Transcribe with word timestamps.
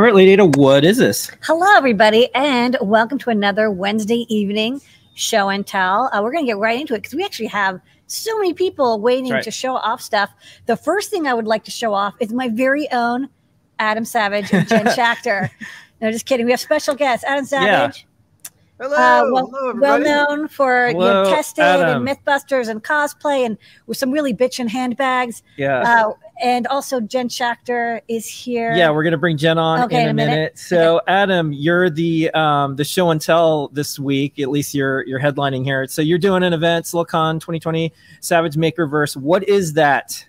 All 0.00 0.04
right, 0.04 0.14
Lady 0.14 0.30
Ada, 0.30 0.46
what 0.46 0.82
is 0.82 0.96
this? 0.96 1.30
Hello, 1.42 1.76
everybody, 1.76 2.34
and 2.34 2.74
welcome 2.80 3.18
to 3.18 3.28
another 3.28 3.70
Wednesday 3.70 4.24
evening 4.34 4.80
show 5.12 5.50
and 5.50 5.66
tell. 5.66 6.08
Uh, 6.10 6.22
we're 6.22 6.32
going 6.32 6.46
to 6.46 6.50
get 6.50 6.56
right 6.56 6.80
into 6.80 6.94
it 6.94 7.02
because 7.02 7.12
we 7.12 7.22
actually 7.22 7.48
have 7.48 7.78
so 8.06 8.34
many 8.38 8.54
people 8.54 8.98
waiting 8.98 9.30
right. 9.30 9.44
to 9.44 9.50
show 9.50 9.74
off 9.76 10.00
stuff. 10.00 10.30
The 10.64 10.74
first 10.74 11.10
thing 11.10 11.26
I 11.26 11.34
would 11.34 11.46
like 11.46 11.64
to 11.64 11.70
show 11.70 11.92
off 11.92 12.14
is 12.18 12.32
my 12.32 12.48
very 12.48 12.90
own 12.92 13.28
Adam 13.78 14.06
Savage 14.06 14.50
and 14.54 14.66
Jen 14.66 14.86
Schachter. 14.96 15.50
No, 16.00 16.10
just 16.10 16.24
kidding. 16.24 16.46
We 16.46 16.52
have 16.52 16.60
special 16.60 16.94
guests, 16.94 17.22
Adam 17.26 17.44
Savage. 17.44 18.06
Hello, 18.80 18.96
Uh, 18.96 19.30
well, 19.30 19.50
hello, 19.52 19.74
well 19.74 20.00
known 20.00 20.48
for 20.48 20.88
you 20.88 20.94
know, 20.94 21.00
Hello, 21.00 21.24
tested 21.34 21.62
Adam. 21.62 22.08
and 22.08 22.18
MythBusters 22.18 22.68
and 22.70 22.82
cosplay 22.82 23.44
and 23.44 23.58
with 23.86 23.98
some 23.98 24.10
really 24.10 24.32
bitchin' 24.32 24.68
handbags. 24.68 25.42
Yeah. 25.58 25.80
Uh, 25.80 26.12
and 26.42 26.66
also 26.68 26.98
Jen 26.98 27.28
Schachter 27.28 28.00
is 28.08 28.26
here. 28.26 28.72
yeah, 28.74 28.90
we're 28.90 29.04
gonna 29.04 29.18
bring 29.18 29.36
Jen 29.36 29.58
on 29.58 29.82
Okay, 29.82 30.04
in 30.04 30.08
a 30.08 30.14
minute. 30.14 30.58
So, 30.58 31.02
Adam, 31.06 31.52
you're 31.52 31.90
the 31.90 32.30
um, 32.30 32.76
the 32.76 32.84
show 32.84 33.10
and 33.10 33.20
tell 33.20 33.68
this 33.68 33.98
week. 33.98 34.38
At 34.38 34.48
least 34.48 34.74
you're 34.74 35.06
you're 35.06 35.20
headlining 35.20 35.64
here. 35.64 35.86
So 35.86 36.00
you're 36.00 36.18
doing 36.18 36.42
an 36.42 36.54
event, 36.54 36.86
Silicon 36.86 37.38
2020 37.38 37.92
Savage 38.20 38.54
Makerverse. 38.54 39.14
What 39.14 39.46
is 39.46 39.74
that? 39.74 40.24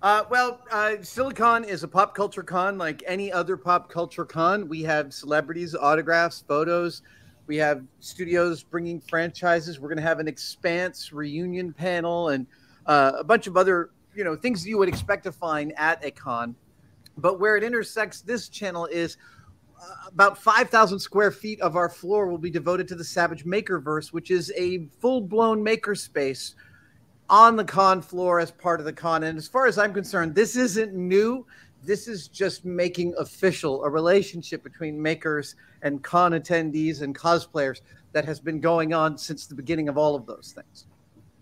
Uh, 0.00 0.22
well, 0.30 0.60
uh, 0.70 0.92
Silicon 1.02 1.64
is 1.64 1.82
a 1.82 1.88
pop 1.88 2.14
culture 2.14 2.44
con 2.44 2.78
like 2.78 3.02
any 3.04 3.32
other 3.32 3.56
pop 3.56 3.90
culture 3.90 4.24
con. 4.24 4.68
We 4.68 4.82
have 4.82 5.12
celebrities, 5.12 5.74
autographs, 5.74 6.44
photos. 6.46 7.02
We 7.48 7.56
have 7.56 7.82
studios 8.00 8.62
bringing 8.62 9.00
franchises. 9.00 9.80
We're 9.80 9.88
going 9.88 9.96
to 9.96 10.02
have 10.02 10.20
an 10.20 10.28
Expanse 10.28 11.14
reunion 11.14 11.72
panel 11.72 12.28
and 12.28 12.46
uh, 12.84 13.12
a 13.18 13.24
bunch 13.24 13.46
of 13.46 13.56
other, 13.56 13.90
you 14.14 14.22
know, 14.22 14.36
things 14.36 14.66
you 14.66 14.76
would 14.76 14.88
expect 14.88 15.24
to 15.24 15.32
find 15.32 15.72
at 15.78 16.04
a 16.04 16.10
con. 16.10 16.54
But 17.16 17.40
where 17.40 17.56
it 17.56 17.64
intersects 17.64 18.20
this 18.20 18.50
channel 18.50 18.84
is 18.84 19.16
uh, 19.80 20.08
about 20.08 20.36
5,000 20.36 20.98
square 20.98 21.30
feet 21.30 21.58
of 21.62 21.74
our 21.74 21.88
floor 21.88 22.26
will 22.28 22.36
be 22.36 22.50
devoted 22.50 22.86
to 22.88 22.94
the 22.94 23.04
Savage 23.04 23.46
Makerverse, 23.46 24.12
which 24.12 24.30
is 24.30 24.52
a 24.54 24.86
full-blown 25.00 25.64
makerspace 25.64 26.54
on 27.30 27.56
the 27.56 27.64
con 27.64 28.02
floor 28.02 28.40
as 28.40 28.50
part 28.50 28.78
of 28.78 28.84
the 28.84 28.92
con. 28.92 29.24
And 29.24 29.38
as 29.38 29.48
far 29.48 29.66
as 29.66 29.78
I'm 29.78 29.94
concerned, 29.94 30.34
this 30.34 30.54
isn't 30.54 30.92
new. 30.92 31.46
This 31.88 32.06
is 32.06 32.28
just 32.28 32.66
making 32.66 33.14
official 33.16 33.82
a 33.82 33.88
relationship 33.88 34.62
between 34.62 35.00
makers 35.00 35.56
and 35.80 36.04
con 36.04 36.32
attendees 36.32 37.00
and 37.00 37.16
cosplayers 37.16 37.80
that 38.12 38.26
has 38.26 38.40
been 38.40 38.60
going 38.60 38.92
on 38.92 39.16
since 39.16 39.46
the 39.46 39.54
beginning 39.54 39.88
of 39.88 39.96
all 39.96 40.14
of 40.14 40.26
those 40.26 40.52
things. 40.54 40.84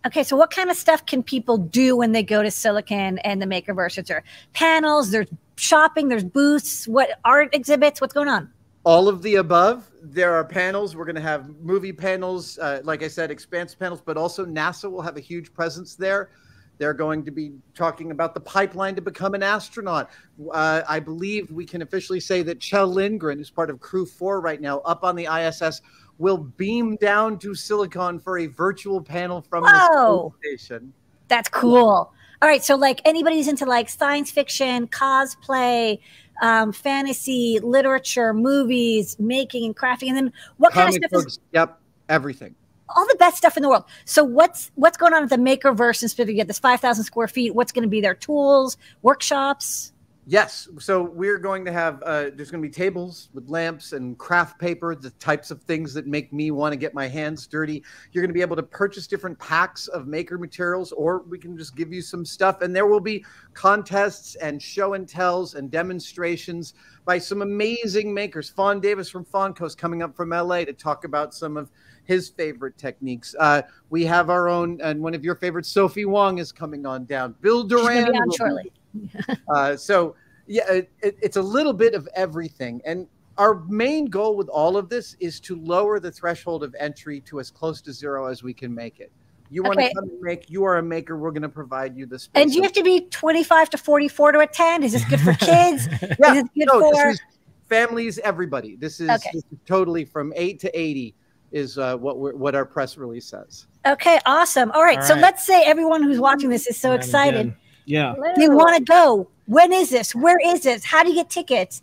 Okay, 0.07 0.23
so 0.23 0.37
what 0.37 0.53
kind 0.53 0.71
of 0.71 0.77
stuff 0.77 1.05
can 1.05 1.25
people 1.25 1.59
do 1.59 1.97
when 1.97 2.13
they 2.13 2.23
go 2.23 2.45
to 2.45 2.51
Silicon 2.53 3.19
and 3.19 3.43
the 3.43 3.47
Makerverse? 3.47 3.99
Is 3.99 4.07
there 4.07 4.23
panels? 4.53 5.11
There's 5.11 5.27
shopping. 5.57 6.07
There's 6.07 6.23
booths. 6.23 6.87
What 6.87 7.19
art 7.25 7.53
exhibits? 7.53 8.01
What's 8.01 8.15
going 8.15 8.29
on? 8.29 8.49
all 8.87 9.09
of 9.09 9.21
the 9.23 9.35
above. 9.35 9.91
There 10.01 10.33
are 10.33 10.45
panels. 10.45 10.95
We're 10.95 11.07
going 11.07 11.17
to 11.17 11.21
have 11.21 11.49
movie 11.61 11.93
panels, 11.93 12.57
uh, 12.59 12.83
like 12.85 13.03
I 13.03 13.09
said, 13.09 13.33
expanse 13.33 13.75
panels, 13.75 14.01
but 14.01 14.17
also 14.17 14.47
NASA 14.47 14.89
will 14.89 15.03
have 15.03 15.17
a 15.17 15.21
huge 15.21 15.53
presence 15.53 15.97
there. 15.97 16.31
They're 16.79 16.95
going 16.95 17.25
to 17.25 17.31
be 17.31 17.53
talking 17.75 18.11
about 18.11 18.35
the 18.35 18.41
pipeline 18.41 18.95
to 18.97 19.01
become 19.01 19.35
an 19.35 19.43
astronaut. 19.43 20.11
Uh, 20.53 20.83
I 20.87 21.01
believe 21.01 21.51
we 21.51 21.65
can 21.65 21.83
officially 21.83 22.21
say 22.21 22.43
that 22.43 22.59
Kjell 22.59 22.93
Lindgren, 22.93 23.39
who's 23.39 23.51
part 23.51 23.71
of 23.71 23.81
Crew 23.81 24.05
4 24.05 24.41
right 24.41 24.61
now, 24.61 24.81
up 24.81 25.03
on 25.03 25.17
the 25.17 25.27
ISS, 25.27 25.81
will 26.19 26.39
beam 26.39 26.97
down 26.97 27.39
to 27.39 27.55
Silicon 27.55 28.19
for 28.19 28.39
a 28.39 28.47
virtual 28.47 29.01
panel 29.01 29.41
from 29.41 29.65
Whoa. 29.65 30.35
the 30.43 30.49
space 30.49 30.63
station. 30.65 30.93
That's 31.29 31.49
cool. 31.49 32.13
All 32.43 32.49
right, 32.49 32.63
so 32.63 32.77
like 32.77 33.01
anybody's 33.05 33.49
into 33.49 33.65
like 33.65 33.89
science 33.89 34.31
fiction, 34.31 34.87
cosplay, 34.89 35.99
um, 36.43 36.71
fantasy, 36.73 37.59
literature, 37.63 38.35
movies, 38.35 39.19
making 39.19 39.65
and 39.65 39.77
crafting, 39.77 40.09
and 40.09 40.17
then 40.17 40.33
what 40.59 40.73
kind 40.73 40.89
of 40.89 41.01
Comic 41.01 41.11
stuff 41.11 41.27
is 41.27 41.41
yep, 41.53 41.81
everything. 42.09 42.55
All 42.95 43.07
the 43.07 43.17
best 43.17 43.37
stuff 43.37 43.57
in 43.57 43.63
the 43.63 43.69
world. 43.69 43.85
So 44.05 44.23
what's 44.23 44.71
what's 44.75 44.97
going 44.97 45.13
on 45.13 45.23
at 45.23 45.31
the 45.31 45.37
Makerverse 45.37 46.09
Spirit? 46.09 46.31
You 46.31 46.37
get 46.37 46.47
this 46.47 46.59
five 46.59 46.81
thousand 46.81 47.05
square 47.05 47.29
feet. 47.29 47.55
What's 47.55 47.73
going 47.73 47.83
to 47.83 47.89
be 47.89 48.01
their 48.01 48.15
tools, 48.15 48.77
workshops? 49.03 49.93
Yes. 50.29 50.69
So 50.81 51.05
we're 51.05 51.39
going 51.39 51.65
to 51.67 51.73
have, 51.73 52.03
uh, 52.03 52.31
there's 52.35 52.51
going 52.51 52.61
to 52.61 52.69
be 52.69 52.73
tables 52.73 53.29
with 53.33 53.49
lamps 53.49 53.93
and 53.93 54.19
craft 54.19 54.59
paper, 54.59 54.97
the 54.97 55.11
types 55.11 55.53
of 55.53 55.63
things 55.63 55.95
that 55.95 56.09
make 56.09 56.33
me 56.33 56.51
want 56.51 56.73
to 56.73 56.77
get 56.77 56.95
my 56.95 57.07
hands 57.07 57.47
dirty. 57.47 57.85
You're 58.11 58.23
going 58.23 58.31
to 58.31 58.35
be 58.35 58.41
able 58.41 58.57
to 58.57 58.63
purchase 58.65 59.07
different 59.07 59.39
packs 59.39 59.87
of 59.87 60.09
maker 60.09 60.37
materials, 60.37 60.91
or 60.91 61.23
we 61.29 61.39
can 61.39 61.57
just 61.57 61.77
give 61.77 61.93
you 61.93 62.03
some 62.03 62.25
stuff. 62.25 62.61
And 62.61 62.75
there 62.75 62.89
will 62.89 62.99
be 62.99 63.25
contests 63.55 64.35
and 64.37 64.61
show 64.61 64.95
and 64.95 65.09
tells 65.09 65.55
and 65.55 65.71
demonstrations 65.71 66.75
by 67.05 67.19
some 67.19 67.41
amazing 67.41 68.13
makers. 68.13 68.51
Fon 68.51 68.81
Davis 68.81 69.09
from 69.09 69.25
Fawn 69.25 69.55
Coast 69.55 69.79
coming 69.79 70.03
up 70.03 70.17
from 70.17 70.31
LA 70.31 70.65
to 70.65 70.73
talk 70.73 71.05
about 71.05 71.35
some 71.35 71.57
of 71.57 71.71
his 72.07 72.29
favorite 72.29 72.79
techniques. 72.79 73.35
Uh, 73.39 73.63
we 73.91 74.05
have 74.07 74.31
our 74.31 74.49
own, 74.49 74.81
and 74.81 75.01
one 75.01 75.15
of 75.15 75.25
your 75.25 75.35
favorites, 75.35 75.69
Sophie 75.69 76.05
Wong, 76.07 76.39
is 76.39 76.53
coming 76.53 76.87
on 76.87 77.05
down. 77.05 77.35
Bill 77.41 77.65
Doran 77.65 78.11
be 78.13 78.19
on 78.19 78.31
shortly. 78.37 78.73
uh, 79.55 79.77
so 79.77 80.15
yeah, 80.47 80.71
it, 80.73 80.91
it, 81.03 81.17
it's 81.21 81.37
a 81.37 81.43
little 81.43 81.73
bit 81.73 81.95
of 81.95 82.09
everything, 82.15 82.81
and 82.85 83.07
our 83.39 83.57
main 83.69 84.07
goal 84.07 84.37
with 84.37 84.49
all 84.49 84.77
of 84.79 84.89
this 84.89 85.15
is 85.21 85.41
to 85.41 85.57
lower 85.57 86.01
the 86.01 86.11
threshold 86.11 86.63
of 86.65 86.75
entry 86.79 87.21
to 87.23 87.39
as 87.39 87.51
close 87.51 87.83
to 87.83 87.93
zero 87.93 88.27
as 88.27 88.43
we 88.43 88.55
can 88.55 88.75
make 88.75 88.99
it. 88.99 89.13
You 89.51 89.63
want 89.63 89.79
Okay. 89.79 89.89
to 89.91 89.95
come 89.95 90.05
and 90.09 90.21
make? 90.23 90.49
You 90.49 90.65
are 90.65 90.79
a 90.79 90.83
maker. 90.83 91.19
We're 91.19 91.31
going 91.31 91.43
to 91.43 91.49
provide 91.49 91.97
you 91.97 92.07
the 92.07 92.19
space. 92.19 92.43
And 92.43 92.55
you 92.55 92.63
have 92.63 92.73
to 92.73 92.83
be 92.83 93.03
25 93.11 93.71
to 93.71 93.79
44 93.79 94.33
to 94.33 94.41
attend? 94.41 94.85
Is 94.85 94.93
this 94.93 95.05
good 95.05 95.21
for 95.21 95.33
kids? 95.39 95.87
yeah, 96.19 96.33
Is 96.33 96.39
it 96.39 96.47
good 96.57 96.67
no, 96.67 96.81
for 96.81 96.91
this 96.95 97.15
is 97.15 97.21
families, 97.69 98.19
everybody. 98.21 98.77
This 98.77 99.01
is, 99.01 99.11
Okay. 99.11 99.31
this 99.35 99.45
is 99.53 99.59
totally 99.67 100.05
from 100.05 100.33
eight 100.35 100.59
to 100.61 100.79
eighty 100.79 101.15
is 101.57 101.79
uh, 101.79 101.97
what 101.97 102.19
we're, 102.19 102.35
what 102.35 102.55
our 102.55 102.67
press 102.67 102.99
release 102.99 103.27
says. 103.27 103.67
Okay, 103.87 104.19
awesome. 104.27 104.71
All 104.73 104.83
right. 104.83 104.99
All 104.99 105.05
so 105.05 105.15
right. 105.15 105.23
let's 105.23 105.47
say 105.47 105.63
everyone 105.65 106.03
who's 106.03 106.21
watching 106.21 106.51
this 106.51 106.67
is 106.67 106.77
so 106.77 106.91
Adam, 106.91 107.01
excited. 107.01 107.47
Jen. 107.47 107.57
Yeah. 107.87 108.15
They 108.37 108.49
want 108.49 108.77
to 108.77 108.83
go. 108.83 109.31
When 109.47 109.73
is 109.73 109.89
this? 109.91 110.15
Where 110.15 110.39
is 110.45 110.65
this? 110.65 110.85
How 110.85 111.03
do 111.03 111.09
you 111.09 111.15
get 111.15 111.31
tickets? 111.31 111.83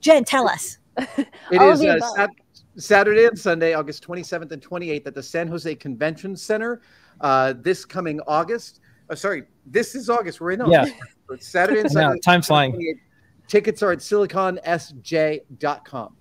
Jen, 0.00 0.24
tell 0.24 0.48
us. 0.48 0.78
It 1.50 1.58
All 1.58 1.68
of 1.68 1.74
is 1.74 1.80
the 1.80 1.90
uh. 1.90 2.00
Sat- 2.14 2.30
Saturday 2.76 3.26
and 3.26 3.38
Sunday, 3.38 3.74
August 3.74 4.02
27th 4.06 4.50
and 4.50 4.60
28th 4.62 5.06
at 5.06 5.14
the 5.14 5.22
San 5.22 5.46
Jose 5.46 5.72
Convention 5.76 6.34
Center. 6.34 6.80
Uh, 7.20 7.52
this 7.58 7.84
coming 7.84 8.18
August. 8.26 8.80
Uh, 9.10 9.14
sorry, 9.14 9.44
this 9.66 9.94
is 9.94 10.08
August. 10.10 10.40
We're 10.40 10.50
in 10.52 10.62
August. 10.62 10.94
It's 11.30 11.46
Saturday 11.46 11.80
and 11.80 11.88
I 11.90 11.94
know, 12.00 12.06
Sunday. 12.08 12.20
time's 12.20 12.46
flying. 12.48 12.98
Tickets 13.46 13.82
are 13.82 13.92
at 13.92 13.98
siliconsj.com. 13.98 16.16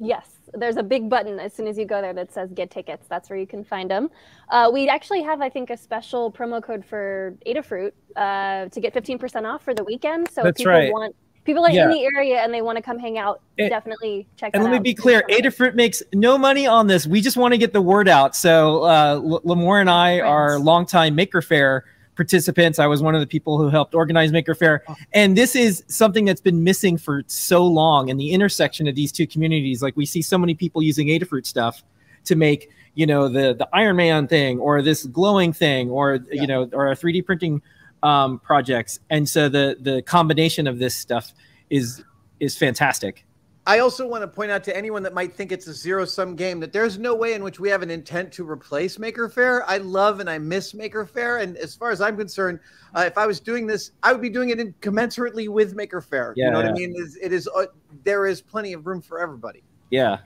Yes, 0.00 0.33
there's 0.56 0.76
a 0.76 0.82
big 0.82 1.08
button 1.08 1.38
as 1.40 1.52
soon 1.52 1.66
as 1.66 1.76
you 1.78 1.84
go 1.84 2.00
there 2.00 2.12
that 2.14 2.32
says 2.32 2.50
get 2.52 2.70
tickets. 2.70 3.06
That's 3.08 3.28
where 3.30 3.38
you 3.38 3.46
can 3.46 3.64
find 3.64 3.90
them. 3.90 4.10
Uh, 4.48 4.70
we 4.72 4.88
actually 4.88 5.22
have, 5.22 5.40
I 5.40 5.48
think, 5.48 5.70
a 5.70 5.76
special 5.76 6.30
promo 6.30 6.62
code 6.62 6.84
for 6.84 7.34
Adafruit 7.46 7.92
uh, 8.16 8.68
to 8.68 8.80
get 8.80 8.94
15% 8.94 9.44
off 9.44 9.62
for 9.62 9.74
the 9.74 9.84
weekend. 9.84 10.30
So 10.30 10.40
if 10.42 10.44
That's 10.44 10.58
people 10.58 10.72
right. 10.72 10.92
want 10.92 11.14
people 11.44 11.62
are 11.64 11.70
Yeah. 11.70 11.84
in 11.84 11.90
the 11.90 12.04
area 12.16 12.38
and 12.42 12.54
they 12.54 12.62
want 12.62 12.76
to 12.76 12.82
come 12.82 12.98
hang 12.98 13.18
out, 13.18 13.42
It- 13.58 13.68
definitely 13.68 14.26
check 14.36 14.52
that 14.52 14.58
out. 14.58 14.64
And 14.64 14.64
let 14.64 14.70
me 14.70 14.76
out. 14.78 14.82
be 14.84 14.94
clear, 14.94 15.22
Adafruit 15.28 15.74
makes 15.74 16.02
no 16.14 16.38
money 16.38 16.66
on 16.66 16.86
this. 16.86 17.06
We 17.06 17.20
just 17.20 17.36
want 17.36 17.52
to 17.52 17.58
get 17.58 17.74
the 17.74 17.82
word 17.82 18.08
out. 18.08 18.34
So 18.34 18.84
uh, 18.84 19.20
L- 19.22 19.40
Limor 19.44 19.78
and 19.80 19.90
I 19.90 20.20
are 20.20 20.52
Friends. 20.52 20.64
longtime 20.64 21.14
Maker 21.14 21.42
Faire 21.42 21.84
participants. 22.16 22.78
I 22.78 22.86
was 22.86 23.02
one 23.02 23.14
of 23.14 23.20
the 23.20 23.26
people 23.26 23.58
who 23.58 23.68
helped 23.68 23.94
organize 23.94 24.32
Maker 24.32 24.54
Faire. 24.54 24.82
And 25.12 25.36
this 25.36 25.56
is 25.56 25.84
something 25.88 26.24
that's 26.24 26.40
been 26.40 26.62
missing 26.64 26.96
for 26.96 27.22
so 27.26 27.66
long. 27.66 28.08
in 28.08 28.16
the 28.16 28.30
intersection 28.32 28.86
of 28.88 28.94
these 28.94 29.12
two 29.12 29.26
communities, 29.26 29.82
like 29.82 29.96
we 29.96 30.06
see 30.06 30.22
so 30.22 30.38
many 30.38 30.54
people 30.54 30.82
using 30.82 31.08
Adafruit 31.08 31.46
stuff 31.46 31.82
to 32.24 32.36
make, 32.36 32.70
you 32.94 33.06
know, 33.06 33.28
the 33.28 33.54
the 33.54 33.68
Iron 33.72 33.96
Man 33.96 34.26
thing 34.28 34.58
or 34.58 34.80
this 34.82 35.04
glowing 35.06 35.52
thing 35.52 35.90
or 35.90 36.14
Yeah. 36.30 36.40
you 36.42 36.46
know, 36.46 36.68
or 36.72 36.86
3D 36.94 37.24
printing 37.24 37.60
um, 38.02 38.38
projects. 38.40 39.00
And 39.10 39.28
so 39.28 39.48
the 39.48 39.76
the 39.80 40.02
combination 40.02 40.66
of 40.66 40.78
this 40.78 40.94
stuff 40.96 41.32
is 41.70 42.02
is 42.40 42.56
fantastic. 42.56 43.24
I 43.66 43.78
also 43.78 44.06
want 44.06 44.20
to 44.22 44.28
point 44.28 44.50
out 44.50 44.62
to 44.64 44.76
anyone 44.76 45.02
that 45.04 45.14
might 45.14 45.34
think 45.34 45.50
it's 45.50 45.66
a 45.68 45.72
zero 45.72 46.04
sum 46.04 46.36
game 46.36 46.60
that 46.60 46.70
there's 46.70 46.98
no 46.98 47.14
way 47.14 47.32
in 47.32 47.42
which 47.42 47.58
we 47.58 47.70
have 47.70 47.80
an 47.82 47.90
intent 47.90 48.30
to 48.32 48.48
replace 48.48 48.98
Maker 48.98 49.26
Faire. 49.28 49.64
I 49.66 49.78
love 49.78 50.20
and 50.20 50.28
I 50.28 50.36
miss 50.36 50.74
Maker 50.74 51.06
Faire. 51.06 51.38
And 51.38 51.56
as 51.56 51.74
far 51.74 51.90
as 51.90 52.02
I'm 52.02 52.14
concerned, 52.16 52.60
uh, 52.94 53.04
if 53.06 53.16
I 53.16 53.26
was 53.26 53.40
doing 53.40 53.66
this, 53.66 53.92
I 54.02 54.12
would 54.12 54.20
be 54.20 54.28
doing 54.28 54.50
it 54.50 54.60
in 54.60 54.74
commensurately 54.82 55.48
with 55.48 55.74
Maker 55.74 56.02
Faire. 56.02 56.34
you 56.36 56.50
know 56.50 56.58
what 56.58 56.66
I 56.66 56.72
mean? 56.72 56.90
It's- 56.90 57.16
It 57.22 57.32
is, 57.32 57.48
uh, 57.56 57.64
there 58.04 58.26
is 58.26 58.42
plenty 58.42 58.74
of 58.74 58.86
room 58.86 59.00
for 59.00 59.18
everybody. 59.18 59.62
Yeah. 59.90 60.18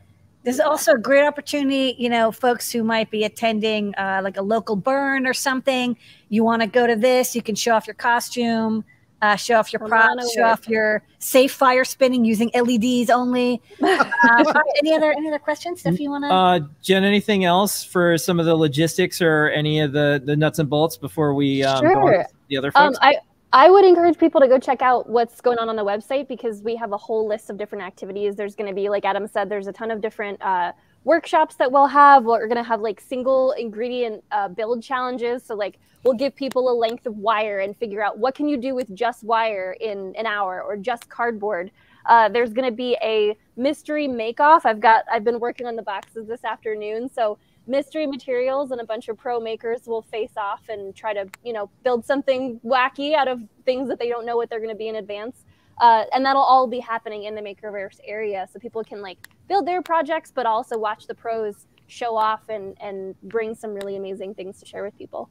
There's 0.43 0.59
also 0.61 0.95
a 0.95 0.99
great 0.99 1.25
opportunity, 1.25 1.95
you 1.99 2.09
know, 2.09 2.33
folks 2.33 2.73
who 2.73 2.83
might 2.83 3.09
be 3.11 3.23
attending 3.25 3.95
uh, 3.97 4.21
like 4.25 4.37
a 4.37 4.43
local 4.43 4.75
burn 4.77 5.27
or 5.27 5.35
something. 5.35 5.97
You 6.29 6.43
want 6.43 6.63
to 6.63 6.69
go 6.69 6.87
to 6.89 6.97
this, 6.97 7.37
you 7.37 7.43
can 7.43 7.55
show 7.55 7.75
off 7.75 7.87
your 7.87 7.95
costume, 7.95 8.85
uh, 9.23 9.37
show 9.37 9.59
off 9.59 9.73
your 9.73 9.81
Come 9.81 9.89
props, 9.91 10.33
show 10.35 10.45
off 10.45 10.69
your 10.69 11.03
safe 11.19 11.53
fire 11.53 11.85
spinning 11.85 12.25
using 12.25 12.51
LEDs 12.55 13.11
only. 13.11 13.61
Uh, 13.81 14.53
any 14.79 14.95
other 14.95 15.13
any 15.13 15.29
other 15.29 15.39
questions? 15.39 15.85
If 15.87 15.99
you 16.01 16.11
want 16.11 16.25
to, 16.25 16.29
Uh, 16.33 16.61
Jen, 16.83 17.05
anything 17.05 17.45
else 17.45 17.83
for 17.85 18.19
some 18.19 18.39
of 18.41 18.47
the 18.47 18.55
logistics 18.55 19.23
or 19.23 19.49
any 19.51 19.81
of 19.81 19.93
the, 19.93 20.21
the 20.25 20.37
nuts 20.37 20.59
and 20.59 20.69
bolts 20.69 20.97
before 20.97 21.35
we 21.35 21.63
um, 21.65 21.83
go 21.85 21.89
on 21.89 21.95
Sure. 22.13 22.23
to 22.25 22.29
the 22.49 22.57
other 22.57 22.73
Um, 22.75 22.89
folks? 22.93 22.99
I 23.01 23.17
I 23.53 23.71
would 23.71 23.85
encourage 23.85 24.19
people 24.19 24.41
to 24.43 24.49
go 24.49 24.59
check 24.59 24.83
out 24.83 25.09
what's 25.09 25.41
going 25.41 25.59
on 25.59 25.69
on 25.71 25.77
the 25.77 25.85
website 25.85 26.29
because 26.29 26.63
we 26.63 26.77
have 26.77 26.93
a 26.93 26.99
whole 26.99 27.27
list 27.27 27.49
of 27.49 27.57
different 27.57 27.83
activities. 27.83 28.37
There's 28.37 28.55
going 28.55 28.69
to 28.69 28.75
be, 28.75 28.91
like 28.91 29.07
Adam 29.07 29.27
said, 29.27 29.49
there's 29.49 29.67
a 29.69 29.73
ton 29.73 29.91
of 29.91 30.03
different 30.03 30.41
uh, 30.43 30.73
workshops 31.09 31.55
that 31.55 31.73
we'll 31.73 31.87
have. 31.87 32.25
We're 32.25 32.47
going 32.47 32.63
to 32.63 32.63
have 32.63 32.83
like 32.83 33.01
single 33.01 33.53
ingredient 33.53 34.23
uh, 34.31 34.49
build 34.49 34.83
challenges. 34.83 35.43
So 35.43 35.55
like 35.55 35.79
we'll 36.05 36.15
give 36.15 36.37
people 36.37 36.71
a 36.71 36.75
length 36.75 37.07
of 37.07 37.17
wire 37.17 37.61
and 37.61 37.75
figure 37.75 38.05
out 38.05 38.19
what 38.19 38.35
can 38.35 38.47
you 38.47 38.59
do 38.59 38.75
with 38.75 38.95
just 38.95 39.25
wire 39.25 39.75
in 39.81 40.15
an 40.19 40.27
hour 40.27 40.63
or 40.63 40.77
just 40.77 41.09
cardboard. 41.09 41.71
Uh, 42.05 42.29
there's 42.29 42.53
going 42.53 42.69
to 42.69 42.77
be 42.77 42.95
a 43.03 43.35
mystery 43.57 44.07
make 44.07 44.39
off. 44.39 44.67
I've 44.67 44.81
got 44.81 45.07
I've 45.11 45.25
been 45.25 45.41
working 45.41 45.67
on 45.67 45.77
the 45.77 45.83
boxes 45.83 46.29
this 46.29 46.45
afternoon, 46.45 47.09
so 47.09 47.39
mystery 47.67 48.07
materials 48.07 48.71
and 48.71 48.81
a 48.81 48.85
bunch 48.85 49.09
of 49.09 49.17
pro 49.17 49.41
makers 49.41 49.87
will 49.87 50.03
face 50.03 50.37
off 50.37 50.69
and 50.69 50.95
try 50.95 51.15
to 51.15 51.27
you 51.43 51.55
know 51.55 51.71
build 51.85 52.05
something 52.05 52.61
wacky 52.65 53.15
out 53.15 53.29
of 53.29 53.41
things 53.65 53.89
that 53.89 53.99
they 53.99 54.09
don't 54.09 54.27
know 54.27 54.37
what 54.37 54.49
they're 54.51 54.61
going 54.61 54.71
to 54.71 54.77
be 54.77 54.89
in 54.89 54.97
advance 54.97 55.45
uh, 55.81 56.05
and 56.13 56.25
that'll 56.25 56.43
all 56.43 56.67
be 56.67 56.81
happening 56.81 57.25
in 57.25 57.35
the 57.35 57.41
makerverse 57.41 57.99
area 58.05 58.47
so 58.53 58.59
people 58.59 58.83
can 58.83 59.01
like 59.01 59.29
build 59.49 59.67
their 59.67 59.83
projects 59.83 60.31
but 60.35 60.47
also 60.47 60.79
watch 60.79 61.07
the 61.07 61.15
pros 61.15 61.67
show 61.87 62.17
off 62.17 62.49
and 62.49 62.77
and 62.81 63.15
bring 63.23 63.55
some 63.55 63.75
really 63.75 63.97
amazing 63.97 64.35
things 64.35 64.59
to 64.61 64.67
share 64.67 64.85
with 64.85 64.97
people. 64.99 65.29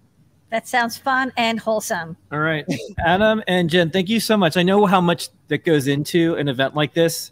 That 0.49 0.67
sounds 0.67 0.97
fun 0.97 1.33
and 1.35 1.59
wholesome. 1.59 2.15
All 2.31 2.39
right. 2.39 2.65
Adam 3.05 3.43
and 3.47 3.69
jen 3.69 3.89
thank 3.89 4.09
you 4.09 4.19
so 4.19 4.37
much. 4.37 4.57
I 4.57 4.63
know 4.63 4.85
how 4.85 5.01
much 5.01 5.29
that 5.49 5.65
goes 5.65 5.87
into 5.87 6.35
an 6.35 6.47
event 6.47 6.75
like 6.75 6.93
this. 6.93 7.31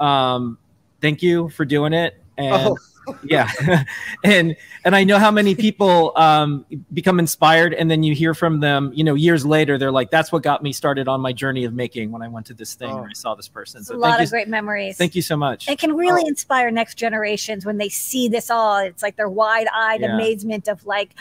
Um, 0.00 0.58
thank 1.00 1.22
you 1.22 1.48
for 1.50 1.64
doing 1.64 1.92
it 1.92 2.20
and 2.38 2.54
oh 2.54 2.78
yeah. 3.24 3.48
And 4.24 4.56
and 4.84 4.94
i 4.94 5.04
know 5.04 5.18
how 5.18 5.30
many 5.30 5.54
people 5.54 6.12
um, 6.16 6.66
become 6.92 7.18
inspired 7.18 7.74
and 7.74 7.90
then 7.90 8.02
you 8.02 8.14
hear 8.14 8.34
from 8.34 8.60
them 8.60 8.92
you 8.94 9.04
know 9.04 9.14
years 9.14 9.44
later 9.46 9.78
they're 9.78 9.90
like 9.92 10.10
that's 10.10 10.30
what 10.30 10.42
got 10.42 10.62
me 10.62 10.72
started 10.72 11.08
on 11.08 11.20
my 11.20 11.32
journey 11.32 11.64
of 11.64 11.72
making 11.72 12.12
when 12.12 12.22
i 12.22 12.28
went 12.28 12.46
to 12.46 12.54
this 12.54 12.74
thing 12.74 12.90
oh. 12.90 12.98
or 12.98 13.08
i 13.08 13.12
saw 13.12 13.34
this 13.34 13.48
person. 13.48 13.82
So 13.82 13.94
a 13.94 13.96
lot 13.96 14.22
of 14.22 14.30
great 14.30 14.48
memories. 14.48 14.96
thank 14.96 15.14
you 15.14 15.22
so 15.22 15.36
much. 15.36 15.68
It 15.68 15.78
can 15.78 15.94
really 15.94 16.22
oh. 16.24 16.28
inspire 16.28 16.70
next 16.70 16.96
generations 16.96 17.64
when 17.64 17.78
they 17.78 17.88
see 17.88 18.28
this 18.28 18.50
all. 18.50 18.78
It's 18.78 19.02
like 19.02 19.16
their 19.16 19.28
wide-eyed 19.28 20.00
yeah. 20.00 20.14
amazement 20.14 20.68
of 20.68 20.84
like 20.86 21.14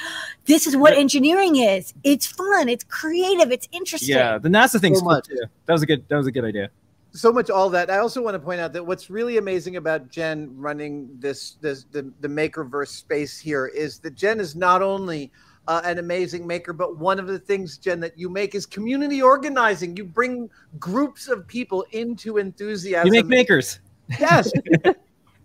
this 0.45 0.67
is 0.67 0.75
what 0.75 0.93
engineering 0.93 1.55
is. 1.55 1.93
It's 2.03 2.25
fun. 2.25 2.69
It's 2.69 2.83
creative. 2.83 3.51
It's 3.51 3.67
interesting. 3.71 4.15
Yeah 4.15 4.37
the 4.41 4.49
nasa 4.49 4.79
thing's 4.79 4.99
so 4.99 5.05
cool 5.05 5.21
too. 5.21 5.43
That 5.65 5.73
was 5.73 5.81
a 5.81 5.85
good 5.85 6.07
that 6.09 6.17
was 6.17 6.27
a 6.27 6.31
good 6.31 6.45
idea 6.45 6.69
so 7.13 7.31
much 7.31 7.49
all 7.49 7.69
that. 7.69 7.89
I 7.89 7.97
also 7.97 8.21
want 8.21 8.35
to 8.35 8.39
point 8.39 8.61
out 8.61 8.73
that 8.73 8.85
what's 8.85 9.09
really 9.09 9.37
amazing 9.37 9.75
about 9.75 10.09
Jen 10.09 10.49
running 10.55 11.09
this 11.19 11.57
this 11.61 11.85
the, 11.91 12.11
the 12.21 12.27
makerverse 12.27 12.89
space 12.89 13.39
here 13.39 13.67
is 13.67 13.99
that 13.99 14.15
Jen 14.15 14.39
is 14.39 14.55
not 14.55 14.81
only 14.81 15.31
uh, 15.67 15.81
an 15.83 15.99
amazing 15.99 16.47
maker, 16.47 16.73
but 16.73 16.97
one 16.97 17.19
of 17.19 17.27
the 17.27 17.39
things, 17.39 17.77
Jen, 17.77 17.99
that 17.99 18.17
you 18.17 18.29
make 18.29 18.55
is 18.55 18.65
community 18.65 19.21
organizing. 19.21 19.95
You 19.95 20.05
bring 20.05 20.49
groups 20.79 21.27
of 21.27 21.47
people 21.47 21.85
into 21.91 22.37
enthusiasm. 22.37 23.07
You 23.07 23.11
make 23.11 23.27
makers. 23.27 23.79
Yes. 24.19 24.51
and 24.83 24.95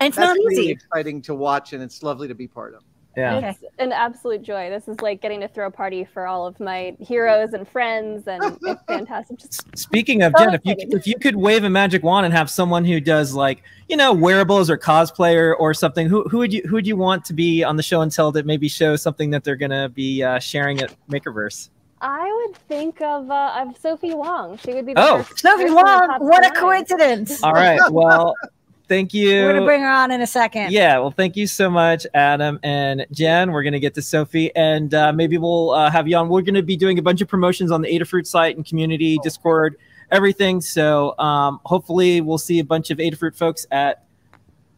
it's 0.01 0.17
That's 0.17 0.17
not 0.17 0.37
easy. 0.37 0.47
Really 0.47 0.71
exciting 0.71 1.23
to 1.23 1.35
watch, 1.35 1.73
and 1.73 1.83
it's 1.83 2.03
lovely 2.03 2.29
to 2.29 2.35
be 2.35 2.47
part 2.47 2.75
of. 2.75 2.83
Yeah. 3.17 3.39
It's 3.51 3.65
an 3.79 3.93
absolute 3.93 4.43
joy. 4.43 4.69
This 4.69 4.89
is 4.89 5.01
like 5.01 5.23
getting 5.23 5.41
to 5.41 5.49
throw 5.49 5.69
a 5.69 5.71
party 5.71 6.05
for 6.05 6.27
all 6.27 6.47
of 6.47 6.61
my 6.61 6.95
heroes 7.01 7.55
and 7.55 7.67
friends, 7.67 8.29
and 8.29 8.43
it's 8.45 8.83
fantastic. 8.87 9.39
Just 9.39 9.77
Speaking 9.77 10.23
of 10.23 10.35
so 10.37 10.45
Jen, 10.45 10.55
if 10.55 10.61
you 10.65 10.75
if 10.79 11.07
you 11.07 11.19
could 11.19 11.35
wave 11.35 11.65
a 11.65 11.71
magic 11.71 12.03
wand 12.03 12.27
and 12.27 12.35
have 12.35 12.51
someone 12.51 12.85
who 12.85 13.01
does 13.01 13.33
like 13.33 13.63
you 13.89 13.97
know 13.97 14.13
wearables 14.13 14.69
or 14.69 14.77
cosplayer 14.77 15.49
or, 15.53 15.57
or 15.57 15.75
something, 15.75 16.09
who 16.09 16.25
who 16.25 16.39
would 16.39 16.53
you 16.53 16.63
who 16.69 16.75
would 16.75 16.87
you 16.87 16.97
want 16.97 17.25
to 17.25 17.33
be 17.33 17.65
on 17.65 17.77
the 17.77 17.83
show 17.83 18.03
and 18.03 18.13
tell 18.13 18.31
that 18.33 18.45
maybe 18.45 18.69
show 18.69 18.97
something 18.97 19.31
that 19.31 19.45
they're 19.45 19.57
gonna 19.57 19.89
be 19.89 20.23
uh, 20.23 20.39
sharing 20.39 20.81
at 20.81 20.95
Makerverse? 21.09 21.71
I 22.03 22.31
would 22.31 22.57
think 22.69 23.01
of 23.01 23.31
uh, 23.31 23.65
of 23.67 23.79
Sophie 23.79 24.13
Wong. 24.13 24.59
She 24.59 24.75
would 24.75 24.85
be 24.85 24.93
the 24.93 25.01
oh 25.01 25.27
Sophie 25.37 25.71
Wong. 25.71 26.19
What 26.19 26.47
a 26.47 26.51
coincidence! 26.51 27.43
All 27.43 27.55
right, 27.55 27.81
well 27.91 28.35
thank 28.89 29.15
you. 29.15 29.43
We're 29.43 29.55
gonna 29.55 29.67
bring 29.67 29.83
her 29.83 29.91
on 29.91 30.11
in 30.11 30.21
a 30.23 30.27
second. 30.27 30.73
Yeah, 30.73 30.99
well, 30.99 31.11
thank 31.11 31.37
you 31.37 31.47
so 31.47 31.71
much, 31.71 32.07
Adam 32.15 32.59
and 32.63 33.07
Jen. 33.13 33.53
We're 33.53 33.63
gonna 33.63 33.81
get 33.81 33.95
to 33.95 34.03
Sophie, 34.03 34.55
and 34.57 34.93
uh, 34.95 35.13
maybe 35.13 35.39
we'll 35.39 35.71
uh, 35.71 35.91
have 35.91 36.09
you 36.09 36.17
on. 36.17 36.29
We're 36.29 36.43
gonna 36.43 36.63
be 36.63 36.77
doing 36.77 36.99
a 36.99 37.03
bunch 37.03 37.21
of 37.21 37.29
promotions 37.29 37.71
on 37.71 37.83
the 37.83 37.89
Adafruit 37.89 38.27
site 38.27 38.57
and 38.57 38.67
community, 38.67 39.19
Discord, 39.23 39.77
everything. 40.11 40.61
So 40.61 41.19
um, 41.19 41.61
hopefully, 41.65 42.21
we'll 42.21 42.39
see 42.39 42.59
a 42.59 42.65
bunch 42.65 42.91
of 42.91 42.99
Adafruit 42.99 43.37
folks 43.37 43.67
at 43.71 44.07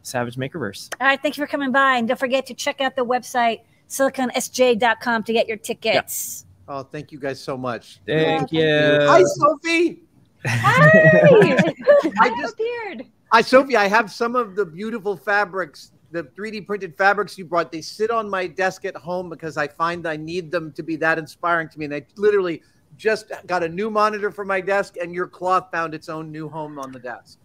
Savage 0.03 0.35
Makerverse. 0.35 0.89
All 0.99 1.07
right, 1.07 1.21
thank 1.21 1.37
you 1.37 1.43
for 1.43 1.47
coming 1.49 1.71
by, 1.71 1.97
and 1.97 2.07
don't 2.07 2.19
forget 2.19 2.45
to 2.47 2.53
check 2.53 2.81
out 2.81 2.95
the 2.95 3.05
website 3.05 3.61
siliconsj.com 3.89 5.23
to 5.23 5.33
get 5.33 5.47
your 5.47 5.57
tickets. 5.57 6.45
Yeah. 6.45 6.75
Oh, 6.75 6.83
thank 6.83 7.11
you 7.11 7.19
guys 7.19 7.41
so 7.41 7.57
much. 7.57 7.99
Thank 8.05 8.51
you. 8.51 8.61
Hi, 8.61 9.23
Sophie. 9.23 10.03
Hi. 10.45 10.89
I 12.21 12.29
just 12.39 12.53
appeared. 12.53 13.05
I, 13.31 13.41
Sophie, 13.41 13.75
I 13.75 13.87
have 13.87 14.11
some 14.11 14.35
of 14.35 14.55
the 14.55 14.65
beautiful 14.65 15.15
fabrics, 15.15 15.91
the 16.11 16.23
3D 16.23 16.65
printed 16.65 16.97
fabrics 16.97 17.37
you 17.37 17.45
brought. 17.45 17.71
They 17.71 17.81
sit 17.81 18.09
on 18.09 18.29
my 18.29 18.47
desk 18.47 18.85
at 18.85 18.95
home 18.95 19.29
because 19.29 19.57
I 19.57 19.67
find 19.67 20.07
I 20.07 20.17
need 20.17 20.51
them 20.51 20.71
to 20.73 20.83
be 20.83 20.95
that 20.97 21.19
inspiring 21.19 21.69
to 21.69 21.79
me. 21.79 21.85
And 21.85 21.93
I 21.93 22.05
literally 22.17 22.63
just 22.97 23.31
got 23.45 23.63
a 23.63 23.69
new 23.69 23.89
monitor 23.89 24.31
for 24.31 24.43
my 24.43 24.61
desk, 24.61 24.95
and 24.99 25.13
your 25.13 25.27
cloth 25.27 25.69
found 25.71 25.93
its 25.93 26.09
own 26.09 26.31
new 26.31 26.49
home 26.49 26.79
on 26.79 26.91
the 26.91 26.99
desk. 26.99 27.37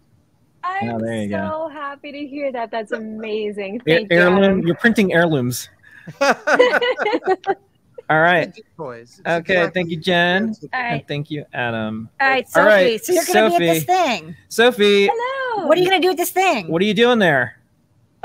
I'm 0.63 0.89
oh, 0.89 0.99
so 0.99 1.27
go. 1.27 1.69
happy 1.71 2.11
to 2.11 2.25
hear 2.25 2.51
that. 2.51 2.71
That's 2.71 2.91
amazing. 2.91 3.81
Thank 3.85 4.11
Heirloom, 4.11 4.61
you. 4.61 4.67
You're 4.67 4.75
printing 4.75 5.13
heirlooms. 5.13 5.69
All 8.09 8.21
right. 8.21 8.53
Toys. 8.77 9.21
okay. 9.25 9.69
Thank 9.73 9.89
you, 9.89 9.97
Jen. 9.97 10.49
All 10.49 10.69
right. 10.73 10.93
And 10.93 11.07
thank 11.07 11.31
you, 11.31 11.45
Adam. 11.53 12.09
All 12.21 12.27
right, 12.27 12.47
Sophie. 12.47 12.61
All 12.61 12.67
right, 12.67 13.03
so 13.03 13.13
you're 13.13 13.25
going 13.25 13.51
to 13.51 13.59
be 13.59 13.69
at 13.69 13.73
this 13.73 13.83
thing. 13.83 14.35
Sophie. 14.47 15.09
Hello. 15.11 15.67
What 15.67 15.77
are 15.77 15.81
you 15.81 15.89
going 15.89 16.01
to 16.01 16.05
do 16.05 16.09
with 16.09 16.17
this 16.17 16.31
thing? 16.31 16.67
What 16.67 16.81
are 16.81 16.85
you 16.85 16.93
doing 16.93 17.19
there? 17.19 17.59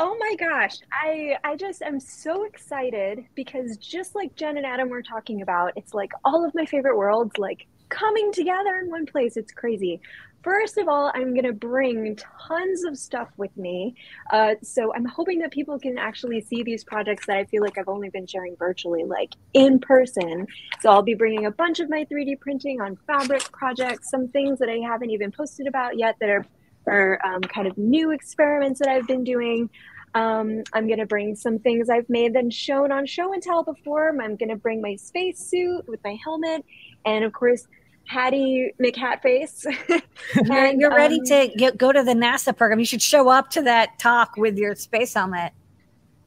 Oh 0.02 0.16
my 0.18 0.34
gosh. 0.38 0.78
I 0.92 1.36
I 1.44 1.56
just 1.56 1.82
am 1.82 2.00
so 2.00 2.44
excited 2.44 3.24
because 3.34 3.76
just 3.76 4.14
like 4.14 4.34
Jen 4.34 4.56
and 4.56 4.64
Adam 4.64 4.88
were 4.88 5.02
talking 5.02 5.42
about, 5.42 5.74
it's 5.76 5.92
like 5.92 6.10
all 6.24 6.42
of 6.42 6.54
my 6.54 6.64
favorite 6.64 6.96
worlds 6.96 7.36
like 7.36 7.66
coming 7.90 8.32
together 8.32 8.76
in 8.82 8.88
one 8.90 9.04
place. 9.04 9.36
It's 9.36 9.52
crazy. 9.52 10.00
First 10.42 10.78
of 10.78 10.88
all, 10.88 11.12
I'm 11.14 11.34
going 11.34 11.44
to 11.44 11.52
bring 11.52 12.16
tons 12.48 12.84
of 12.84 12.96
stuff 12.96 13.28
with 13.36 13.54
me. 13.58 13.94
Uh, 14.32 14.54
so 14.62 14.94
I'm 14.94 15.04
hoping 15.04 15.38
that 15.40 15.50
people 15.50 15.78
can 15.78 15.98
actually 15.98 16.40
see 16.40 16.62
these 16.62 16.82
projects 16.82 17.26
that 17.26 17.36
I 17.36 17.44
feel 17.44 17.62
like 17.62 17.76
I've 17.76 17.88
only 17.88 18.08
been 18.08 18.26
sharing 18.26 18.56
virtually, 18.56 19.04
like 19.04 19.34
in 19.52 19.78
person. 19.78 20.46
So 20.80 20.90
I'll 20.90 21.02
be 21.02 21.14
bringing 21.14 21.44
a 21.44 21.50
bunch 21.50 21.80
of 21.80 21.90
my 21.90 22.06
3D 22.10 22.40
printing 22.40 22.80
on 22.80 22.96
fabric 23.06 23.52
projects, 23.52 24.10
some 24.10 24.28
things 24.28 24.58
that 24.60 24.70
I 24.70 24.78
haven't 24.78 25.10
even 25.10 25.30
posted 25.30 25.66
about 25.66 25.98
yet 25.98 26.16
that 26.20 26.30
are, 26.30 26.46
are 26.86 27.20
um, 27.22 27.42
kind 27.42 27.66
of 27.66 27.76
new 27.76 28.10
experiments 28.12 28.78
that 28.78 28.88
I've 28.88 29.06
been 29.06 29.24
doing. 29.24 29.68
Um, 30.14 30.64
I'm 30.72 30.86
going 30.86 30.98
to 30.98 31.06
bring 31.06 31.36
some 31.36 31.58
things 31.58 31.90
I've 31.90 32.08
made 32.08 32.34
and 32.34 32.52
shown 32.52 32.90
on 32.90 33.04
show 33.04 33.32
and 33.34 33.42
tell 33.42 33.62
before. 33.62 34.08
I'm 34.08 34.36
going 34.36 34.48
to 34.48 34.56
bring 34.56 34.80
my 34.80 34.96
space 34.96 35.38
suit 35.38 35.86
with 35.86 36.00
my 36.02 36.16
helmet. 36.24 36.64
And 37.04 37.24
of 37.24 37.32
course, 37.32 37.66
Hattie 38.06 38.72
McHatface. 38.80 39.66
and 40.50 40.80
you're 40.80 40.94
ready 40.94 41.20
um, 41.20 41.24
to 41.26 41.52
get, 41.56 41.78
go 41.78 41.92
to 41.92 42.02
the 42.02 42.14
NASA 42.14 42.56
program. 42.56 42.78
You 42.78 42.84
should 42.84 43.02
show 43.02 43.28
up 43.28 43.50
to 43.50 43.62
that 43.62 43.98
talk 43.98 44.36
with 44.36 44.58
your 44.58 44.74
space 44.74 45.14
helmet. 45.14 45.52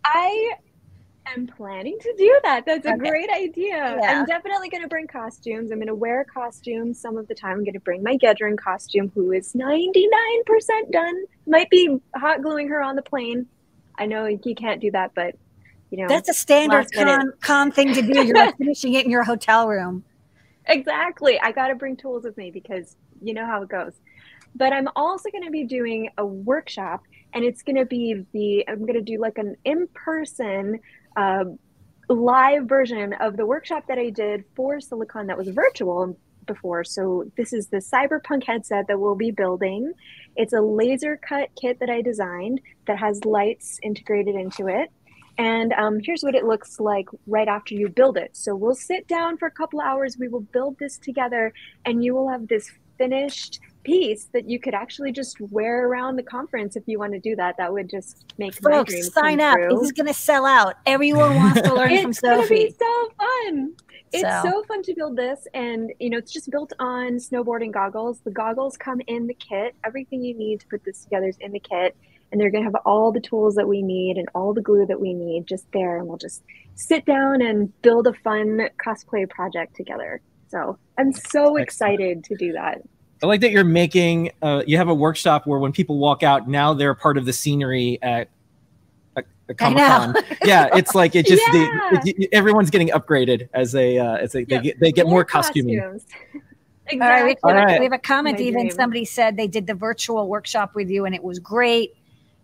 I 0.06 0.53
am 1.36 1.48
planning 1.48 1.98
to 2.00 2.13
do 2.18 2.39
that. 2.44 2.65
That's 2.65 2.86
a 2.86 2.94
okay. 2.94 3.10
great 3.10 3.30
idea. 3.30 3.98
Yeah. 4.01 4.20
I'm 4.20 4.25
definitely 4.25 4.70
going 4.70 4.84
to 4.84 4.89
bring 4.89 5.08
costumes. 5.08 5.72
I'm 5.72 5.77
going 5.77 5.88
to 5.88 5.96
wear 5.96 6.25
costumes 6.25 7.00
some 7.00 7.18
of 7.18 7.27
the 7.27 7.36
time. 7.36 7.58
I'm 7.58 7.63
going 7.63 7.74
to 7.74 7.80
bring 7.80 8.03
my 8.03 8.18
Gedron 8.18 8.58
costume, 8.58 9.12
who 9.13 9.32
is 9.32 9.53
99% 9.53 9.82
done. 10.92 11.24
Might 11.48 11.70
be 11.70 12.00
hot 12.15 12.42
gluing 12.42 12.70
her 12.70 12.82
on 12.82 12.96
the 12.96 13.01
plane. 13.01 13.48
I 13.98 14.06
know 14.06 14.25
you 14.25 14.56
can't 14.56 14.82
do 14.82 14.89
that, 14.92 15.12
but 15.13 15.36
you 15.92 16.00
know 16.00 16.08
that's 16.08 16.27
a 16.27 16.34
standard 16.34 16.92
con, 16.92 17.32
con 17.42 17.72
thing 17.72 17.94
to 17.94 18.01
do. 18.01 18.25
You're 18.25 18.36
like 18.36 18.58
finishing 18.58 18.96
it 18.96 19.06
in 19.06 19.12
your 19.12 19.24
hotel 19.24 19.68
room 19.68 20.03
exactly. 20.67 21.39
I 21.39 21.51
got 21.51 21.67
to 21.67 21.75
bring 21.75 21.96
tools 21.96 22.24
with 22.24 22.38
me 22.38 22.51
because 22.51 22.96
you 23.22 23.34
know 23.34 23.46
how 23.46 23.62
it 23.63 23.70
goes. 23.70 23.93
But 24.55 24.74
I'm 24.74 24.88
also 24.96 25.29
going 25.32 25.43
to 25.43 25.51
be 25.51 25.63
doing 25.63 26.10
a 26.17 26.25
workshop, 26.25 27.03
and 27.34 27.43
it's 27.43 27.63
going 27.63 27.77
to 27.77 27.86
be 27.86 28.25
the 28.34 28.67
I'm 28.67 28.82
going 28.82 28.93
to 28.93 29.01
do 29.01 29.20
like 29.20 29.38
an 29.38 29.55
in 29.65 29.88
person 29.93 30.79
uh, 31.15 31.46
live 32.10 32.65
version 32.65 33.13
of 33.13 33.38
the 33.38 33.46
workshop 33.46 33.86
that 33.88 33.98
I 33.98 34.10
did 34.10 34.43
for 34.55 34.79
Silicon 34.79 35.27
that 35.27 35.38
was 35.38 35.48
virtual 35.50 36.17
before. 36.46 36.84
So 36.84 37.32
this 37.38 37.53
is 37.53 37.67
the 37.67 37.77
cyberpunk 37.77 38.43
headset 38.46 38.88
that 38.88 39.00
we'll 39.00 39.15
be 39.15 39.32
building. 39.32 39.93
It's 40.36 40.53
a 40.53 40.62
laser 40.62 41.17
cut 41.17 41.50
kit 41.60 41.79
that 41.79 41.89
I 41.89 42.01
designed 42.01 42.62
that 42.86 42.98
has 43.00 43.24
lights 43.25 43.79
integrated 43.82 44.36
into 44.36 44.67
it. 44.67 44.91
And 45.38 45.74
um, 45.74 46.00
here's 46.04 46.22
what 46.24 46.36
it 46.36 46.46
looks 46.46 46.80
like 46.80 47.08
right 47.28 47.48
after 47.48 47.74
you 47.74 47.90
build 47.90 48.18
it. 48.18 48.32
So 48.34 48.56
we'll 48.56 48.75
sit 48.75 49.08
down 49.08 49.38
for 49.38 49.48
a 49.48 49.52
couple 49.52 49.82
hours, 49.82 50.18
we 50.18 50.28
will 50.28 50.42
build 50.42 50.78
this 50.80 50.98
together, 50.98 51.54
and 51.86 52.04
you 52.04 52.13
will 52.13 52.30
have 52.30 52.48
this 52.48 52.72
finished 52.98 53.60
piece 53.84 54.25
that 54.34 54.48
you 54.48 54.60
could 54.60 54.74
actually 54.75 55.12
just 55.12 55.42
wear 55.42 55.88
around 55.88 56.16
the 56.16 56.24
conference 56.24 56.75
if 56.75 56.84
you 56.86 57.00
want 57.00 57.12
to 57.13 57.20
do 57.20 57.36
that. 57.36 57.58
That 57.58 57.74
would 57.74 57.90
just 57.90 58.34
make 58.38 58.54
Folks, 58.54 58.63
my 58.63 58.84
dreams 58.84 59.13
sign 59.13 59.42
up. 59.42 59.56
True. 59.58 59.70
This 59.70 59.82
is 59.82 59.92
going 59.92 60.08
to 60.08 60.13
sell 60.13 60.46
out. 60.46 60.75
Everyone 60.86 61.36
wants 61.36 61.62
to 61.62 61.74
learn 61.74 61.98
from 62.02 62.13
Sophie. 62.13 62.56
It's 62.56 62.78
going 62.78 63.08
to 63.10 63.10
be 63.10 63.10
so 63.10 63.10
fun. 63.18 63.74
It's 64.13 64.22
So- 64.22 64.42
so. 64.44 64.63
fun 64.68 64.84
to 64.84 64.94
build 64.94 65.18
this, 65.18 65.48
and 65.56 65.92
you 66.00 66.12
know, 66.12 66.20
it's 66.20 66.32
just 66.32 66.50
built 66.52 66.72
on 66.80 67.13
snowboarding 67.13 67.72
goggles. 67.72 68.20
The 68.20 68.32
goggles 68.32 68.78
come 68.78 69.02
in 69.08 69.25
the 69.25 69.34
kit. 69.34 69.75
Everything 69.84 70.24
you 70.24 70.36
need 70.38 70.60
to 70.60 70.68
put 70.68 70.84
this 70.86 71.04
together 71.04 71.28
is 71.28 71.38
in 71.42 71.52
the 71.52 71.60
kit, 71.60 71.98
and 72.34 72.42
they're 72.42 72.50
gonna 72.52 72.63
have 72.66 72.75
all 72.86 73.12
the 73.13 73.22
tools 73.22 73.54
that 73.56 73.68
we 73.68 73.82
need 73.82 74.18
and 74.18 74.28
all 74.36 74.54
the 74.54 74.62
glue 74.62 74.86
that 74.88 75.00
we 75.00 75.13
need 75.13 75.46
just 75.48 75.66
there, 75.72 75.98
and 75.98 76.08
we'll 76.08 76.18
just 76.18 76.44
sit 76.75 77.06
down 77.06 77.42
and 77.42 77.72
build 77.84 78.08
a 78.08 78.13
fun 78.13 78.68
cosplay 78.86 79.30
project 79.30 79.75
together. 79.75 80.20
So 80.50 80.78
I'm 80.98 81.13
so 81.13 81.56
excited 81.58 82.24
to 82.25 82.36
do 82.36 82.52
that. 82.54 82.82
I 83.22 83.28
like 83.28 83.42
that 83.42 83.52
you're 83.52 83.63
making. 83.63 84.32
Uh, 84.42 84.63
you 84.68 84.78
have 84.78 84.90
a 84.90 84.94
workshop 84.94 85.46
where 85.48 85.60
when 85.60 85.72
people 85.72 85.98
walk 86.00 86.24
out, 86.24 86.50
now 86.50 86.74
they're 86.74 86.96
part 86.96 87.18
of 87.18 87.25
the 87.25 87.32
scenery 87.34 88.00
at 88.02 88.30
a, 89.16 89.22
a 89.22 89.24
I 89.52 89.54
Comic. 89.54 89.78
Con. 89.78 90.16
yeah, 90.44 90.70
it's 90.75 90.94
like 90.96 91.16
it 91.16 91.25
just 91.28 91.42
Yeah. 91.54 92.00
the, 92.04 92.16
it- 92.18 92.30
everyone's 92.34 92.70
getting 92.72 92.90
upgraded 92.90 93.48
as 93.54 93.72
they 93.72 94.00
uh, 94.00 94.16
as 94.18 94.32
they, 94.34 94.42
Yeah, 94.42 94.58
they 94.58 94.63
get 94.63 94.80
they 94.80 94.92
get 94.92 95.08
more 95.08 95.24
costuming. 95.24 95.80
costumes. 95.80 96.06
All 96.92 97.00
right, 97.00 97.24
we, 97.25 97.32
exactly. 97.32 97.52
All 97.52 97.66
right. 97.66 97.80
we 97.80 97.86
have 97.86 97.94
a 97.94 97.98
comment. 98.00 98.40
My 98.40 98.44
even 98.46 98.62
dream. 98.63 98.72
somebody 98.72 99.06
said 99.06 99.38
they 99.38 99.48
did 99.48 99.68
the 99.68 99.74
virtual 99.75 100.28
workshop 100.28 100.75
with 100.75 100.90
you, 100.90 101.06
and 101.06 101.16
it 101.16 101.24
was 101.24 101.40
great. 101.40 101.94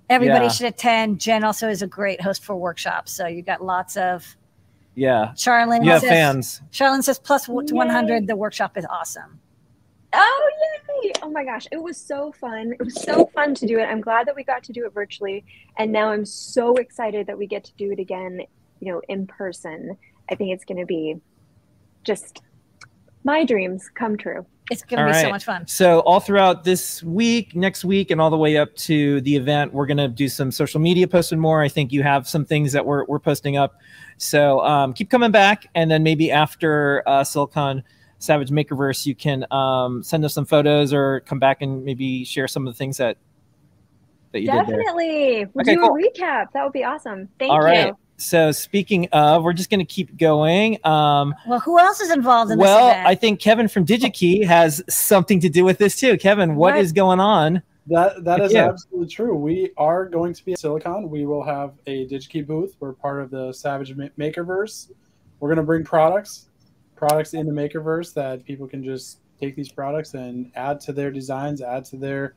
Everybody 0.10 0.46
Yeah. 0.46 0.52
should 0.52 0.66
attend. 0.68 1.20
Jen 1.20 1.44
also 1.44 1.70
is 1.70 1.82
a 1.82 1.88
great 1.88 2.22
host 2.22 2.44
for 2.44 2.56
workshops, 2.56 3.12
so 3.12 3.28
you 3.28 3.42
got 3.42 3.64
lots 3.64 3.96
of. 3.98 4.36
Yeah, 4.96 5.32
Charlene 5.36 5.86
you 5.86 5.92
have 5.92 6.02
says, 6.02 6.10
fans. 6.10 6.62
Charlene 6.72 7.04
says 7.04 7.20
plus 7.20 7.48
one 7.48 7.68
Yay. 7.68 7.88
hundred. 7.88 8.28
The 8.28 8.36
workshop 8.36 8.78
is 8.78 8.86
awesome. 8.90 9.40
Oh 10.12 10.50
yay! 11.04 11.12
Oh 11.22 11.30
my 11.30 11.46
gosh, 11.46 11.68
it 11.72 11.82
was 11.82 11.96
so 11.96 12.32
fun. 12.32 12.74
It 12.74 12.84
was 12.84 13.02
so 13.04 13.28
fun 13.28 13.54
to 13.56 13.68
do 13.68 13.78
it. 13.80 13.84
I'm 13.84 14.02
glad 14.02 14.28
that 14.28 14.36
we 14.36 14.44
got 14.44 14.64
to 14.64 14.74
do 14.74 14.86
it 14.86 14.94
virtually, 14.94 15.46
and 15.78 15.92
now 15.92 16.10
I'm 16.10 16.26
so 16.26 16.74
excited 16.76 17.28
that 17.28 17.38
we 17.38 17.46
get 17.48 17.64
to 17.66 17.74
do 17.76 17.92
it 17.92 18.00
again. 18.00 18.42
You 18.80 18.94
know, 18.94 19.02
in 19.08 19.28
person. 19.28 19.98
I 20.32 20.36
think 20.36 20.54
it's 20.54 20.64
going 20.66 20.80
to 20.80 20.86
be 20.86 21.16
just 22.04 22.42
my 23.24 23.44
dreams 23.46 23.90
come 23.94 24.16
true. 24.18 24.46
It's 24.70 24.84
gonna 24.84 25.04
All 25.04 25.08
be 25.10 25.14
so 25.20 25.30
much 25.30 25.46
fun. 25.46 25.66
So 25.68 26.00
all 26.02 26.20
throughout 26.20 26.64
this 26.64 27.02
week, 27.04 27.56
next 27.56 27.84
week, 27.84 28.12
and 28.12 28.22
all 28.22 28.30
the 28.30 28.38
way 28.38 28.58
up 28.58 28.76
to 28.76 29.20
the 29.22 29.36
event, 29.36 29.74
we're 29.74 29.86
gonna 29.88 30.08
do 30.08 30.28
some 30.28 30.52
social 30.52 30.80
media 30.80 31.08
posts 31.08 31.32
and 31.32 31.42
more. 31.42 31.62
I 31.62 31.68
think 31.70 31.92
you 31.92 32.04
have 32.04 32.28
some 32.28 32.46
things 32.46 32.72
that 32.74 32.86
we're 32.86 33.06
we're 33.06 33.20
posting 33.20 33.58
up. 33.58 33.76
So 34.18 34.62
um, 34.62 34.94
keep 34.94 35.10
coming 35.10 35.32
back, 35.32 35.68
and 35.76 35.90
then 35.90 36.04
maybe 36.04 36.32
after 36.32 37.04
uh, 37.08 37.24
Silicon 37.24 37.84
Savage 38.20 38.50
Makerverse, 38.50 39.06
you 39.06 39.16
can 39.16 39.46
um, 39.52 40.04
send 40.04 40.26
us 40.26 40.34
some 40.34 40.46
photos 40.46 40.94
or 40.94 41.22
come 41.22 41.40
back 41.40 41.62
and 41.62 41.84
maybe 41.86 42.24
share 42.26 42.48
some 42.48 42.68
of 42.68 42.74
the 42.74 42.78
things 42.78 42.98
that 42.98 43.18
that 44.34 44.42
you 44.42 44.52
did. 44.52 44.68
Definitely. 44.68 45.46
We'll 45.54 45.62
Okay, 45.64 45.76
do 45.76 45.82
cool. 45.82 45.96
a 45.96 46.00
recap. 46.00 46.52
That 46.54 46.64
would 46.64 46.74
be 46.74 46.84
awesome. 46.84 47.30
Thank 47.40 47.50
you. 47.50 47.56
All 47.56 47.62
right. 47.64 47.94
You. 48.20 48.24
So 48.24 48.52
speaking 48.52 49.08
of, 49.12 49.44
we're 49.44 49.54
just 49.54 49.70
gonna 49.70 49.86
keep 49.86 50.18
going. 50.18 50.78
Um, 50.86 51.34
Well, 51.48 51.60
who 51.60 51.80
else 51.80 52.00
is 52.02 52.12
involved 52.12 52.52
in 52.52 52.60
well, 52.60 52.90
event? 52.90 53.08
I 53.08 53.16
think 53.16 53.40
Kevin 53.40 53.68
from 53.68 53.86
DigiKey 53.86 54.46
has 54.46 54.84
something 54.90 55.40
to 55.40 55.50
do 55.50 55.64
with 55.64 55.78
this 55.78 56.00
too. 56.00 56.18
Kevin, 56.18 56.56
what 56.56 56.74
What? 56.76 56.80
is 56.82 56.92
going 56.92 57.20
on? 57.20 57.62
That 57.88 58.24
that 58.24 58.42
is 58.42 58.54
Yeah. 58.54 58.70
absolutely 58.70 59.10
true. 59.10 59.36
We 59.36 59.72
are 59.78 60.08
going 60.08 60.34
to 60.34 60.46
be 60.46 60.54
at 60.54 60.60
Silicon. 60.60 61.10
We 61.10 61.26
will 61.26 61.44
have 61.44 61.74
a 61.88 62.08
DigiKey 62.08 62.46
booth. 62.46 62.76
We're 62.80 62.94
part 62.94 63.22
of 63.22 63.32
the 63.32 63.52
Savage 63.54 63.96
Makerverse. 63.96 64.92
We're 65.40 65.50
going 65.50 65.58
to 65.58 65.64
bring 65.64 65.84
products, 65.84 66.50
products 66.96 67.34
in 67.34 67.48
the 67.48 67.54
Makerverse 67.54 68.14
that 68.14 68.46
people 68.46 68.68
can 68.68 68.84
just 68.84 69.20
take 69.40 69.56
these 69.56 69.72
products 69.72 70.14
and 70.14 70.52
add 70.56 70.82
to 70.82 70.92
their 70.92 71.10
designs, 71.12 71.62
add 71.62 71.86
to 71.86 71.98
their 71.98 72.36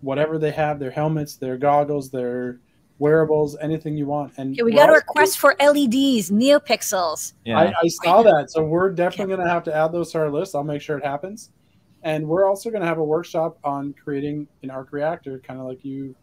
whatever 0.00 0.38
they 0.38 0.52
have, 0.52 0.78
their 0.78 0.90
helmets, 0.90 1.36
their 1.36 1.56
goggles, 1.56 2.10
their 2.10 2.60
wearables, 2.98 3.56
anything 3.60 3.96
you 3.96 4.06
want. 4.06 4.32
And 4.36 4.56
Yeah, 4.56 4.64
we 4.64 4.72
got 4.72 4.88
a 4.88 4.92
request 4.92 5.38
for 5.38 5.56
LEDs, 5.60 6.30
NeoPixels. 6.30 7.34
Yeah. 7.44 7.58
I, 7.58 7.72
I 7.82 7.88
saw 7.88 8.22
that. 8.22 8.50
So 8.50 8.64
we're 8.64 8.90
definitely 8.90 9.34
going 9.34 9.46
to 9.46 9.52
have 9.52 9.64
to 9.64 9.74
add 9.74 9.88
those 9.88 10.12
to 10.12 10.18
our 10.18 10.30
list. 10.30 10.54
I'll 10.54 10.64
make 10.64 10.82
sure 10.82 10.98
it 10.98 11.04
happens. 11.04 11.50
And 12.02 12.26
we're 12.28 12.46
also 12.46 12.70
going 12.70 12.82
to 12.82 12.86
have 12.86 12.98
a 12.98 13.04
workshop 13.04 13.58
on 13.64 13.94
creating 13.94 14.46
an 14.62 14.70
arc 14.70 14.92
reactor, 14.92 15.38
kind 15.40 15.58
of 15.58 15.66
like 15.66 15.84
you 15.84 16.14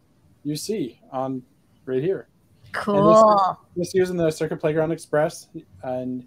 you 0.44 0.56
see 0.56 1.00
on 1.10 1.42
right 1.86 2.02
here. 2.02 2.28
Cool. 2.72 3.58
Just 3.76 3.94
using 3.94 4.16
the 4.16 4.30
Circuit 4.30 4.58
Playground 4.58 4.92
Express, 4.92 5.48
and 5.82 6.26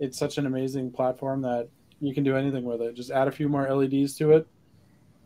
it's 0.00 0.18
such 0.18 0.38
an 0.38 0.46
amazing 0.46 0.90
platform 0.90 1.40
that 1.42 1.68
you 2.00 2.14
can 2.14 2.24
do 2.24 2.36
anything 2.36 2.64
with 2.64 2.82
it. 2.82 2.94
Just 2.94 3.10
add 3.10 3.28
a 3.28 3.30
few 3.30 3.48
more 3.48 3.72
LEDs 3.72 4.16
to 4.16 4.32
it, 4.32 4.46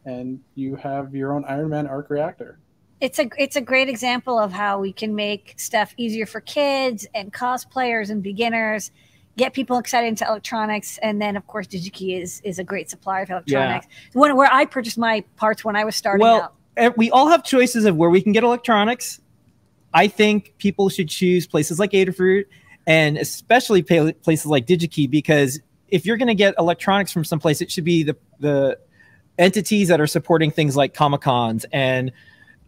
and 0.05 0.41
you 0.55 0.77
have 0.77 1.15
your 1.15 1.33
own 1.33 1.45
Iron 1.47 1.69
Man 1.69 1.87
arc 1.87 2.11
reactor. 2.11 2.59
It's 3.01 3.19
a 3.19 3.29
it's 3.39 3.57
a 3.57 3.61
great 3.61 3.89
example 3.89 4.39
of 4.39 4.53
how 4.53 4.81
we 4.81 4.93
can 4.93 5.15
make 5.15 5.55
stuff 5.57 5.95
easier 5.97 6.27
for 6.27 6.41
kids 6.41 7.07
and 7.15 7.33
cosplayers 7.33 8.11
and 8.11 8.23
beginners, 8.23 8.91
get 9.37 9.53
people 9.53 9.79
excited 9.79 10.09
into 10.09 10.27
electronics, 10.27 10.99
and 10.99 11.23
then 11.23 11.37
of 11.37 11.47
course 11.47 11.67
DigiKey 11.69 12.21
is 12.21 12.41
is 12.45 12.59
a 12.59 12.65
great 12.65 12.91
supplier 12.91 13.23
of 13.23 13.31
electronics. 13.31 13.87
One 14.15 14.35
where 14.37 14.53
I 14.53 14.65
purchased 14.65 14.99
my 14.99 15.23
parts 15.37 15.65
when 15.65 15.77
I 15.77 15.85
was 15.85 15.95
starting 15.95 16.23
Well, 16.23 16.43
out. 16.43 16.55
eh, 16.77 16.91
we 16.97 17.11
all 17.11 17.29
have 17.29 17.45
choices 17.45 17.85
of 17.85 17.97
where 17.97 18.11
we 18.11 18.21
can 18.21 18.33
get 18.33 18.43
electronics. 18.43 19.21
I 19.95 20.09
think 20.09 20.55
people 20.59 20.89
should 20.89 21.09
choose 21.09 21.47
places 21.47 21.79
like 21.79 21.93
Adafruit 21.93 22.45
and 22.87 23.17
especially 23.17 23.83
places 23.83 24.47
like 24.47 24.67
DigiKey 24.67 25.09
because 25.09 25.61
if 25.89 26.05
you're 26.05 26.17
going 26.17 26.29
to 26.29 26.35
get 26.35 26.55
electronics 26.59 27.13
from 27.13 27.25
someplace, 27.25 27.61
it 27.61 27.71
should 27.71 27.85
be 27.85 28.03
the 28.03 28.17
the 28.41 28.79
entities 29.39 29.87
that 29.87 30.01
are 30.01 30.07
supporting 30.07 30.51
things 30.51 30.75
like 30.77 30.95
Comic 30.95 31.21
Cons 31.21 31.65
and 31.73 32.11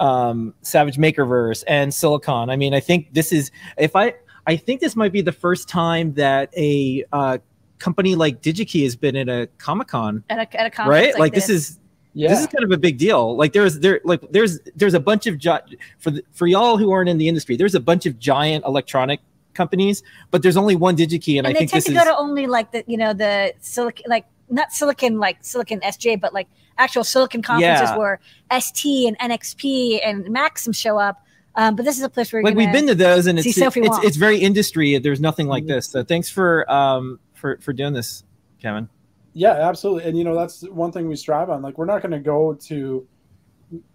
um, 0.00 0.54
Savage 0.62 0.96
Makerverse 0.96 1.62
and 1.68 1.94
Silicon. 1.94 2.50
I 2.50 2.56
mean, 2.56 2.74
I 2.74 2.80
think 2.80 3.12
this 3.12 3.32
is 3.32 3.50
if 3.76 3.94
I 3.94 4.14
I 4.46 4.56
think 4.56 4.80
this 4.80 4.96
might 4.96 5.12
be 5.12 5.20
the 5.20 5.32
first 5.32 5.68
time 5.68 6.14
that 6.14 6.50
a 6.56 7.04
uh, 7.12 7.38
company 7.78 8.14
like 8.16 8.42
DigiKey 8.42 8.82
has 8.84 8.96
been 8.96 9.14
at 9.14 9.28
a 9.28 9.48
Comic 9.58 9.88
Con, 9.88 10.24
At 10.30 10.38
a, 10.38 10.60
at 10.60 10.66
a 10.66 10.70
conference 10.70 11.14
right? 11.14 11.18
Like, 11.18 11.34
this 11.34 11.48
is 11.48 11.78
Yeah, 12.14 12.30
this 12.30 12.40
is 12.40 12.46
kind 12.46 12.64
of 12.64 12.72
a 12.72 12.78
big 12.78 12.98
deal. 12.98 13.36
Like 13.36 13.52
there's 13.52 13.78
there 13.80 14.00
like 14.04 14.22
there's 14.30 14.58
there's 14.74 14.94
a 14.94 15.00
bunch 15.00 15.26
of 15.26 15.38
gi- 15.38 15.76
for 15.98 16.10
the, 16.10 16.24
for 16.32 16.46
y'all 16.46 16.78
who 16.78 16.90
aren't 16.90 17.08
in 17.08 17.18
the 17.18 17.28
industry. 17.28 17.56
There's 17.56 17.74
a 17.74 17.80
bunch 17.80 18.06
of 18.06 18.18
giant 18.18 18.64
electronic 18.64 19.20
companies, 19.52 20.02
but 20.30 20.42
there's 20.42 20.56
only 20.56 20.76
one 20.76 20.96
DigiKey, 20.96 21.38
and, 21.38 21.46
and 21.46 21.56
I 21.56 21.60
they 21.60 21.66
tend 21.66 21.84
to 21.84 21.92
go 21.92 22.04
to 22.04 22.16
only 22.16 22.46
like 22.46 22.72
the 22.72 22.84
you 22.86 22.96
know 22.96 23.12
the 23.12 23.52
silicon 23.60 24.06
like 24.08 24.24
not 24.48 24.72
silicon 24.72 25.18
like 25.18 25.44
silicon 25.44 25.80
SJ, 25.80 26.20
but 26.20 26.32
like 26.32 26.48
actual 26.80 27.04
silicon 27.04 27.42
conferences 27.42 27.90
Yeah. 27.90 27.96
where 27.98 28.18
ST 28.50 29.06
and 29.06 29.18
NXP 29.18 30.00
and 30.04 30.28
Maxim 30.30 30.72
show 30.72 30.98
up. 30.98 31.24
Um, 31.56 31.76
but 31.76 31.84
this 31.84 31.96
is 31.98 32.02
a 32.02 32.08
place 32.08 32.32
where 32.32 32.42
like 32.42 32.54
we've 32.56 32.72
been 32.72 32.86
to 32.86 32.94
those, 32.94 33.26
and 33.26 33.38
see 33.40 33.50
it's 33.50 33.58
Sophie 33.58 33.80
it's, 33.82 33.98
it's 34.04 34.16
very 34.16 34.38
industry. 34.38 34.96
There's 34.98 35.20
nothing 35.20 35.46
like 35.46 35.64
Mhm. 35.64 35.68
this. 35.68 35.86
So 35.88 36.02
thanks 36.02 36.30
for 36.30 36.70
um 36.70 37.20
for 37.34 37.58
for 37.60 37.72
doing 37.72 37.92
this, 37.92 38.24
Kevin. 38.60 38.88
Yeah, 39.32 39.52
absolutely. 39.68 40.08
And 40.08 40.16
you 40.18 40.24
know, 40.24 40.34
that's 40.34 40.62
one 40.68 40.90
thing 40.90 41.06
we 41.08 41.16
strive 41.16 41.50
on. 41.50 41.60
Like, 41.62 41.76
we're 41.78 41.84
not 41.86 42.02
going 42.02 42.12
to 42.12 42.18
go 42.18 42.54
to 42.54 43.06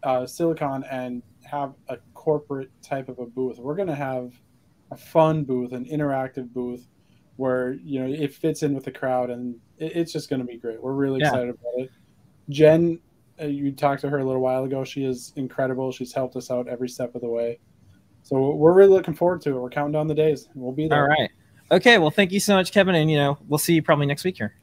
uh, 0.03 0.25
Silicon 0.25 0.83
and 0.89 1.21
have 1.43 1.73
a 1.89 1.97
corporate 2.13 2.69
type 2.81 3.09
of 3.09 3.19
a 3.19 3.25
booth. 3.25 3.57
We're 3.57 3.75
going 3.75 3.89
to 3.89 3.95
have 3.95 4.31
a 4.91 4.95
fun 4.97 5.43
booth, 5.43 5.73
an 5.73 5.83
interactive 5.85 6.53
booth 6.53 6.87
where, 7.35 7.73
you 7.83 7.99
know, 8.01 8.07
it 8.09 8.33
fits 8.33 8.63
in 8.63 8.73
with 8.73 8.85
the 8.85 8.91
crowd 8.91 9.29
and 9.29 9.55
it, 9.77 9.91
it's 9.97 10.13
just 10.13 10.29
going 10.29 10.39
to 10.39 10.45
be 10.45 10.55
great. 10.57 10.81
We're 10.81 10.93
really 10.93 11.19
Yeah. 11.19 11.27
excited 11.27 11.49
about 11.49 11.73
it. 11.77 11.91
Jen, 12.49 12.99
uh, 13.41 13.45
you 13.45 13.71
talked 13.71 14.01
to 14.01 14.09
her 14.09 14.19
a 14.19 14.23
little 14.23 14.41
while 14.41 14.63
ago. 14.63 14.83
She 14.83 15.03
is 15.03 15.33
incredible. 15.35 15.91
She's 15.91 16.13
helped 16.13 16.35
us 16.35 16.51
out 16.51 16.67
every 16.67 16.89
step 16.89 17.15
of 17.15 17.21
the 17.21 17.27
way. 17.27 17.59
So 18.23 18.51
we're 18.51 18.73
really 18.73 18.89
looking 18.89 19.13
forward 19.13 19.41
to 19.41 19.51
it. 19.51 19.59
We're 19.59 19.69
counting 19.69 19.91
down 19.91 20.07
the 20.07 20.15
days. 20.15 20.49
We'll 20.55 20.71
be 20.71 20.87
there. 20.87 21.03
All 21.03 21.07
right. 21.07 21.29
Okay. 21.71 21.97
Well, 21.97 22.11
thank 22.11 22.31
you 22.31 22.39
so 22.39 22.55
much, 22.55 22.71
Kevin, 22.71 22.95
and 22.95 23.09
you 23.09 23.17
know 23.17 23.37
we'll 23.47 23.59
see 23.59 23.73
you 23.73 23.83
probably 23.83 24.05
next 24.05 24.23
week 24.23 24.37
here. 24.37 24.55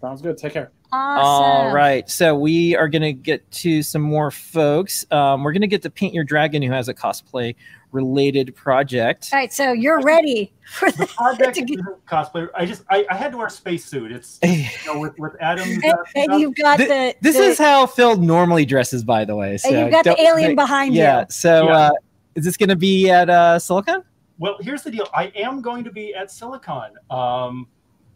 Sounds 0.00 0.22
good. 0.22 0.36
Take 0.36 0.52
care. 0.52 0.70
awesome. 0.92 1.66
All 1.66 1.74
right. 1.74 2.08
So 2.08 2.34
we 2.34 2.76
are 2.76 2.88
going 2.88 3.02
to 3.02 3.12
get 3.12 3.50
to 3.50 3.82
some 3.82 4.02
more 4.02 4.30
folks. 4.30 5.04
Um, 5.10 5.42
we're 5.42 5.52
going 5.52 5.62
to 5.62 5.66
get 5.66 5.82
to 5.82 5.90
Paint 5.90 6.14
Your 6.14 6.24
Dragon, 6.24 6.62
who 6.62 6.70
has 6.70 6.88
a 6.88 6.94
cosplay 6.94 7.54
related 7.96 8.54
project. 8.54 9.30
All 9.32 9.38
right, 9.38 9.52
so 9.52 9.72
you're 9.72 10.00
ready 10.02 10.52
for 10.74 10.90
the 10.92 11.06
project 11.06 11.54
to 11.56 11.64
get- 11.64 11.80
cosplay. 12.06 12.48
I 12.54 12.66
just 12.66 12.84
I, 12.90 13.04
I 13.10 13.16
had 13.16 13.32
to 13.32 13.38
wear 13.38 13.46
a 13.48 13.50
spacesuit. 13.50 14.12
It's 14.12 14.38
you 14.44 14.66
know 14.86 15.00
with 15.00 15.18
with 15.18 15.34
Adam's. 15.40 15.82
and, 15.82 15.84
uh, 15.84 15.96
and 16.14 16.40
you've 16.40 16.54
got 16.54 16.76
Th- 16.76 16.88
the 16.88 17.16
this 17.22 17.36
the- 17.36 17.42
is 17.42 17.58
how 17.58 17.86
Phil 17.86 18.16
normally 18.16 18.64
dresses, 18.64 19.02
by 19.02 19.24
the 19.24 19.34
way. 19.34 19.56
So 19.56 19.68
and 19.70 19.78
you've 19.80 19.90
got 19.90 20.04
the 20.04 20.20
alien 20.20 20.50
they- 20.50 20.54
behind 20.54 20.94
Yeah. 20.94 21.20
you. 21.20 21.26
So 21.30 21.64
Yeah. 21.66 21.72
So 21.72 21.72
uh, 21.72 21.90
is 22.36 22.44
this 22.44 22.56
going 22.56 22.68
to 22.68 22.76
be 22.76 23.08
at 23.10 23.30
uh, 23.30 23.58
Silicon? 23.58 24.02
Well, 24.38 24.58
here's 24.60 24.82
the 24.82 24.90
deal. 24.90 25.08
I 25.14 25.32
am 25.34 25.62
going 25.62 25.82
to 25.84 25.90
be 25.90 26.14
at 26.14 26.30
Silicon, 26.30 26.90
um, 27.10 27.66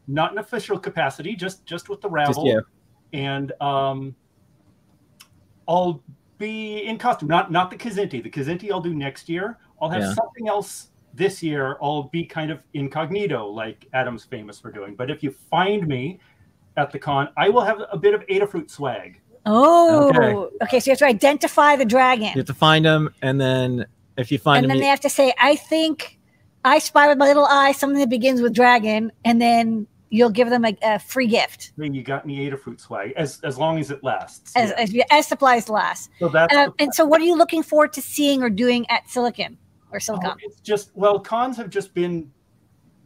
not 0.06 0.32
in 0.32 0.38
official 0.38 0.78
capacity, 0.78 1.34
just 1.34 1.64
just 1.64 1.88
with 1.88 2.02
the 2.02 2.08
Just 2.10 2.37
rabble, 2.37 2.46
you. 2.46 2.62
and 3.14 3.52
um, 3.62 4.14
I'll 5.66 6.02
be 6.37 6.84
in 6.84 6.99
costume. 6.99 7.28
Not 7.28 7.50
not 7.50 7.70
the 7.70 7.76
Kzinti. 7.76 8.22
The 8.22 8.30
Kzinti 8.30 8.70
I'll 8.70 8.80
do 8.80 8.92
next 8.94 9.28
year. 9.30 9.58
I'll 9.80 9.88
have 9.90 10.02
Yeah. 10.02 10.14
something 10.14 10.49
else 10.49 10.88
this 11.14 11.42
year. 11.42 11.76
I'll 11.82 12.04
be 12.04 12.25
kind 12.25 12.50
of 12.50 12.60
incognito, 12.75 13.46
like 13.49 13.87
Adam's 13.92 14.25
famous 14.25 14.58
for 14.60 14.70
doing. 14.70 14.94
But 14.94 15.10
if 15.10 15.22
you 15.22 15.34
find 15.50 15.87
me 15.87 16.20
at 16.76 16.90
the 16.92 16.99
con, 16.99 17.28
I 17.37 17.49
will 17.49 17.62
have 17.62 17.80
a 17.90 17.96
bit 17.99 18.14
of 18.14 18.20
Adafruit 18.26 18.70
swag. 18.70 19.20
Oh, 19.46 20.08
Okay. 20.10 20.56
okay. 20.64 20.80
So 20.80 20.90
you 20.90 20.92
have 20.92 20.99
to 20.99 21.06
identify 21.06 21.75
the 21.76 21.84
dragon, 21.87 22.26
You 22.34 22.40
have 22.40 22.46
to 22.46 22.54
find 22.54 22.84
them, 22.84 23.10
and 23.22 23.40
then 23.40 23.87
if 24.16 24.30
you 24.30 24.38
find 24.38 24.58
and 24.58 24.64
them, 24.64 24.68
then 24.68 24.76
you- 24.78 24.82
they 24.84 24.88
have 24.88 25.00
to 25.00 25.08
say, 25.08 25.32
"I 25.40 25.56
think 25.56 26.18
I 26.64 26.78
spy 26.78 27.08
with 27.08 27.16
my 27.16 27.26
little 27.26 27.46
eye 27.46 27.72
something 27.72 27.99
that 28.00 28.10
begins 28.10 28.42
with 28.42 28.52
dragon, 28.52 29.10
and 29.25 29.40
then 29.40 29.87
you'll 30.10 30.28
give 30.30 30.50
them 30.50 30.64
a, 30.64 30.76
a 30.82 30.99
free 30.99 31.26
gift 31.28 31.72
I 31.78 31.80
mean, 31.80 31.94
you 31.94 32.02
got 32.02 32.26
me 32.26 32.49
Adafruit 32.50 32.80
swag 32.80 33.12
as 33.16 33.40
as 33.42 33.56
long 33.58 33.78
as 33.78 33.90
it 33.90 34.02
lasts. 34.04 34.52
as, 34.56 34.70
Yeah. 34.92 35.04
as, 35.10 35.20
as 35.20 35.26
supplies 35.26 35.68
last. 35.70 36.10
so 36.18 36.28
that's 36.28 36.54
Uh, 36.54 36.66
the- 36.66 36.75
and 36.80 36.94
so, 36.94 37.04
what 37.06 37.20
are 37.20 37.25
you 37.25 37.37
looking 37.37 37.62
forward 37.62 37.92
to 37.94 38.02
seeing 38.02 38.42
or 38.42 38.50
doing 38.50 38.84
at 38.90 39.08
Silicon 39.08 39.56
or 39.92 39.99
Oh, 40.09 40.35
it's 40.40 40.61
just 40.61 40.90
well, 40.94 41.18
cons 41.18 41.56
have 41.56 41.70
just 41.70 41.94
been 41.94 42.30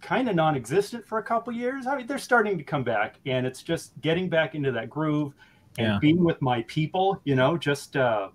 kind 0.01 0.29
of 0.29 0.35
non-existent 0.35 1.07
for 1.07 1.19
a 1.19 1.23
couple 1.23 1.53
years. 1.53 1.87
I 1.87 1.97
mean, 1.97 2.07
they're 2.07 2.19
starting 2.19 2.59
to 2.59 2.65
come 2.65 2.85
back, 2.85 3.17
and 3.27 3.47
it's 3.47 3.63
just 3.63 3.99
getting 4.01 4.29
back 4.29 4.55
into 4.55 4.71
that 4.73 4.91
groove 4.91 5.35
and 5.79 5.87
Yeah. 5.87 5.99
being 5.99 6.23
with 6.23 6.41
my 6.43 6.63
people. 6.63 7.21
You 7.25 7.37
know, 7.37 7.57
just 7.57 7.97
uh, 7.97 8.29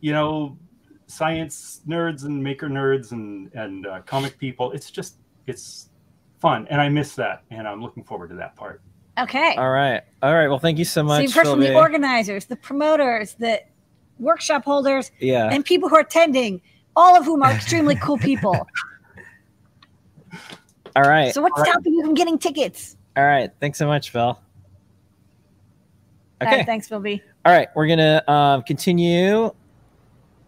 you 0.00 0.12
know, 0.12 0.58
science 1.06 1.82
nerds 1.86 2.24
and 2.24 2.42
maker 2.42 2.68
nerds 2.68 3.12
and 3.12 3.52
and 3.54 3.86
uh, 3.86 4.00
comic 4.02 4.38
people. 4.38 4.72
It's 4.72 4.90
just 4.90 5.18
it's 5.46 5.90
fun, 6.40 6.66
and 6.70 6.80
I 6.80 6.88
miss 6.88 7.14
that, 7.16 7.44
and 7.50 7.66
I'm 7.66 7.80
looking 7.82 8.04
forward 8.04 8.28
to 8.30 8.36
that 8.36 8.56
part. 8.56 8.82
Okay. 9.18 9.54
All 9.56 9.70
right. 9.70 10.02
All 10.22 10.34
right. 10.34 10.48
Well, 10.48 10.60
thank 10.60 10.78
you 10.78 10.84
so 10.84 11.00
so 11.00 11.04
much. 11.04 11.22
you've 11.22 11.34
heard 11.34 11.46
from 11.46 11.60
the 11.60 11.74
organizers, 11.74 12.46
the 12.46 12.56
promoters, 12.56 13.34
the 13.34 13.60
workshop 14.18 14.64
holders, 14.64 15.10
yeah. 15.18 15.48
and 15.50 15.64
people 15.64 15.88
who 15.88 15.96
are 15.96 16.00
attending, 16.02 16.60
all 16.98 17.16
of 17.16 17.24
whom 17.24 17.42
are 17.42 17.52
extremely 17.52 17.96
cool 18.02 18.18
people. 18.18 18.66
All 20.96 21.02
right. 21.04 21.32
So, 21.32 21.40
what's 21.40 21.56
All 21.56 21.62
right. 21.62 21.72
stopping 21.72 21.94
you 21.94 22.02
from 22.02 22.14
getting 22.14 22.38
tickets? 22.38 22.96
All 23.16 23.24
right. 23.24 23.50
Thanks 23.60 23.78
so 23.78 23.86
much, 23.86 24.10
Phil. 24.10 24.38
Okay. 26.40 26.58
right, 26.58 26.66
thanks, 26.66 26.88
Phil 26.88 27.00
B. 27.00 27.22
All 27.44 27.52
right, 27.52 27.68
we're 27.74 27.88
gonna 27.88 28.22
um, 28.28 28.62
continue 28.62 29.52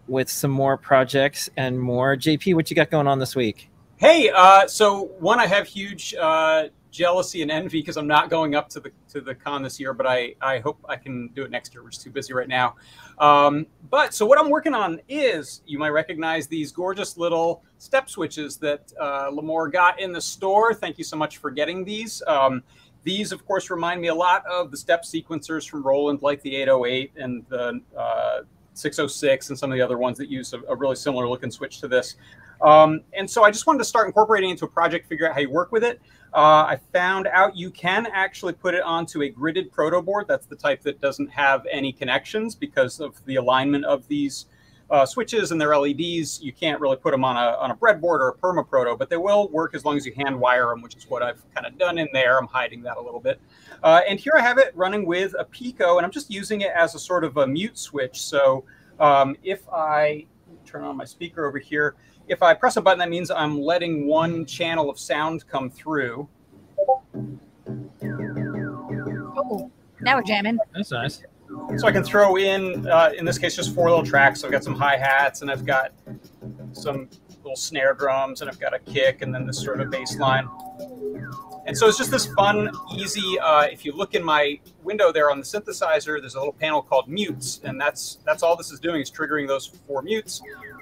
with 0.06 0.30
some 0.30 0.50
more 0.50 0.76
projects 0.76 1.48
and 1.56 1.80
more. 1.80 2.16
JP, 2.16 2.54
what 2.54 2.70
you 2.70 2.76
got 2.76 2.90
going 2.90 3.06
on 3.08 3.18
this 3.18 3.34
week? 3.34 3.68
Hey, 3.96 4.30
uh, 4.30 4.66
so 4.68 5.04
one, 5.18 5.40
I 5.40 5.46
have 5.46 5.66
huge 5.66 6.14
uh, 6.14 6.68
jealousy 6.90 7.42
and 7.42 7.50
envy 7.50 7.80
because 7.80 7.96
I'm 7.96 8.06
not 8.06 8.30
going 8.30 8.54
up 8.54 8.68
to 8.70 8.80
the 8.80 8.92
to 9.10 9.20
the 9.20 9.34
con 9.34 9.62
this 9.62 9.78
year, 9.78 9.92
but 9.92 10.06
I 10.06 10.34
I 10.40 10.58
hope 10.58 10.78
I 10.88 10.96
can 10.96 11.28
do 11.28 11.42
it 11.42 11.50
next 11.50 11.74
year. 11.74 11.82
We're 11.82 11.90
just 11.90 12.02
too 12.02 12.10
busy 12.10 12.32
right 12.32 12.48
now. 12.48 12.76
Um, 13.18 13.66
but 13.90 14.14
so 14.14 14.26
what 14.26 14.38
I'm 14.38 14.50
working 14.50 14.74
on 14.74 15.00
is 15.08 15.62
you 15.66 15.78
might 15.78 15.90
recognize 15.90 16.46
these 16.46 16.72
gorgeous 16.72 17.16
little 17.16 17.62
step 17.78 18.08
switches 18.08 18.56
that 18.58 18.92
uh, 19.00 19.30
Limor 19.30 19.72
got 19.72 20.00
in 20.00 20.12
the 20.12 20.20
store. 20.20 20.74
Thank 20.74 20.98
you 20.98 21.04
so 21.04 21.16
much 21.16 21.38
for 21.38 21.50
getting 21.50 21.84
these. 21.84 22.22
Um, 22.26 22.62
these, 23.02 23.32
of 23.32 23.46
course, 23.46 23.70
remind 23.70 24.00
me 24.00 24.08
a 24.08 24.14
lot 24.14 24.44
of 24.46 24.70
the 24.70 24.76
step 24.76 25.04
sequencers 25.04 25.68
from 25.68 25.82
Roland, 25.82 26.22
like 26.22 26.42
the 26.42 26.56
808 26.56 27.12
and 27.16 27.44
the 27.48 27.80
uh, 27.96 28.40
606, 28.74 29.48
and 29.48 29.58
some 29.58 29.72
of 29.72 29.76
the 29.76 29.82
other 29.82 29.96
ones 29.96 30.18
that 30.18 30.28
use 30.28 30.52
a, 30.52 30.60
a 30.68 30.76
really 30.76 30.96
similar 30.96 31.28
looking 31.28 31.50
switch 31.50 31.80
to 31.80 31.88
this. 31.88 32.16
Um, 32.60 33.00
and 33.14 33.28
so 33.28 33.42
I 33.42 33.50
just 33.50 33.66
wanted 33.66 33.78
to 33.78 33.84
start 33.84 34.06
incorporating 34.06 34.50
into 34.50 34.66
a 34.66 34.68
project, 34.68 35.08
figure 35.08 35.26
out 35.28 35.34
how 35.34 35.40
you 35.40 35.50
work 35.50 35.72
with 35.72 35.82
it. 35.82 36.00
Uh, 36.32 36.64
I 36.68 36.78
found 36.92 37.26
out 37.26 37.56
you 37.56 37.70
can 37.70 38.06
actually 38.06 38.52
put 38.52 38.74
it 38.74 38.82
onto 38.82 39.22
a 39.22 39.30
gridded 39.30 39.72
proto 39.72 40.00
board. 40.00 40.26
That's 40.28 40.46
the 40.46 40.56
type 40.56 40.82
that 40.82 41.00
doesn't 41.00 41.28
have 41.28 41.66
any 41.70 41.92
connections 41.92 42.54
because 42.54 43.00
of 43.00 43.24
the 43.26 43.36
alignment 43.36 43.84
of 43.84 44.06
these 44.06 44.46
uh, 44.90 45.06
switches 45.06 45.52
and 45.52 45.60
their 45.60 45.76
LEDs. 45.76 46.40
You 46.42 46.52
can't 46.52 46.80
really 46.80 46.96
put 46.96 47.12
them 47.12 47.24
on 47.24 47.36
a, 47.36 47.56
on 47.58 47.70
a 47.70 47.76
breadboard 47.76 48.20
or 48.20 48.28
a 48.28 48.34
perma 48.34 48.68
proto, 48.68 48.96
but 48.96 49.08
they 49.08 49.16
will 49.16 49.48
work 49.48 49.74
as 49.74 49.84
long 49.84 49.96
as 49.96 50.04
you 50.04 50.12
hand 50.14 50.38
wire 50.38 50.68
them, 50.68 50.82
which 50.82 50.96
is 50.96 51.08
what 51.08 51.22
I've 51.22 51.42
kind 51.54 51.66
of 51.66 51.78
done 51.78 51.98
in 51.98 52.08
there. 52.12 52.38
I'm 52.38 52.46
hiding 52.46 52.82
that 52.82 52.96
a 52.96 53.00
little 53.00 53.20
bit. 53.20 53.40
Uh, 53.82 54.00
and 54.08 54.18
here 54.18 54.32
I 54.36 54.40
have 54.40 54.58
it 54.58 54.72
running 54.74 55.06
with 55.06 55.34
a 55.38 55.44
Pico, 55.44 55.96
and 55.96 56.04
I'm 56.04 56.12
just 56.12 56.30
using 56.30 56.60
it 56.60 56.70
as 56.74 56.94
a 56.94 56.98
sort 56.98 57.24
of 57.24 57.36
a 57.36 57.46
mute 57.46 57.78
switch. 57.78 58.20
So 58.20 58.64
um, 58.98 59.36
if 59.42 59.68
I 59.68 60.26
turn 60.66 60.82
on 60.82 60.96
my 60.96 61.04
speaker 61.04 61.46
over 61.46 61.58
here, 61.58 61.94
if 62.30 62.44
I 62.44 62.54
press 62.54 62.76
a 62.76 62.80
button, 62.80 63.00
that 63.00 63.10
means 63.10 63.28
I'm 63.30 63.60
letting 63.60 64.06
one 64.06 64.46
channel 64.46 64.88
of 64.88 65.00
sound 65.00 65.46
come 65.48 65.68
through. 65.68 66.28
Oh, 69.36 69.70
now 70.00 70.16
we're 70.16 70.22
jamming. 70.22 70.58
That's 70.72 70.92
nice. 70.92 71.24
So 71.76 71.88
I 71.88 71.92
can 71.92 72.04
throw 72.04 72.36
in, 72.36 72.86
uh, 72.86 73.10
in 73.18 73.24
this 73.24 73.36
case, 73.36 73.56
just 73.56 73.74
four 73.74 73.90
little 73.90 74.04
tracks. 74.04 74.40
So 74.40 74.46
I've 74.46 74.52
got 74.52 74.62
some 74.62 74.76
hi 74.76 74.96
hats, 74.96 75.42
and 75.42 75.50
I've 75.50 75.66
got 75.66 75.92
some 76.70 77.08
little 77.42 77.56
snare 77.56 77.94
drums, 77.94 78.42
and 78.42 78.48
I've 78.48 78.60
got 78.60 78.74
a 78.74 78.78
kick, 78.78 79.22
and 79.22 79.34
then 79.34 79.44
this 79.44 79.60
sort 79.60 79.80
of 79.80 79.90
bass 79.90 80.16
line. 80.16 80.48
And 81.66 81.76
so 81.76 81.88
it's 81.88 81.98
just 81.98 82.12
this 82.12 82.26
fun, 82.34 82.70
easy. 82.94 83.40
Uh, 83.40 83.62
if 83.62 83.84
you 83.84 83.92
look 83.92 84.14
in 84.14 84.24
my 84.24 84.60
window 84.84 85.10
there 85.10 85.32
on 85.32 85.40
the 85.40 85.44
synthesizer, 85.44 86.20
there's 86.20 86.36
a 86.36 86.38
little 86.38 86.52
panel 86.52 86.80
called 86.80 87.08
mutes, 87.08 87.60
and 87.64 87.80
that's 87.80 88.18
that's 88.24 88.44
all 88.44 88.56
this 88.56 88.70
is 88.70 88.78
doing 88.78 89.00
is 89.02 89.10
triggering 89.10 89.48
those 89.48 89.66
four 89.66 90.00
mutes. 90.02 90.40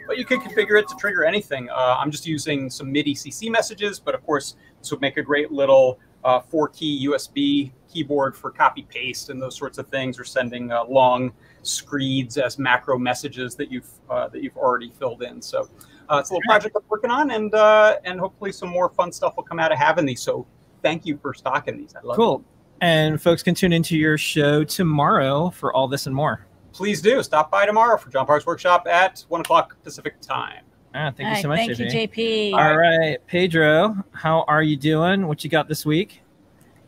But 0.08 0.16
you 0.16 0.24
can 0.24 0.40
configure 0.40 0.80
it 0.80 0.88
to 0.88 0.96
trigger 0.96 1.22
anything. 1.22 1.68
Uh, 1.68 1.98
I'm 2.00 2.10
just 2.10 2.26
using 2.26 2.70
some 2.70 2.90
MIDI 2.90 3.14
CC 3.14 3.50
messages, 3.50 4.00
but 4.00 4.14
of 4.14 4.24
course 4.24 4.56
this 4.80 4.90
would 4.90 5.02
make 5.02 5.18
a 5.18 5.22
great 5.22 5.52
little 5.52 6.00
uh, 6.24 6.40
four-key 6.40 7.06
USB 7.06 7.72
keyboard 7.92 8.34
for 8.34 8.50
copy 8.50 8.86
paste 8.88 9.28
and 9.28 9.40
those 9.40 9.56
sorts 9.56 9.76
of 9.76 9.86
things, 9.88 10.18
or 10.18 10.24
sending 10.24 10.72
uh, 10.72 10.84
long 10.84 11.30
screeds 11.62 12.38
as 12.38 12.58
macro 12.58 12.98
messages 12.98 13.54
that 13.56 13.70
you've 13.70 13.90
uh, 14.08 14.28
that 14.28 14.42
you've 14.42 14.56
already 14.56 14.90
filled 14.98 15.22
in. 15.22 15.42
So 15.42 15.68
uh, 16.08 16.16
it's 16.16 16.30
a 16.30 16.32
little 16.32 16.48
project 16.48 16.74
I'm 16.74 16.82
working 16.88 17.10
on, 17.10 17.30
and 17.30 17.54
uh, 17.54 17.96
and 18.04 18.18
hopefully 18.18 18.50
some 18.50 18.70
more 18.70 18.88
fun 18.88 19.12
stuff 19.12 19.36
will 19.36 19.44
come 19.44 19.60
out 19.60 19.72
of 19.72 19.78
having 19.78 20.06
these. 20.06 20.22
So 20.22 20.46
thank 20.82 21.04
you 21.04 21.18
for 21.18 21.34
stocking 21.34 21.76
these. 21.76 21.94
I 21.94 22.00
love 22.04 22.16
Cool. 22.16 22.42
And 22.80 23.20
folks 23.20 23.42
can 23.42 23.54
tune 23.54 23.72
into 23.72 23.98
your 23.98 24.16
show 24.16 24.64
tomorrow 24.64 25.50
for 25.50 25.72
all 25.74 25.86
this 25.86 26.06
and 26.06 26.14
more. 26.14 26.47
It. 26.78 26.82
Please 26.82 27.02
do 27.02 27.22
stop 27.22 27.50
by 27.50 27.66
tomorrow 27.66 27.98
for 27.98 28.10
John 28.10 28.26
Park's 28.26 28.46
workshop 28.46 28.86
at 28.86 29.24
one 29.28 29.40
o'clock 29.40 29.76
Pacific 29.82 30.20
time. 30.20 30.62
Ah, 30.94 31.12
thank 31.16 31.28
All 31.28 31.36
you 31.36 31.42
so 31.42 31.48
right, 31.48 31.68
much, 31.68 31.76
thank 31.76 31.90
JP. 31.90 32.16
you, 32.16 32.54
JP. 32.54 32.58
All 32.58 32.76
right, 32.76 33.18
Pedro, 33.26 33.96
how 34.12 34.44
are 34.48 34.62
you 34.62 34.76
doing? 34.76 35.26
What 35.26 35.44
you 35.44 35.50
got 35.50 35.68
this 35.68 35.84
week? 35.84 36.22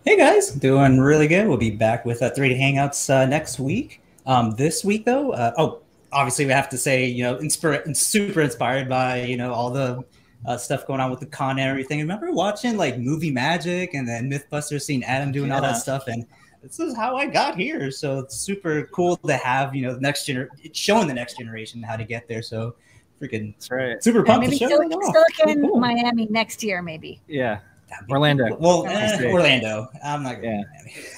Hey 0.05 0.17
guys, 0.17 0.51
doing 0.53 0.99
really 0.99 1.29
good. 1.29 1.47
We'll 1.47 1.59
be 1.59 1.71
back 1.71 2.07
with 2.07 2.23
uh, 2.23 2.31
3D 2.31 2.59
Hangouts 2.59 3.11
uh, 3.11 3.27
next 3.27 3.59
week. 3.59 4.01
Um, 4.27 4.53
this 4.53 4.85
week, 4.85 5.05
though, 5.05 5.33
uh, 5.33 5.53
oh, 5.59 5.81
obviously 6.13 6.47
we 6.47 6.53
have 6.53 6.69
to 6.71 6.79
say, 6.79 7.07
you 7.07 7.23
know, 7.23 7.37
inspir- 7.37 7.95
super 7.97 8.41
inspired 8.41 8.89
by, 8.89 9.23
you 9.23 9.37
know, 9.37 9.53
all 9.53 9.71
the 9.71 10.03
uh, 10.47 10.57
stuff 10.57 10.87
going 10.87 11.01
on 11.01 11.11
with 11.11 11.21
the 11.21 11.27
con 11.27 11.59
and 11.59 11.69
everything. 11.69 11.99
Remember 11.99 12.33
watching 12.33 12.77
like 12.77 12.99
Movie 12.99 13.31
Magic 13.31 13.93
and 13.95 14.09
then 14.09 14.31
MythBusters, 14.31 14.83
seeing 14.83 15.05
Adam 15.05 15.33
doing 15.33 15.53
all 15.53 15.61
that 15.61 15.77
stuff, 15.77 16.07
and 16.07 16.25
this 16.63 16.79
is 16.79 16.97
how 16.97 17.17
I 17.17 17.27
got 17.27 17.57
here. 17.57 17.91
So 17.91 18.19
it's 18.19 18.37
super 18.37 18.85
cool 18.93 19.17
to 19.17 19.37
have, 19.37 19.75
you 19.75 19.83
know, 19.87 19.95
the 19.95 20.01
next 20.01 20.27
gener, 20.27 20.49
showing 20.73 21.09
the 21.09 21.15
next 21.15 21.39
generation 21.39 21.83
how 21.83 21.97
to 21.97 22.05
get 22.05 22.29
there. 22.29 22.43
So 22.43 22.75
freaking 23.21 23.55
right. 23.71 24.03
super 24.03 24.19
And 24.19 24.27
pumped 24.27 24.47
maybe 24.47 24.59
to 24.59 24.65
show 24.65 24.69
Silicon, 24.69 24.93
it 24.93 25.65
off. 25.65 25.71
Cool. 25.71 25.81
Miami 25.81 26.27
next 26.31 26.63
year, 26.63 26.83
maybe. 26.83 27.21
Yeah. 27.29 27.61
Orlando. 28.09 28.49
cool. 28.49 28.59
Well, 28.59 28.83
That's 28.85 29.21
eh. 29.21 29.31
Orlando. 29.31 29.89
I'm 30.05 30.23
not 30.23 30.41
going. 30.41 30.65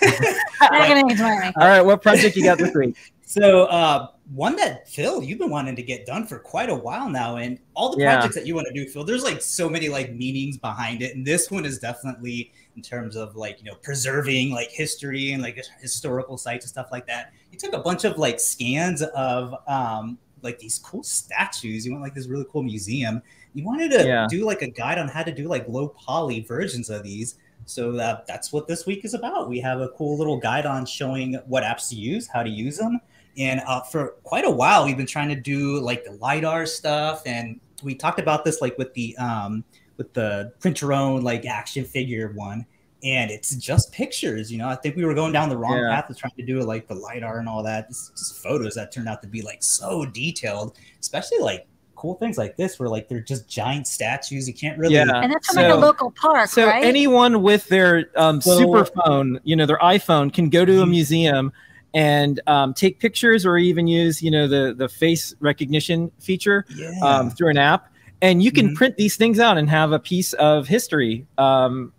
Yeah. 0.03 0.11
Not 0.61 0.89
gonna 0.89 1.03
get 1.09 1.17
to 1.19 1.23
Miami. 1.23 1.53
All 1.57 1.69
right, 1.69 1.83
what 1.83 2.03
project 2.03 2.37
you 2.37 2.45
got 2.45 2.59
this 2.59 2.75
week? 2.75 2.97
So, 3.25 3.65
uh, 3.65 4.09
one 4.35 4.57
that 4.57 4.87
Phil, 4.87 5.23
you've 5.23 5.39
been 5.39 5.49
wanting 5.49 5.75
to 5.77 5.83
get 5.83 6.05
done 6.05 6.27
for 6.27 6.39
quite 6.39 6.69
a 6.69 6.75
while 6.75 7.09
now, 7.09 7.37
and 7.37 7.59
all 7.73 7.97
the 7.97 8.03
Yeah. 8.03 8.17
projects 8.17 8.35
that 8.35 8.47
you 8.47 8.55
want 8.55 8.67
to 8.67 8.75
do, 8.75 8.87
Phil, 8.87 9.05
there's 9.05 9.23
like 9.23 9.41
so 9.41 9.71
many 9.71 9.89
like 9.89 10.13
meanings 10.13 10.59
behind 10.59 11.01
it, 11.01 11.17
and 11.17 11.27
this 11.27 11.51
one 11.51 11.65
is 11.65 11.79
definitely 11.79 12.53
in 12.77 12.83
terms 12.83 13.17
of 13.17 13.37
like 13.37 13.59
you 13.59 13.65
know 13.65 13.75
preserving 13.77 14.51
like 14.51 14.71
history 14.71 15.33
and 15.33 15.43
like 15.43 15.59
historical 15.81 16.37
sites 16.39 16.65
and 16.65 16.71
stuff 16.71 16.89
like 16.91 17.07
that. 17.07 17.33
You 17.51 17.59
took 17.59 17.73
a 17.75 17.79
bunch 17.79 18.05
of 18.05 18.19
like 18.19 18.41
scans 18.41 19.03
of 19.03 19.55
um, 19.69 20.19
like 20.43 20.59
these 20.59 20.79
cool 20.79 21.03
statues. 21.03 21.85
You 21.87 21.93
went 21.93 22.03
like 22.03 22.15
this 22.15 22.27
really 22.29 22.47
cool 22.51 22.63
museum. 22.63 23.23
You 23.55 23.65
wanted 23.65 23.91
to 23.93 24.07
Yeah. 24.07 24.27
do 24.29 24.45
like 24.45 24.63
a 24.63 24.69
guide 24.69 24.99
on 24.99 25.09
how 25.09 25.23
to 25.23 25.33
do 25.33 25.49
like 25.49 25.69
low 25.69 25.89
poly 25.89 26.41
versions 26.41 26.89
of 26.91 27.03
these. 27.03 27.37
So 27.65 27.93
that, 27.93 28.27
that's 28.27 28.53
what 28.53 28.67
this 28.67 28.87
week 28.87 29.05
is 29.05 29.15
about. 29.15 29.49
We 29.49 29.61
have 29.61 29.81
a 29.81 29.89
cool 29.91 30.19
little 30.19 30.37
guide 30.39 30.67
on 30.67 30.85
showing 30.85 31.35
what 31.47 31.63
apps 31.63 31.91
to 31.91 31.95
use, 31.95 32.27
how 32.27 32.43
to 32.43 32.51
use 32.51 32.77
them. 32.79 33.01
And 33.39 33.61
uh, 33.67 33.83
for 33.83 34.17
quite 34.25 34.45
a 34.45 34.51
while, 34.51 34.85
we've 34.85 34.97
been 34.97 35.07
trying 35.07 35.29
to 35.29 35.37
do 35.37 35.79
like 35.81 36.05
the 36.05 36.13
lidar 36.13 36.67
stuff, 36.67 37.23
and 37.25 37.61
we 37.83 37.95
talked 37.95 38.19
about 38.19 38.45
this 38.45 38.61
like 38.61 38.77
with 38.79 38.93
the 38.95 39.17
um, 39.17 39.65
with 39.97 40.13
the 40.15 40.53
print 40.61 40.81
your 40.81 40.93
own 40.93 41.23
like 41.23 41.45
action 41.47 41.85
figure 41.85 42.33
one, 42.35 42.67
and 43.05 43.31
it's 43.31 43.55
just 43.57 43.93
pictures. 43.93 44.51
You 44.51 44.59
know, 44.59 44.69
I 44.69 44.77
think 44.77 44.97
we 44.97 45.05
were 45.05 45.15
going 45.15 45.33
down 45.33 45.49
the 45.49 45.57
wrong 45.57 45.79
Yeah. 45.79 45.95
path 45.95 46.11
of 46.11 46.17
trying 46.17 46.33
to 46.37 46.45
do 46.45 46.61
it 46.61 46.65
like 46.65 46.87
the 46.89 46.95
lidar 46.95 47.39
and 47.39 47.49
all 47.49 47.63
that. 47.65 47.87
It's 47.91 48.11
just 48.11 48.43
photos 48.43 48.75
that 48.75 48.93
turned 48.93 49.09
out 49.09 49.23
to 49.23 49.29
be 49.29 49.43
like 49.43 49.63
so 49.63 50.05
detailed, 50.07 50.77
especially 51.01 51.39
like 51.39 51.67
cool 51.95 52.15
things 52.15 52.37
like 52.37 52.57
this, 52.57 52.81
where 52.81 52.89
like 52.89 53.09
they're 53.09 53.21
just 53.21 53.49
giant 53.49 53.87
statues. 53.87 54.49
You 54.49 54.55
can't 54.55 54.77
really 54.79 54.95
Yeah. 54.95 55.03
And 55.23 55.33
that's 55.33 55.47
from 55.49 55.57
like 55.63 55.67
a 55.67 55.75
So- 55.75 55.79
local 55.79 56.11
park, 56.11 56.49
So 56.49 56.67
right? 56.67 56.85
anyone 56.85 57.43
with 57.43 57.69
their 57.69 58.07
um, 58.17 58.41
So- 58.41 58.59
super 58.59 58.85
phone, 58.85 59.39
you 59.45 59.55
know, 59.55 59.67
their 59.67 59.79
iPhone, 59.79 60.33
can 60.33 60.49
go 60.49 60.65
to 60.65 60.83
a 60.83 60.87
museum 60.87 61.53
and 61.95 62.41
um, 62.47 62.73
take 62.73 62.99
pictures, 62.99 63.45
or 63.45 63.59
even 63.59 63.87
use, 63.87 64.23
you 64.23 64.31
know, 64.31 64.49
the 64.49 64.75
the 64.77 64.89
face 64.89 65.35
recognition 65.41 66.11
feature 66.19 66.65
yeah. 66.75 66.91
um, 67.03 67.31
through 67.31 67.51
an 67.51 67.59
app, 67.59 67.92
and 68.23 68.43
you 68.43 68.51
can 68.51 68.71
Mhm. 68.71 68.75
print 68.77 68.97
these 68.97 69.17
things 69.17 69.39
out 69.39 69.59
and 69.59 69.69
have 69.69 69.93
a 69.93 69.99
piece 69.99 70.33
of 70.35 70.67
history 70.69 71.27
um, 71.37 71.93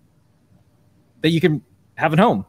that 1.22 1.30
you 1.30 1.40
can 1.40 1.62
have 1.96 2.14
at 2.14 2.20
home. 2.20 2.46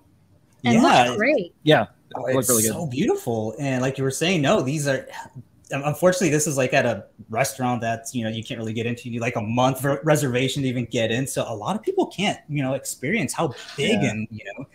and 0.65 0.81
yeah, 0.81 1.05
looks 1.05 1.17
great. 1.19 1.55
Yeah, 1.63 1.87
Oh, 2.17 2.23
look 2.23 2.37
it's 2.37 2.49
really 2.49 2.63
good. 2.63 2.73
so 2.73 2.87
beautiful. 2.87 3.55
And 3.59 3.83
like 3.83 3.99
you 3.99 4.05
were 4.05 4.11
saying, 4.11 4.41
no, 4.41 4.63
these 4.63 4.89
are 4.89 5.07
unfortunately 5.71 6.31
this 6.31 6.47
is 6.47 6.57
like 6.57 6.73
at 6.73 6.87
a 6.87 7.05
restaurant 7.29 7.81
that's 7.81 8.15
you 8.15 8.23
know 8.23 8.31
you 8.31 8.43
can't 8.45 8.59
really 8.59 8.73
get 8.73 8.87
into. 8.87 9.05
You 9.05 9.13
need 9.13 9.21
like 9.21 9.37
a 9.37 9.43
month 9.43 9.85
reservation 10.05 10.63
to 10.63 10.69
even 10.69 10.87
get 10.87 11.11
in. 11.11 11.27
So 11.27 11.45
a 11.47 11.55
lot 11.55 11.77
of 11.77 11.83
people 11.83 12.07
can't 12.07 12.39
you 12.49 12.63
know 12.63 12.75
experience 12.75 13.35
how 13.35 13.55
big 13.77 14.03
yeah. 14.03 14.11
and 14.11 14.29
you 14.31 14.45
know 14.45 14.67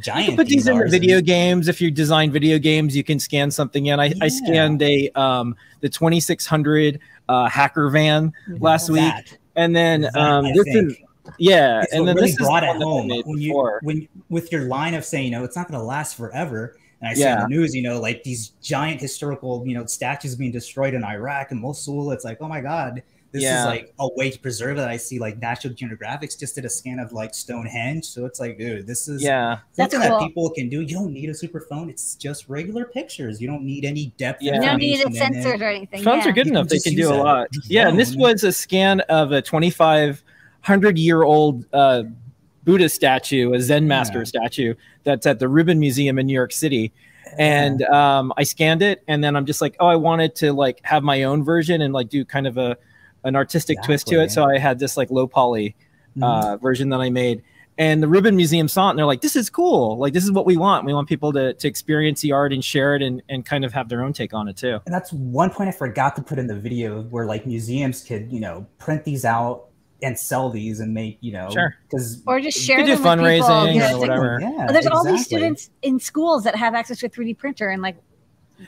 giant. 0.00 0.30
You 0.30 0.36
put 0.36 0.48
these 0.48 0.66
in 0.66 0.76
the 0.76 0.86
video 0.88 1.18
and... 1.18 1.26
games. 1.26 1.68
If 1.68 1.80
you 1.80 1.90
design 1.90 2.30
video 2.30 2.58
games, 2.58 2.96
you 2.96 3.04
can 3.04 3.18
scan 3.18 3.50
something 3.50 3.86
in. 3.86 4.00
I, 4.00 4.06
yeah. 4.06 4.14
I 4.22 4.28
scanned 4.28 4.82
a 4.82 5.10
um 5.10 5.54
the 5.80 5.88
2600 5.88 7.00
uh, 7.28 7.48
hacker 7.48 7.90
van 7.90 8.32
last 8.58 8.90
week, 8.90 9.12
and 9.56 9.74
then 9.74 10.02
that, 10.02 10.16
um 10.16 10.44
this 10.44 10.66
is 10.66 10.96
yeah, 11.38 11.84
and 11.92 12.08
then 12.08 12.16
really 12.16 12.28
this 12.28 12.36
brought 12.36 12.62
it 12.62 12.76
home 12.76 13.08
when 13.08 13.40
you 13.40 13.78
when 13.82 14.08
with 14.28 14.50
your 14.50 14.62
line 14.62 14.94
of 14.94 15.04
saying, 15.04 15.26
you 15.26 15.30
know, 15.30 15.44
it's 15.44 15.56
not 15.56 15.68
going 15.68 15.78
to 15.78 15.84
last 15.84 16.16
forever. 16.16 16.76
And 17.00 17.10
I 17.10 17.14
see 17.14 17.20
yeah. 17.20 17.44
in 17.44 17.50
the 17.50 17.56
news, 17.56 17.76
you 17.76 17.82
know, 17.82 18.00
like 18.00 18.24
these 18.24 18.50
giant 18.62 19.00
historical, 19.00 19.64
you 19.66 19.74
know, 19.74 19.86
statues 19.86 20.34
being 20.34 20.50
destroyed 20.50 20.94
in 20.94 21.04
Iraq 21.04 21.52
and 21.52 21.60
Mosul. 21.60 22.10
It's 22.12 22.24
like, 22.24 22.38
oh 22.40 22.48
my 22.48 22.60
god, 22.60 23.02
this 23.30 23.42
yeah. 23.42 23.60
is 23.60 23.66
like 23.66 23.94
a 23.98 24.08
way 24.14 24.30
to 24.30 24.38
preserve 24.38 24.78
that. 24.78 24.88
I 24.88 24.96
see 24.96 25.18
like 25.18 25.38
National 25.38 25.74
Geographic 25.74 26.30
just 26.38 26.54
did 26.54 26.64
a 26.64 26.70
scan 26.70 26.98
of 26.98 27.12
like 27.12 27.34
Stonehenge, 27.34 28.06
so 28.06 28.24
it's 28.24 28.40
like, 28.40 28.56
dude, 28.58 28.86
this 28.86 29.06
is 29.06 29.22
yeah 29.22 29.58
something 29.72 30.00
cool. 30.00 30.08
that 30.08 30.26
people 30.26 30.50
can 30.50 30.68
do. 30.68 30.80
You 30.80 30.94
don't 30.94 31.12
need 31.12 31.28
a 31.28 31.34
super 31.34 31.60
phone; 31.60 31.90
it's 31.90 32.14
just 32.14 32.48
regular 32.48 32.86
pictures. 32.86 33.40
You 33.40 33.46
don't 33.46 33.64
need 33.64 33.84
any 33.84 34.14
depth. 34.16 34.42
Yeah. 34.42 34.54
You 34.54 34.62
don't 34.62 34.78
need 34.78 35.00
it 35.00 35.14
censored 35.14 35.60
or 35.60 35.68
anything. 35.68 36.02
Phones 36.02 36.24
yeah. 36.24 36.30
are 36.30 36.32
good 36.32 36.46
enough; 36.46 36.68
they 36.68 36.78
can 36.78 36.94
do 36.94 37.12
a 37.12 37.14
lot. 37.14 37.48
Yeah, 37.64 37.88
and 37.88 37.98
this 37.98 38.16
was 38.16 38.44
a 38.44 38.52
scan 38.52 39.00
of 39.02 39.32
a 39.32 39.42
twenty-five 39.42 40.22
hundred 40.62 40.98
year 40.98 41.22
old 41.22 41.66
uh, 41.74 42.04
Buddha 42.64 42.88
statue, 42.88 43.52
a 43.52 43.60
Zen 43.60 43.86
master 43.86 44.18
yeah. 44.18 44.24
statue 44.24 44.74
that's 45.04 45.26
at 45.26 45.38
the 45.38 45.48
Rubin 45.48 45.78
Museum 45.78 46.18
in 46.18 46.26
New 46.26 46.34
York 46.34 46.52
City. 46.52 46.92
And 47.38 47.82
um, 47.82 48.32
I 48.38 48.42
scanned 48.42 48.80
it, 48.80 49.04
and 49.06 49.22
then 49.22 49.36
I'm 49.36 49.44
just 49.44 49.60
like, 49.60 49.76
oh, 49.80 49.86
I 49.86 49.96
wanted 49.96 50.34
to 50.36 50.52
like 50.54 50.80
have 50.82 51.02
my 51.02 51.24
own 51.24 51.44
version 51.44 51.82
and 51.82 51.92
like 51.92 52.08
do 52.08 52.24
kind 52.24 52.46
of 52.46 52.56
a 52.56 52.78
an 53.24 53.36
artistic 53.36 53.74
exactly, 53.74 53.92
twist 53.94 54.06
to 54.08 54.14
it. 54.16 54.22
Yeah. 54.22 54.26
So 54.28 54.44
I 54.44 54.58
had 54.58 54.78
this 54.78 54.96
like 54.96 55.10
low 55.10 55.26
poly 55.26 55.76
uh, 56.20 56.20
mm-hmm. 56.20 56.62
version 56.62 56.88
that 56.90 57.00
I 57.00 57.10
made. 57.10 57.42
And 57.78 58.02
the 58.02 58.08
Rubin 58.08 58.34
Museum 58.34 58.66
saw 58.66 58.88
it 58.88 58.90
and 58.90 58.98
they're 58.98 59.06
like, 59.06 59.20
this 59.20 59.36
is 59.36 59.48
cool. 59.48 59.96
Like, 59.98 60.12
this 60.12 60.24
is 60.24 60.32
what 60.32 60.46
we 60.46 60.56
want. 60.56 60.84
We 60.84 60.92
want 60.92 61.08
people 61.08 61.32
to, 61.34 61.54
to 61.54 61.68
experience 61.68 62.20
the 62.20 62.32
art 62.32 62.52
and 62.52 62.64
share 62.64 62.96
it 62.96 63.02
and, 63.02 63.22
and 63.28 63.46
kind 63.46 63.64
of 63.64 63.72
have 63.72 63.88
their 63.88 64.02
own 64.02 64.12
take 64.12 64.34
on 64.34 64.48
it 64.48 64.56
too. 64.56 64.80
And 64.84 64.92
that's 64.92 65.12
one 65.12 65.50
point 65.50 65.68
I 65.68 65.72
forgot 65.72 66.16
to 66.16 66.22
put 66.22 66.40
in 66.40 66.48
the 66.48 66.56
video 66.56 67.02
where 67.02 67.24
like 67.24 67.46
museums 67.46 68.02
could, 68.02 68.32
you 68.32 68.40
know, 68.40 68.66
print 68.78 69.04
these 69.04 69.24
out 69.24 69.68
and 70.02 70.18
sell 70.18 70.50
these 70.50 70.80
and 70.80 70.94
make 70.94 71.18
you 71.20 71.32
know 71.32 71.50
sure 71.50 71.74
because 71.82 72.22
or 72.26 72.40
just 72.40 72.56
share 72.56 72.86
them 72.86 72.96
do 72.96 73.02
fundraising 73.02 73.92
or 73.92 73.98
whatever. 73.98 74.38
Yeah, 74.40 74.66
there's 74.70 74.86
exactly. 74.86 74.90
all 74.90 75.04
these 75.04 75.24
students 75.24 75.70
in 75.82 75.98
schools 75.98 76.44
that 76.44 76.54
have 76.54 76.74
access 76.74 77.00
to 77.00 77.06
a 77.06 77.10
3D 77.10 77.36
printer 77.36 77.68
and 77.68 77.82
like 77.82 77.96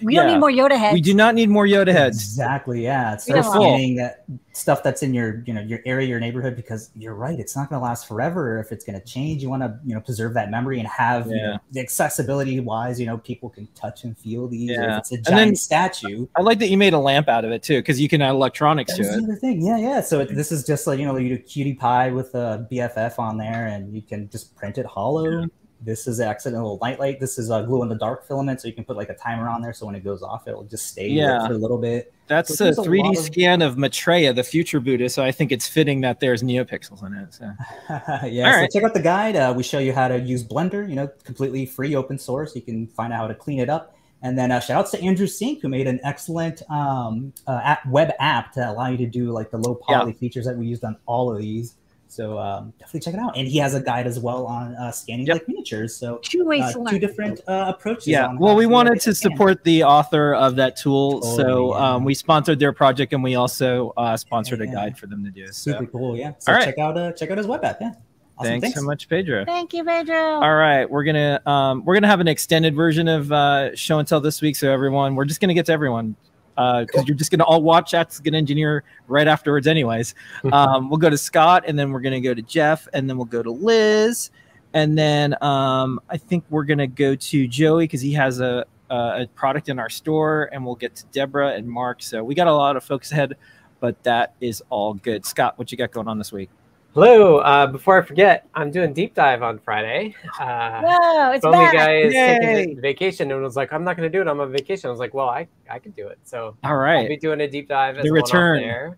we 0.02 0.14
yeah. 0.14 0.22
don't 0.22 0.32
need 0.32 0.38
more 0.38 0.50
Yoda 0.50 0.78
heads. 0.78 0.94
We 0.94 1.00
do 1.00 1.14
not 1.14 1.34
need 1.34 1.48
more 1.48 1.66
Yoda 1.66 1.92
heads. 1.92 2.18
Exactly. 2.18 2.82
Yeah. 2.82 3.16
Start 3.16 3.44
scanning 3.44 4.08
stuff 4.52 4.82
that's 4.82 5.02
in 5.02 5.12
your, 5.12 5.42
you 5.46 5.52
know, 5.52 5.60
your 5.60 5.80
area, 5.84 6.06
your 6.06 6.20
neighborhood, 6.20 6.54
because 6.54 6.90
you're 6.94 7.14
right. 7.14 7.38
It's 7.38 7.56
not 7.56 7.68
going 7.68 7.80
to 7.80 7.84
last 7.84 8.06
forever. 8.06 8.60
If 8.60 8.72
it's 8.72 8.84
going 8.84 8.98
to 8.98 9.04
change, 9.04 9.42
you 9.42 9.50
want 9.50 9.62
to, 9.62 9.78
you 9.84 9.94
know, 9.94 10.00
preserve 10.00 10.34
that 10.34 10.50
memory 10.50 10.78
and 10.78 10.88
have 10.88 11.26
yeah. 11.26 11.32
you 11.32 11.42
know, 11.42 11.58
the 11.72 11.80
accessibility 11.80 12.60
wise, 12.60 13.00
you 13.00 13.06
know, 13.06 13.18
people 13.18 13.50
can 13.50 13.66
touch 13.74 14.04
and 14.04 14.16
feel 14.16 14.46
these. 14.46 14.70
Yeah. 14.70 14.98
it's 14.98 15.12
a 15.12 15.16
giant 15.16 15.26
then, 15.28 15.56
statue. 15.56 16.26
I 16.36 16.42
like 16.42 16.58
that 16.60 16.68
you 16.68 16.78
made 16.78 16.92
a 16.92 16.98
lamp 16.98 17.28
out 17.28 17.44
of 17.44 17.50
it 17.50 17.62
too, 17.62 17.78
because 17.78 18.00
you 18.00 18.08
can 18.08 18.22
add 18.22 18.30
electronics 18.30 18.96
That's 18.96 19.08
to 19.08 19.18
it. 19.18 19.26
The 19.26 19.36
thing. 19.36 19.64
Yeah. 19.64 19.78
Yeah. 19.78 20.00
So 20.02 20.20
it, 20.20 20.34
this 20.34 20.52
is 20.52 20.64
just 20.64 20.86
like, 20.86 20.98
you 20.98 21.06
know, 21.06 21.16
you 21.16 21.36
do 21.36 21.42
QT 21.42 21.78
Py 21.78 22.14
with 22.14 22.34
a 22.34 22.66
BFF 22.70 23.18
on 23.18 23.38
there 23.38 23.66
and 23.66 23.92
you 23.94 24.02
can 24.02 24.28
just 24.30 24.54
print 24.56 24.78
it 24.78 24.86
hollow. 24.86 25.40
Yeah 25.40 25.46
this 25.82 26.06
is 26.06 26.20
accidental 26.20 26.78
light 26.80 27.00
light. 27.00 27.20
This 27.20 27.38
is 27.38 27.50
a 27.50 27.62
glow 27.62 27.82
in 27.82 27.88
the 27.88 27.94
dark 27.94 28.26
filament, 28.26 28.60
so 28.60 28.68
you 28.68 28.74
can 28.74 28.84
put 28.84 28.96
like 28.96 29.08
a 29.08 29.14
timer 29.14 29.48
on 29.48 29.62
there, 29.62 29.72
so 29.72 29.86
when 29.86 29.94
it 29.94 30.04
goes 30.04 30.22
off, 30.22 30.46
it'll 30.46 30.64
just 30.64 30.86
stay 30.86 31.08
yeah. 31.08 31.46
for 31.46 31.54
a 31.54 31.56
little 31.56 31.78
bit. 31.78 32.12
That's 32.26 32.56
so 32.56 32.68
a 32.68 32.72
3D 32.72 33.16
scan 33.16 33.62
of... 33.62 33.72
of 33.72 33.78
Maitreya, 33.78 34.32
the 34.32 34.44
future 34.44 34.78
Buddha. 34.78 35.08
So 35.08 35.24
I 35.24 35.32
think 35.32 35.50
it's 35.50 35.66
fitting 35.66 36.00
that 36.02 36.20
there's 36.20 36.42
neopixels 36.42 37.04
in 37.04 37.14
it. 37.14 37.34
So. 37.34 37.50
yeah, 38.28 38.46
All 38.46 38.52
so 38.52 38.58
right. 38.60 38.70
check 38.70 38.84
out 38.84 38.94
the 38.94 39.02
guide. 39.02 39.36
Uh, 39.36 39.52
we 39.56 39.62
show 39.62 39.78
you 39.78 39.92
how 39.92 40.08
to 40.08 40.20
use 40.20 40.44
Blender. 40.44 40.88
You 40.88 40.94
know, 40.94 41.08
completely 41.24 41.66
free, 41.66 41.96
open 41.96 42.18
source. 42.18 42.54
You 42.54 42.62
can 42.62 42.86
find 42.88 43.12
out 43.12 43.20
how 43.20 43.26
to 43.26 43.34
clean 43.34 43.58
it 43.58 43.68
up. 43.68 43.96
And 44.22 44.38
then 44.38 44.52
uh, 44.52 44.60
shout 44.60 44.80
outs 44.80 44.90
to 44.90 45.00
Andrew 45.02 45.26
Sink, 45.26 45.62
who 45.62 45.68
made 45.68 45.86
an 45.86 45.98
excellent 46.04 46.62
um, 46.70 47.32
uh, 47.46 47.60
app, 47.64 47.86
web 47.86 48.12
app 48.20 48.52
to 48.52 48.70
allow 48.70 48.88
you 48.88 48.98
to 48.98 49.06
do 49.06 49.32
like 49.32 49.50
the 49.50 49.56
low 49.56 49.74
poly 49.74 50.12
yeah. 50.12 50.18
features 50.18 50.44
that 50.44 50.56
we 50.56 50.66
used 50.66 50.84
on 50.84 50.96
all 51.06 51.32
of 51.32 51.40
these. 51.40 51.76
So 52.10 52.38
um, 52.38 52.72
definitely 52.78 53.00
check 53.00 53.14
it 53.14 53.20
out. 53.20 53.36
And 53.36 53.46
he 53.46 53.58
has 53.58 53.74
a 53.74 53.80
guide 53.80 54.06
as 54.06 54.18
well 54.18 54.46
on 54.46 54.74
uh, 54.74 54.90
scanning 54.90 55.26
yep. 55.26 55.36
like 55.36 55.48
miniatures. 55.48 55.96
So 55.96 56.18
two 56.22 56.44
ways 56.44 56.74
uh, 56.74 56.90
two 56.90 56.98
different 56.98 57.40
uh, 57.46 57.72
approaches. 57.74 58.08
Yeah. 58.08 58.34
Well, 58.36 58.56
we 58.56 58.66
wanted 58.66 59.00
to 59.02 59.14
support 59.14 59.62
the 59.64 59.84
author 59.84 60.34
of 60.34 60.56
that 60.56 60.76
tool, 60.76 61.20
totally, 61.20 61.36
so 61.36 61.76
yeah. 61.76 61.94
um, 61.94 62.04
we 62.04 62.14
sponsored 62.14 62.58
their 62.58 62.72
project, 62.72 63.12
and 63.12 63.22
we 63.22 63.36
also 63.36 63.92
uh, 63.96 64.16
sponsored 64.16 64.58
yeah, 64.60 64.70
a 64.70 64.74
guide 64.74 64.98
for 64.98 65.06
them 65.06 65.24
to 65.24 65.30
do. 65.30 65.46
So. 65.48 65.72
Super 65.72 65.86
cool. 65.86 66.16
Yeah. 66.16 66.32
So 66.38 66.52
All 66.52 66.58
right. 66.58 66.64
check 66.64 66.78
out 66.78 66.98
uh, 66.98 67.12
check 67.12 67.30
out 67.30 67.38
his 67.38 67.46
web 67.46 67.64
app. 67.64 67.78
Yeah. 67.80 67.92
Awesome. 68.40 68.52
Thanks, 68.52 68.62
Thanks, 68.64 68.80
so 68.80 68.86
much, 68.86 69.08
Pedro. 69.08 69.44
Thank 69.44 69.74
you, 69.74 69.84
Pedro. 69.84 70.16
All 70.16 70.54
right, 70.54 70.88
we're 70.88 71.04
gonna 71.04 71.42
um, 71.44 71.84
we're 71.84 71.94
gonna 71.94 72.06
have 72.06 72.20
an 72.20 72.28
extended 72.28 72.74
version 72.74 73.06
of 73.06 73.30
uh, 73.30 73.76
show 73.76 73.98
and 73.98 74.08
tell 74.08 74.20
this 74.20 74.40
week. 74.40 74.56
So 74.56 74.72
everyone, 74.72 75.14
we're 75.14 75.26
just 75.26 75.40
gonna 75.40 75.54
get 75.54 75.66
to 75.66 75.72
everyone 75.72 76.16
because 76.60 76.88
uh, 76.88 76.98
cool. 76.98 77.04
you're 77.04 77.16
just 77.16 77.30
going 77.30 77.38
to 77.38 77.44
all 77.44 77.62
watch 77.62 77.92
That's 77.92 78.20
Good 78.20 78.34
Engineer 78.34 78.84
right 79.08 79.26
afterwards, 79.26 79.66
anyways. 79.66 80.14
Um, 80.52 80.90
we'll 80.90 80.98
go 80.98 81.08
to 81.08 81.16
Scott, 81.16 81.64
and 81.66 81.78
then 81.78 81.90
we're 81.90 82.00
going 82.00 82.20
to 82.20 82.20
go 82.20 82.34
to 82.34 82.42
Jeff, 82.42 82.86
and 82.92 83.08
then 83.08 83.16
we'll 83.16 83.24
go 83.24 83.42
to 83.42 83.50
Liz, 83.50 84.30
and 84.74 84.96
then 84.96 85.34
um, 85.42 86.00
I 86.10 86.18
think 86.18 86.44
we're 86.50 86.64
going 86.64 86.78
to 86.78 86.86
go 86.86 87.14
to 87.14 87.48
Joey 87.48 87.84
because 87.84 88.00
he 88.00 88.12
has 88.12 88.40
a, 88.40 88.66
a 88.90 89.26
product 89.34 89.68
in 89.68 89.78
our 89.78 89.88
store, 89.88 90.50
and 90.52 90.64
we'll 90.64 90.74
get 90.74 90.96
to 90.96 91.06
Deborah 91.12 91.54
and 91.54 91.66
Mark. 91.66 92.02
So 92.02 92.22
we 92.22 92.34
got 92.34 92.46
a 92.46 92.54
lot 92.54 92.76
of 92.76 92.84
folks 92.84 93.10
ahead, 93.10 93.36
but 93.80 94.02
that 94.02 94.34
is 94.40 94.62
all 94.68 94.94
good. 94.94 95.24
Scott, 95.24 95.58
what 95.58 95.72
you 95.72 95.78
got 95.78 95.92
going 95.92 96.08
on 96.08 96.18
this 96.18 96.32
week? 96.32 96.50
Hello. 96.92 97.38
Uh, 97.38 97.68
before 97.68 98.02
I 98.02 98.04
forget, 98.04 98.48
I'm 98.52 98.72
doing 98.72 98.92
deep 98.92 99.14
dive 99.14 99.44
on 99.44 99.60
Friday. 99.60 100.14
Uh, 100.40 100.82
Whoa, 100.82 101.30
it's 101.32 101.44
back. 101.44 101.72
guy 101.72 101.96
is 101.98 102.12
taking 102.12 102.80
vacation 102.80 103.30
and 103.30 103.42
was 103.42 103.54
like, 103.54 103.72
"I'm 103.72 103.84
not 103.84 103.96
going 103.96 104.10
to 104.10 104.16
do 104.16 104.20
it. 104.20 104.26
I'm 104.26 104.40
on 104.40 104.50
vacation." 104.50 104.88
I 104.88 104.90
was 104.90 104.98
like, 104.98 105.14
"Well, 105.14 105.28
I, 105.28 105.46
I 105.70 105.78
could 105.78 105.94
do 105.94 106.08
it." 106.08 106.18
So 106.24 106.56
all 106.64 106.76
right, 106.76 107.02
I'll 107.02 107.08
be 107.08 107.16
doing 107.16 107.42
a 107.42 107.48
deep 107.48 107.68
dive. 107.68 107.98
As 107.98 108.04
the 108.04 108.10
return 108.10 108.60
there. 108.62 108.96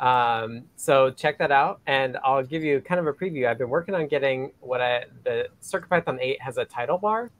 Um, 0.00 0.64
so 0.76 1.10
check 1.10 1.36
that 1.38 1.52
out, 1.52 1.80
and 1.86 2.16
I'll 2.24 2.42
give 2.42 2.64
you 2.64 2.80
kind 2.80 3.00
of 3.00 3.06
a 3.06 3.12
preview. 3.12 3.46
I've 3.48 3.58
been 3.58 3.68
working 3.68 3.94
on 3.94 4.06
getting 4.06 4.52
what 4.60 4.80
I 4.80 5.04
the 5.24 5.48
CircuitPython 5.62 6.18
8 6.20 6.40
has 6.40 6.56
a 6.56 6.64
title 6.64 6.96
bar, 6.96 7.30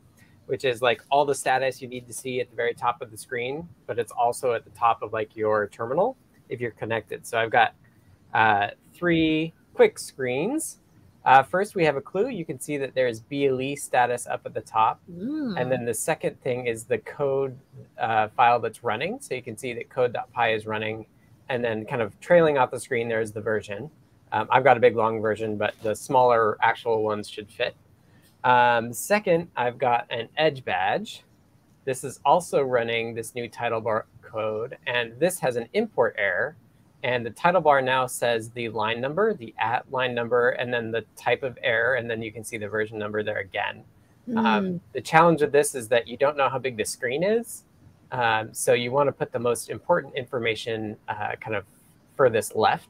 which 0.44 0.64
is 0.66 0.82
like 0.82 1.02
all 1.10 1.24
the 1.24 1.34
status 1.34 1.80
you 1.80 1.88
need 1.88 2.06
to 2.06 2.12
see 2.12 2.40
at 2.40 2.50
the 2.50 2.56
very 2.56 2.74
top 2.74 3.00
of 3.00 3.10
the 3.10 3.16
screen, 3.16 3.66
but 3.86 3.98
it's 3.98 4.12
also 4.12 4.52
at 4.52 4.64
the 4.64 4.70
top 4.70 5.00
of 5.02 5.14
like 5.14 5.34
your 5.36 5.68
terminal 5.68 6.16
if 6.50 6.60
you're 6.60 6.72
connected. 6.72 7.26
So 7.26 7.38
I've 7.38 7.50
got 7.50 7.74
uh, 8.34 8.68
three 8.92 9.54
quick 9.76 9.98
screens. 9.98 10.78
Uh, 11.26 11.42
first, 11.42 11.74
we 11.74 11.84
have 11.84 11.96
a 11.96 12.00
clue. 12.00 12.28
You 12.28 12.44
can 12.44 12.58
see 12.58 12.78
that 12.78 12.94
there's 12.94 13.20
BLE 13.20 13.76
status 13.76 14.26
up 14.26 14.42
at 14.46 14.54
the 14.54 14.60
top. 14.60 15.00
Mm. 15.10 15.60
And 15.60 15.70
then 15.70 15.84
the 15.84 15.92
second 15.92 16.40
thing 16.40 16.66
is 16.66 16.84
the 16.84 16.98
code 16.98 17.58
uh, 17.98 18.28
file 18.28 18.58
that's 18.60 18.82
running. 18.82 19.18
So 19.20 19.34
you 19.34 19.42
can 19.42 19.56
see 19.56 19.74
that 19.74 19.90
code.py 19.90 20.54
is 20.54 20.66
running. 20.66 21.04
And 21.48 21.62
then 21.62 21.84
kind 21.84 22.00
of 22.00 22.18
trailing 22.20 22.58
off 22.58 22.70
the 22.70 22.80
screen, 22.80 23.08
there's 23.08 23.32
the 23.32 23.40
version. 23.40 23.90
Um, 24.32 24.48
I've 24.50 24.64
got 24.64 24.76
a 24.76 24.80
big 24.80 24.96
long 24.96 25.20
version, 25.20 25.56
but 25.56 25.74
the 25.82 25.94
smaller 25.94 26.56
actual 26.62 27.02
ones 27.02 27.28
should 27.28 27.50
fit. 27.50 27.76
Um, 28.44 28.92
second, 28.92 29.48
I've 29.56 29.78
got 29.78 30.06
an 30.10 30.28
EdgeBadge. 30.38 31.22
This 31.84 32.02
is 32.04 32.20
also 32.24 32.62
running 32.62 33.14
this 33.14 33.34
new 33.34 33.48
title 33.48 33.80
bar 33.80 34.06
code. 34.22 34.78
And 34.86 35.18
this 35.18 35.40
has 35.40 35.56
an 35.56 35.68
import 35.72 36.14
error 36.18 36.56
and 37.02 37.24
the 37.24 37.30
title 37.30 37.60
bar 37.60 37.82
now 37.82 38.06
says 38.06 38.50
the 38.50 38.68
line 38.70 39.00
number, 39.00 39.34
the 39.34 39.54
at 39.58 39.90
line 39.92 40.14
number, 40.14 40.50
and 40.50 40.72
then 40.72 40.90
the 40.90 41.04
type 41.16 41.42
of 41.42 41.58
error. 41.62 41.94
And 41.94 42.10
then 42.10 42.22
you 42.22 42.32
can 42.32 42.42
see 42.42 42.56
the 42.56 42.68
version 42.68 42.98
number 42.98 43.22
there 43.22 43.38
again. 43.38 43.84
Mm. 44.28 44.44
Um, 44.44 44.80
the 44.92 45.00
challenge 45.00 45.42
of 45.42 45.52
this 45.52 45.74
is 45.74 45.88
that 45.88 46.08
you 46.08 46.16
don't 46.16 46.36
know 46.36 46.48
how 46.48 46.58
big 46.58 46.76
the 46.76 46.84
screen 46.84 47.22
is. 47.22 47.64
Um, 48.12 48.52
so 48.52 48.72
you 48.72 48.92
want 48.92 49.08
to 49.08 49.12
put 49.12 49.32
the 49.32 49.38
most 49.38 49.68
important 49.70 50.14
information 50.14 50.96
uh, 51.08 51.36
kind 51.40 51.56
of 51.56 51.64
furthest 52.16 52.56
left. 52.56 52.88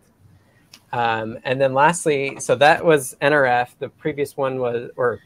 Um, 0.93 1.39
and 1.45 1.61
then 1.61 1.75
lastly, 1.75 2.39
so 2.39 2.55
that 2.57 2.85
was 2.85 3.17
NRF. 3.21 3.71
The 3.79 3.89
previous 3.89 4.37
one 4.37 4.61
was, 4.61 4.91
or 4.97 5.21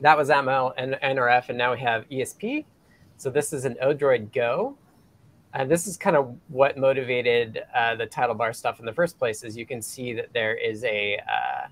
that 0.00 0.16
was 0.16 0.28
ML 0.28 0.72
and 0.76 0.94
NRF, 1.02 1.48
and 1.48 1.58
now 1.58 1.72
we 1.72 1.80
have 1.80 2.08
ESP. 2.08 2.64
So 3.16 3.30
this 3.30 3.52
is 3.52 3.64
an 3.64 3.76
Odroid 3.82 4.32
Go. 4.32 4.76
And 5.54 5.70
this 5.70 5.86
is 5.86 5.96
kind 5.96 6.16
of 6.16 6.36
what 6.48 6.76
motivated 6.76 7.62
uh, 7.74 7.94
the 7.96 8.06
title 8.06 8.34
bar 8.34 8.52
stuff 8.52 8.80
in 8.80 8.86
the 8.86 8.92
first 8.92 9.18
place. 9.18 9.42
Is 9.44 9.56
you 9.56 9.66
can 9.66 9.80
see 9.80 10.12
that 10.12 10.32
there 10.32 10.54
is 10.54 10.84
a 10.84 11.18
uh, 11.18 11.68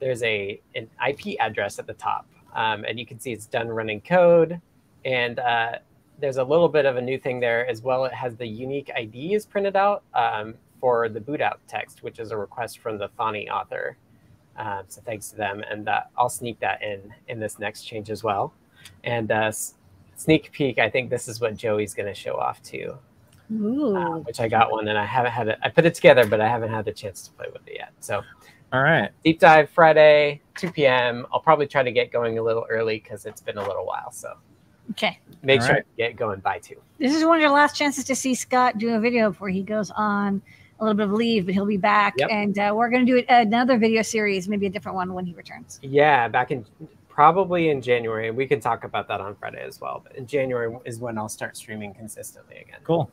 there's 0.00 0.22
a 0.22 0.60
an 0.74 0.88
IP 1.06 1.38
address 1.40 1.78
at 1.78 1.86
the 1.86 1.94
top, 1.94 2.26
um, 2.54 2.84
and 2.84 2.98
you 2.98 3.04
can 3.04 3.18
see 3.20 3.32
it's 3.32 3.46
done 3.46 3.68
running 3.68 4.00
code. 4.00 4.60
And 5.04 5.38
uh, 5.38 5.72
there's 6.18 6.38
a 6.38 6.44
little 6.44 6.68
bit 6.68 6.86
of 6.86 6.96
a 6.96 7.02
new 7.02 7.18
thing 7.18 7.40
there 7.40 7.66
as 7.68 7.82
well. 7.82 8.04
It 8.04 8.14
has 8.14 8.36
the 8.36 8.46
unique 8.46 8.90
ID 8.96 9.34
is 9.34 9.46
printed 9.46 9.76
out 9.76 10.02
um, 10.14 10.54
for 10.80 11.08
the 11.08 11.20
boot 11.20 11.40
out 11.40 11.60
text, 11.68 12.02
which 12.02 12.18
is 12.18 12.30
a 12.30 12.36
request 12.36 12.78
from 12.78 12.98
the 12.98 13.08
Thonny 13.18 13.48
author. 13.48 13.96
Um, 14.56 14.82
so 14.88 15.00
thanks 15.04 15.28
to 15.30 15.36
them, 15.36 15.62
and 15.70 15.86
that, 15.86 16.10
I'll 16.16 16.28
sneak 16.28 16.58
that 16.60 16.82
in 16.82 17.14
in 17.28 17.38
this 17.38 17.58
next 17.58 17.84
change 17.84 18.10
as 18.10 18.24
well. 18.24 18.52
And 19.04 19.30
uh, 19.30 19.52
sneak 20.18 20.50
peek, 20.52 20.78
I 20.78 20.90
think 20.90 21.08
this 21.10 21.28
is 21.28 21.40
what 21.40 21.56
Joey's 21.56 21.94
going 21.94 22.08
to 22.08 22.14
show 22.14 22.34
off 22.36 22.62
too. 22.62 22.98
Uh, 23.50 24.18
which 24.18 24.40
I 24.40 24.48
got 24.48 24.70
one 24.70 24.88
and 24.88 24.98
I 24.98 25.06
haven't 25.06 25.32
had 25.32 25.48
it. 25.48 25.58
I 25.62 25.70
put 25.70 25.86
it 25.86 25.94
together, 25.94 26.26
but 26.26 26.38
I 26.40 26.48
haven't 26.48 26.70
had 26.70 26.84
the 26.84 26.92
chance 26.92 27.22
to 27.22 27.30
play 27.32 27.46
with 27.50 27.66
it 27.66 27.76
yet. 27.76 27.92
So 28.00 28.22
All 28.74 28.82
right. 28.82 29.10
deep 29.24 29.40
dive 29.40 29.70
Friday, 29.70 30.42
2 30.58 30.72
p.m. 30.72 31.24
I'll 31.32 31.40
probably 31.40 31.66
try 31.66 31.82
to 31.82 31.92
get 31.92 32.12
going 32.12 32.38
a 32.38 32.42
little 32.42 32.66
early 32.68 32.98
because 33.02 33.24
it's 33.24 33.40
been 33.40 33.56
a 33.56 33.66
little 33.66 33.86
while. 33.86 34.10
So 34.10 34.34
Okay. 34.90 35.18
make 35.42 35.60
All 35.60 35.66
sure 35.66 35.76
right. 35.76 35.84
to 35.84 35.96
get 35.96 36.16
going 36.16 36.40
by 36.40 36.58
two. 36.58 36.76
This 36.98 37.14
is 37.14 37.24
one 37.24 37.36
of 37.36 37.40
your 37.40 37.50
last 37.52 37.76
chances 37.76 38.04
to 38.04 38.14
see 38.14 38.34
Scott 38.34 38.76
do 38.76 38.94
a 38.94 39.00
video 39.00 39.30
before 39.30 39.48
he 39.48 39.62
goes 39.62 39.90
on 39.92 40.42
a 40.80 40.84
little 40.84 40.96
bit 40.96 41.06
of 41.06 41.12
leave, 41.12 41.46
but 41.46 41.54
he'll 41.54 41.64
be 41.66 41.76
back. 41.76 42.14
Yep. 42.18 42.28
And 42.30 42.58
uh, 42.58 42.72
we're 42.76 42.90
going 42.90 43.06
to 43.06 43.20
do 43.20 43.24
another 43.28 43.78
video 43.78 44.02
series, 44.02 44.48
maybe 44.48 44.66
a 44.66 44.70
different 44.70 44.96
one 44.96 45.12
when 45.14 45.24
he 45.24 45.32
returns. 45.34 45.80
Yeah, 45.82 46.28
back 46.28 46.50
in 46.50 46.64
probably 47.18 47.70
in 47.70 47.82
January. 47.82 48.30
We 48.30 48.46
can 48.46 48.60
talk 48.60 48.84
about 48.84 49.08
that 49.08 49.20
on 49.20 49.34
Friday 49.34 49.60
as 49.60 49.80
well. 49.80 50.00
But 50.04 50.14
in 50.14 50.24
January 50.24 50.72
is 50.84 51.00
when 51.00 51.18
I'll 51.18 51.28
start 51.28 51.56
streaming 51.56 51.92
consistently 51.92 52.58
again. 52.58 52.78
Cool. 52.84 53.10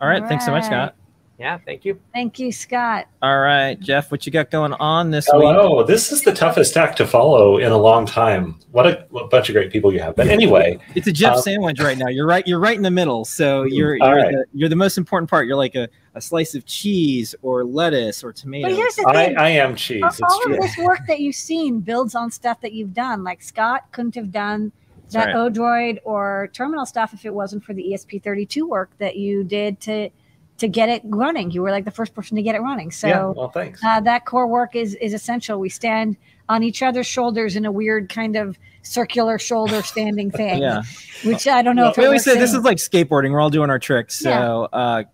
All 0.00 0.08
right. 0.08 0.26
Thanks 0.26 0.46
so 0.46 0.50
much, 0.50 0.64
Scott. 0.64 0.94
Yeah, 1.38 1.56
thank 1.64 1.84
you. 1.84 2.00
Thank 2.12 2.40
you, 2.40 2.50
Scott. 2.50 3.06
All 3.22 3.38
right, 3.38 3.78
Jeff, 3.78 4.10
what 4.10 4.26
you 4.26 4.32
got 4.32 4.50
going 4.50 4.72
on 4.72 5.12
this 5.12 5.26
week? 5.32 5.42
Hello. 5.42 5.84
This 5.84 6.10
is 6.10 6.22
the 6.24 6.34
toughest 6.34 6.76
act 6.76 6.96
to 6.96 7.06
follow 7.06 7.58
in 7.58 7.70
a 7.70 7.76
long 7.76 8.06
time. 8.06 8.58
What 8.72 8.88
a, 8.88 9.06
what 9.10 9.26
a 9.26 9.28
bunch 9.28 9.48
of 9.48 9.52
great 9.54 9.70
people 9.70 9.92
you 9.92 10.00
have. 10.00 10.16
But 10.16 10.26
anyway, 10.26 10.80
It's 10.96 11.06
a 11.06 11.12
Jeff 11.12 11.36
Um, 11.36 11.42
sandwich 11.42 11.80
right 11.80 11.96
now. 11.96 12.08
You're 12.08 12.26
right. 12.26 12.44
You're 12.44 12.58
right 12.58 12.76
in 12.76 12.82
the 12.82 12.90
middle. 12.90 13.24
So 13.24 13.62
you're 13.62 13.96
you're, 13.96 14.16
right. 14.16 14.32
the, 14.32 14.44
you're 14.52 14.68
the 14.68 14.74
most 14.74 14.98
important 14.98 15.30
part. 15.30 15.46
You're 15.46 15.56
like 15.56 15.76
a, 15.76 15.88
a 16.16 16.20
slice 16.20 16.56
of 16.56 16.66
cheese 16.66 17.36
or 17.42 17.64
lettuce 17.64 18.24
or 18.24 18.32
tomato. 18.32 18.68
But 18.68 18.76
here's 18.76 18.96
the 18.96 19.06
I, 19.06 19.26
thing. 19.26 19.36
I 19.36 19.50
am 19.50 19.76
cheese. 19.76 20.02
all 20.02 20.08
It's 20.08 20.20
all 20.20 20.40
true. 20.42 20.54
of 20.56 20.60
this 20.60 20.76
work 20.78 21.06
that 21.06 21.20
you've 21.20 21.36
seen 21.36 21.78
builds 21.78 22.16
on 22.16 22.32
stuff 22.32 22.60
that 22.62 22.72
you've 22.72 22.94
done. 22.94 23.22
Like 23.22 23.42
Scott 23.42 23.84
couldn't 23.92 24.16
have 24.16 24.32
done 24.32 24.72
that 25.12 25.26
right. 25.26 25.36
Odroid 25.36 25.98
or 26.04 26.50
terminal 26.52 26.84
stuff 26.84 27.14
if 27.14 27.24
it 27.24 27.32
wasn't 27.32 27.62
for 27.62 27.74
the 27.74 27.92
ESP32 27.92 28.68
work 28.68 28.90
that 28.98 29.14
you 29.16 29.44
did 29.44 29.78
to 29.82 30.10
to 30.58 30.68
get 30.68 30.88
it 30.88 31.02
running. 31.04 31.50
You 31.50 31.62
were 31.62 31.70
like 31.70 31.84
the 31.84 31.90
first 31.90 32.14
person 32.14 32.36
to 32.36 32.42
get 32.42 32.54
it 32.54 32.60
running. 32.60 32.90
So 32.90 33.06
yeah. 33.06 33.24
Well, 33.26 33.48
thanks. 33.48 33.82
uh, 33.84 34.00
that 34.00 34.26
core 34.26 34.46
work 34.46 34.76
is 34.76 34.94
is 34.96 35.14
essential. 35.14 35.58
We 35.58 35.68
stand 35.68 36.16
on 36.48 36.62
each 36.62 36.82
other's 36.82 37.06
shoulders 37.06 37.56
in 37.56 37.64
a 37.64 37.72
weird 37.72 38.08
kind 38.08 38.36
of 38.36 38.58
circular 38.82 39.38
shoulder 39.38 39.82
standing 39.82 40.30
thing. 40.42 40.60
Yeah. 40.62 40.82
Which 41.24 41.46
I 41.46 41.62
don't 41.62 41.76
know 41.76 41.82
Well, 41.82 41.90
if 41.92 41.98
it 41.98 42.00
We 42.02 42.06
always 42.06 42.24
say 42.24 42.38
this 42.38 42.52
is 42.52 42.64
like 42.64 42.78
skateboarding. 42.78 43.32
We're 43.32 43.40
all 43.40 43.50
doing 43.50 43.70
our 43.70 43.78
tricks. 43.78 44.18
So 44.18 44.68
uh, 44.72 45.04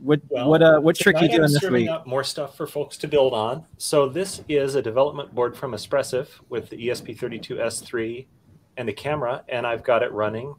what 0.00 0.20
Well, 0.28 0.48
what 0.48 0.62
uh, 0.62 0.78
what 0.78 0.96
trick 0.96 1.16
you 1.16 1.28
tonight 1.28 1.34
I'm 1.34 1.48
doing 1.48 1.52
this 1.60 1.70
week? 1.70 1.88
Up 1.88 2.06
more 2.06 2.24
stuff 2.24 2.56
for 2.56 2.66
folks 2.66 2.96
to 2.98 3.08
build 3.08 3.32
on. 3.32 3.64
So 3.78 4.08
this 4.08 4.42
is 4.48 4.74
a 4.74 4.82
development 4.82 5.34
board 5.34 5.56
from 5.56 5.72
Espressif 5.72 6.28
with 6.48 6.70
the 6.70 6.76
E 6.76 6.88
ESP32S3 6.90 8.26
and 8.76 8.88
the 8.88 8.92
camera, 8.92 9.42
and 9.48 9.66
I've 9.66 9.82
got 9.82 10.02
it 10.02 10.12
running 10.12 10.54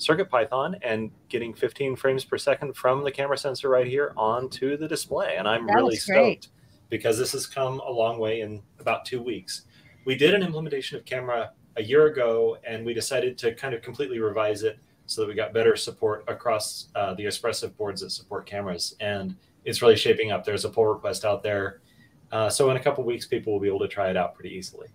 CircuitPython 0.00 0.78
and 0.82 1.10
getting 1.28 1.54
15 1.54 1.94
frames 1.96 2.24
per 2.24 2.38
second 2.38 2.74
from 2.74 3.04
the 3.04 3.10
camera 3.10 3.36
sensor 3.36 3.68
right 3.68 3.86
here 3.86 4.12
onto 4.16 4.76
the 4.76 4.88
display, 4.88 5.36
and 5.36 5.46
I'm 5.46 5.66
That 5.66 5.74
really 5.74 5.96
stoked 5.96 6.48
because 6.88 7.18
this 7.18 7.32
has 7.32 7.46
come 7.46 7.80
a 7.80 7.90
long 7.90 8.18
way 8.18 8.40
in 8.40 8.62
about 8.80 9.04
two 9.04 9.22
weeks. 9.22 9.66
We 10.04 10.16
did 10.16 10.34
an 10.34 10.42
implementation 10.42 10.98
of 10.98 11.04
camera 11.04 11.52
a 11.76 11.82
year 11.82 12.06
ago, 12.06 12.58
and 12.66 12.84
we 12.84 12.94
decided 12.94 13.38
to 13.38 13.54
kind 13.54 13.74
of 13.74 13.82
completely 13.82 14.18
revise 14.18 14.62
it 14.62 14.78
so 15.06 15.20
that 15.20 15.28
we 15.28 15.34
got 15.34 15.52
better 15.52 15.76
support 15.76 16.24
across 16.28 16.88
uh, 16.94 17.14
the 17.14 17.24
Espressif 17.24 17.76
boards 17.76 18.00
that 18.00 18.10
support 18.10 18.46
cameras. 18.46 18.96
And 19.00 19.36
it's 19.64 19.82
really 19.82 19.96
shaping 19.96 20.32
up. 20.32 20.44
There's 20.44 20.64
a 20.64 20.70
pull 20.70 20.86
request 20.86 21.24
out 21.24 21.42
there. 21.42 21.80
Uh, 22.32 22.48
so 22.48 22.70
in 22.70 22.76
a 22.76 22.80
couple 22.80 23.04
weeks, 23.04 23.26
people 23.26 23.52
will 23.52 23.60
be 23.60 23.68
able 23.68 23.80
to 23.80 23.88
try 23.88 24.08
it 24.08 24.16
out 24.16 24.34
pretty 24.34 24.54
easily. 24.54 24.88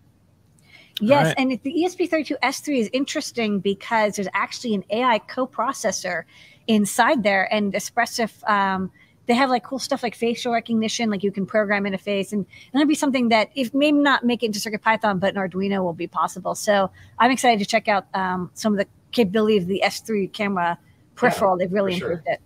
Yes, 1.01 1.27
right. 1.27 1.35
and 1.37 1.51
it- 1.51 1.63
the 1.63 1.71
E 1.71 1.85
ESP32S3 1.85 2.79
is 2.79 2.89
interesting 2.93 3.59
because 3.59 4.15
there's 4.15 4.29
actually 4.33 4.75
an 4.75 4.83
AI 4.89 5.19
coprocessor 5.19 6.23
inside 6.67 7.23
there, 7.23 7.53
and 7.53 7.73
Espressif. 7.73 8.47
Um, 8.49 8.91
they 9.27 9.33
have 9.33 9.49
like 9.49 9.63
cool 9.63 9.79
stuff 9.79 10.03
like 10.03 10.13
facial 10.13 10.53
recognition, 10.53 11.09
like 11.09 11.23
you 11.23 11.31
can 11.31 11.45
program 11.45 11.85
in 11.85 11.93
a 11.93 11.97
face, 11.97 12.31
and 12.31 12.45
that'll 12.71 12.87
be 12.87 12.95
something 12.95 13.29
that 13.29 13.49
if 13.55 13.73
maybe 13.73 13.97
not 13.97 14.23
make 14.23 14.43
it 14.43 14.47
into 14.47 14.59
Circuit 14.59 14.81
Python, 14.81 15.19
but 15.19 15.35
in 15.35 15.41
Arduino 15.41 15.83
will 15.83 15.93
be 15.93 16.07
possible. 16.07 16.53
So 16.53 16.91
I'm 17.17 17.31
excited 17.31 17.59
to 17.59 17.65
check 17.65 17.87
out 17.87 18.05
um, 18.13 18.51
some 18.53 18.73
of 18.73 18.79
the 18.79 18.87
capability 19.11 19.57
of 19.57 19.65
the 19.65 19.81
S3 19.83 20.31
camera 20.31 20.77
peripheral. 21.15 21.57
They've 21.57 21.71
really 21.71 21.93
for 21.93 21.99
sure. 21.99 22.11
improved 22.11 22.27
it. 22.27 22.41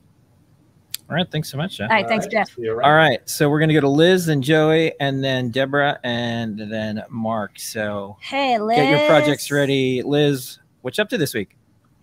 All 1.10 1.16
right. 1.16 1.30
Thanks 1.32 1.50
so 1.50 1.58
much, 1.58 1.78
Jeff. 1.78 1.90
All 1.90 1.96
right, 1.96 2.08
thanks, 2.08 2.28
Jeff. 2.28 2.56
All 2.56 2.76
right. 2.76 2.86
All 2.86 2.94
right 2.94 3.30
So 3.30 3.50
we're 3.50 3.60
gonna 3.60 3.74
go 3.74 3.82
to 3.82 3.90
Liz 3.90 4.28
and 4.28 4.44
Joey, 4.44 4.94
and 5.00 5.24
then 5.24 5.50
Deborah, 5.50 6.00
and 6.04 6.60
then 6.60 7.04
Mark. 7.10 7.58
So 7.58 8.18
Hey, 8.22 8.60
Liz. 8.60 8.78
get 8.78 8.90
your 8.90 9.08
projects 9.08 9.50
ready, 9.50 10.04
Liz. 10.04 10.60
what's 10.82 11.00
up 11.00 11.10
to 11.10 11.18
this 11.18 11.34
week? 11.34 11.58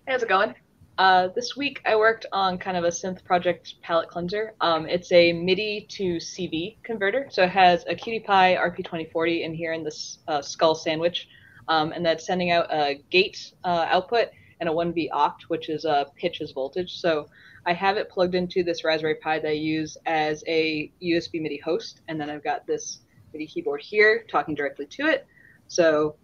Hey, 0.06 0.12
how's 0.12 0.24
it 0.24 0.28
going? 0.28 0.54
Uh, 0.98 1.28
this 1.36 1.56
week 1.56 1.80
I 1.86 1.94
worked 1.94 2.26
on 2.32 2.58
kind 2.58 2.76
of 2.76 2.82
a 2.82 2.88
synth 2.88 3.22
project 3.22 3.74
palette 3.82 4.08
cleanser. 4.08 4.54
Um, 4.60 4.88
it's 4.88 5.12
a 5.12 5.32
MIDI 5.32 5.86
to 5.90 6.16
CV 6.16 6.78
converter. 6.82 7.28
So 7.30 7.44
it 7.44 7.50
has 7.50 7.84
a 7.86 7.94
QT 7.94 8.24
Py 8.24 8.56
RP2040 8.56 9.44
in 9.44 9.54
here 9.54 9.72
in 9.72 9.84
this 9.84 10.18
uh, 10.26 10.40
skull 10.42 10.74
sandwich. 10.74 11.28
Um, 11.68 11.92
and 11.92 12.04
that's 12.04 12.26
sending 12.26 12.50
out 12.50 12.66
a 12.72 13.02
gate 13.10 13.52
uh, 13.62 13.86
output 13.90 14.28
and 14.60 14.68
a 14.68 14.72
1V 14.72 15.10
oct, 15.10 15.42
which 15.48 15.68
is 15.68 15.84
a 15.84 16.06
pitch 16.16 16.40
as 16.40 16.52
voltage. 16.52 16.98
So 16.98 17.28
I 17.66 17.72
have 17.72 17.96
it 17.96 18.08
plugged 18.08 18.34
into 18.36 18.62
this 18.62 18.84
Raspberry 18.84 19.16
Pi 19.16 19.40
that 19.40 19.48
I 19.48 19.52
use 19.52 19.96
as 20.06 20.44
a 20.46 20.90
USB 21.02 21.40
MIDI 21.40 21.58
host. 21.64 22.00
And 22.08 22.20
then 22.20 22.30
I've 22.30 22.44
got 22.44 22.66
this 22.66 23.00
MIDI 23.32 23.46
keyboard 23.46 23.82
here 23.82 24.24
talking 24.30 24.54
directly 24.54 24.86
to 24.86 25.06
it. 25.06 25.26
So, 25.66 26.14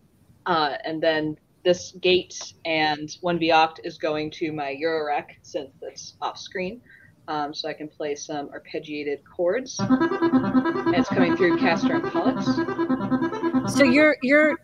uh, 0.46 0.74
and 0.84 1.02
then 1.02 1.36
this 1.64 1.92
gate 2.00 2.54
and 2.64 3.08
1V 3.22 3.48
oct 3.52 3.76
is 3.84 3.98
going 3.98 4.30
to 4.32 4.52
my 4.52 4.76
Eurorack 4.80 5.30
synth 5.44 5.72
that's 5.80 6.14
off 6.22 6.38
screen. 6.38 6.80
Um, 7.28 7.52
so 7.54 7.68
I 7.68 7.72
can 7.72 7.88
play 7.88 8.14
some 8.14 8.48
arpeggiated 8.48 9.18
chords. 9.24 9.78
And 9.80 10.94
it's 10.94 11.08
coming 11.08 11.36
through 11.36 11.58
Castor 11.58 11.94
and 11.94 12.12
Pollux. 12.12 13.76
So 13.76 13.84
you're 13.84 14.16
you're 14.22 14.58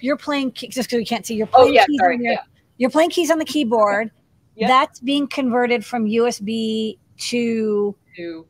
you're 0.00 0.16
playing 0.18 0.52
key- 0.52 0.68
just 0.68 0.88
because 0.88 0.98
we 0.98 1.04
can't 1.06 1.24
see. 1.24 1.34
You're 1.36 1.48
Oh, 1.54 1.60
playing 1.62 1.74
yeah, 1.74 1.86
keys 1.86 1.98
sorry, 2.00 2.16
on 2.16 2.22
your, 2.24 2.32
yeah. 2.34 2.42
You're 2.76 2.90
playing 2.90 3.10
keys 3.10 3.30
on 3.30 3.38
the 3.38 3.44
keyboard. 3.46 4.10
Yep. 4.56 4.68
That's 4.68 5.00
being 5.00 5.26
converted 5.26 5.84
from 5.84 6.04
USB 6.06 6.98
to 7.18 7.94
to 8.16 8.46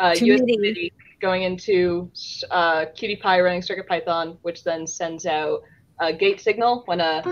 uh, 0.00 0.14
To 0.14 0.24
USB 0.24 0.58
MIDI. 0.58 0.92
Going 1.20 1.42
into 1.44 2.10
uh, 2.50 2.86
QT 2.96 3.22
Py 3.22 3.40
running 3.40 3.62
CircuitPython, 3.62 4.36
which 4.42 4.62
then 4.64 4.86
sends 4.86 5.24
out 5.26 5.62
a 6.00 6.12
gate 6.12 6.40
signal 6.40 6.82
when 6.86 7.00
a 7.00 7.22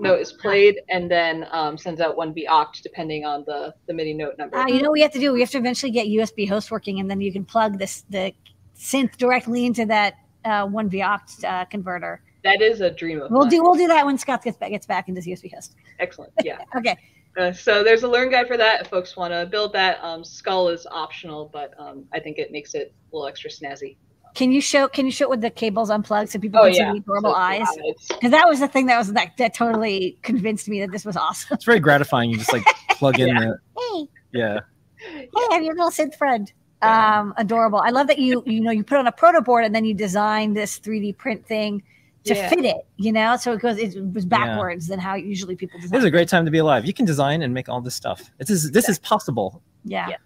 note 0.00 0.20
is 0.20 0.32
played, 0.32 0.80
and 0.88 1.08
then 1.10 1.46
um, 1.52 1.76
sends 1.78 2.00
out 2.00 2.16
1V 2.16 2.46
oct 2.46 2.82
depending 2.82 3.24
on 3.24 3.44
the, 3.46 3.72
the 3.86 3.92
MIDI 3.92 4.14
note 4.14 4.34
number. 4.38 4.56
Uh, 4.56 4.66
you 4.66 4.80
know 4.82 4.88
what 4.88 4.94
we 4.94 5.02
have 5.02 5.12
to 5.12 5.20
do? 5.20 5.32
We 5.32 5.40
have 5.40 5.50
to 5.50 5.58
eventually 5.58 5.92
get 5.92 6.06
USB 6.06 6.48
host 6.48 6.70
working, 6.70 6.98
and 6.98 7.08
then 7.10 7.20
you 7.20 7.32
can 7.32 7.44
plug 7.44 7.78
this 7.78 8.04
the 8.10 8.32
synth 8.76 9.16
directly 9.16 9.66
into 9.66 9.84
that 9.86 10.14
uh, 10.44 10.66
one 10.66 10.88
V 10.88 10.98
oct 11.00 11.44
uh, 11.44 11.66
converter. 11.66 12.20
that 12.42 12.62
is 12.62 12.80
a 12.80 12.90
dream 12.90 13.20
of 13.20 13.30
We'll 13.30 13.42
mine. 13.42 13.50
do 13.50 13.62
we'll 13.62 13.74
do 13.74 13.86
that 13.88 14.06
when 14.06 14.16
Scott 14.18 14.42
gets 14.42 14.56
back 14.56 14.70
gets 14.70 14.86
back 14.86 15.08
into 15.08 15.20
USB 15.20 15.52
host. 15.54 15.76
Excellent. 16.00 16.32
Yeah. 16.42 16.58
Okay. 16.76 16.96
Uh, 17.36 17.52
so 17.52 17.84
there's 17.84 18.02
a 18.02 18.08
learn 18.08 18.30
guide 18.30 18.48
for 18.48 18.56
that 18.56 18.80
if 18.82 18.86
folks 18.88 19.16
want 19.16 19.32
to 19.32 19.46
build 19.46 19.72
that. 19.72 20.02
Um, 20.02 20.24
Skull 20.24 20.68
is 20.68 20.86
optional, 20.90 21.50
but 21.52 21.72
um, 21.78 22.04
I 22.12 22.20
think 22.20 22.38
it 22.38 22.50
makes 22.50 22.74
it 22.74 22.92
a 23.12 23.16
little 23.16 23.28
extra 23.28 23.50
snazzy. 23.50 23.96
Can 24.34 24.52
you 24.52 24.60
show 24.60 24.88
Can 24.88 25.06
you 25.06 25.12
show 25.12 25.24
it 25.24 25.30
with 25.30 25.40
the 25.40 25.50
cables 25.50 25.90
unplugged 25.90 26.30
so 26.30 26.38
people 26.38 26.60
Oh 26.60 26.64
can 26.64 26.74
yeah, 26.74 26.92
see 26.92 26.98
the 26.98 27.02
adorable 27.04 27.30
So, 27.30 27.36
eyes? 27.36 27.66
it's- 27.78 28.08
Because 28.08 28.30
that 28.30 28.46
was 28.48 28.60
the 28.60 28.68
thing 28.68 28.86
that 28.86 28.98
was 28.98 29.12
that 29.14 29.36
that 29.38 29.54
totally 29.54 30.18
convinced 30.22 30.68
me 30.68 30.80
that 30.80 30.92
this 30.92 31.04
was 31.04 31.16
awesome. 31.16 31.54
It's 31.54 31.64
very 31.64 31.80
gratifying. 31.80 32.30
You 32.30 32.36
just 32.38 32.52
like 32.52 32.64
plug 32.90 33.18
in 33.18 33.34
the 33.34 33.58
Hey, 33.78 34.08
yeah. 34.32 34.60
hey, 34.98 35.28
I'm 35.50 35.62
your 35.62 35.74
little 35.74 35.90
synth 35.90 36.16
friend. 36.16 36.52
Um, 36.82 37.34
adorable. 37.36 37.80
I 37.80 37.90
love 37.90 38.06
that 38.08 38.18
you 38.18 38.42
you 38.46 38.60
know 38.60 38.70
you 38.70 38.84
put 38.84 38.98
on 38.98 39.06
a 39.06 39.12
proto 39.12 39.40
board 39.40 39.64
and 39.64 39.74
then 39.74 39.84
you 39.84 39.94
design 39.94 40.54
this 40.54 40.78
3D 40.78 41.16
print 41.16 41.46
thing 41.46 41.82
to 42.24 42.34
Yeah. 42.34 42.48
fit 42.48 42.64
it. 42.64 42.76
You 42.96 43.12
know, 43.12 43.36
so 43.36 43.52
it 43.52 43.60
goes 43.60 43.78
it 43.78 43.96
was 44.12 44.24
backwards 44.26 44.86
than 44.88 44.98
how 44.98 45.14
usually 45.14 45.56
people 45.56 45.78
design. 45.80 45.92
This 45.92 46.00
is 46.00 46.04
a 46.06 46.10
great 46.10 46.28
time 46.28 46.44
to 46.44 46.50
be 46.50 46.58
alive. 46.58 46.84
You 46.86 46.92
can 46.92 47.06
design 47.06 47.42
and 47.42 47.52
make 47.54 47.68
all 47.68 47.80
this 47.80 47.94
stuff. 47.94 48.30
This 48.38 48.50
is 48.50 48.70
this 48.72 48.88
is 48.88 48.98
possible. 48.98 49.62
yeah. 49.84 50.08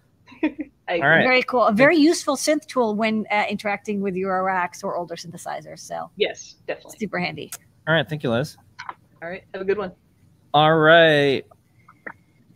I, 0.89 0.95
All 0.99 1.07
right. 1.07 1.23
Very 1.23 1.41
cool. 1.43 1.63
A 1.63 1.71
very 1.71 1.95
useful 1.95 2.35
synth 2.35 2.65
tool 2.65 2.93
when 2.95 3.25
uh, 3.31 3.45
interacting 3.49 4.01
with 4.01 4.15
your 4.15 4.43
racks 4.43 4.83
or 4.83 4.97
older 4.97 5.15
synthesizers. 5.15 5.79
So 5.79 6.11
Yes, 6.17 6.55
definitely. 6.67 6.97
super 6.99 7.19
handy. 7.19 7.51
All 7.87 7.93
right. 7.93 8.07
Thank 8.07 8.21
you, 8.23 8.29
Liz. 8.31 8.57
All 9.21 9.29
right. 9.29 9.43
Have 9.53 9.61
a 9.61 9.65
good 9.65 9.77
one. 9.77 9.93
All 10.53 10.75
right. 10.75 11.45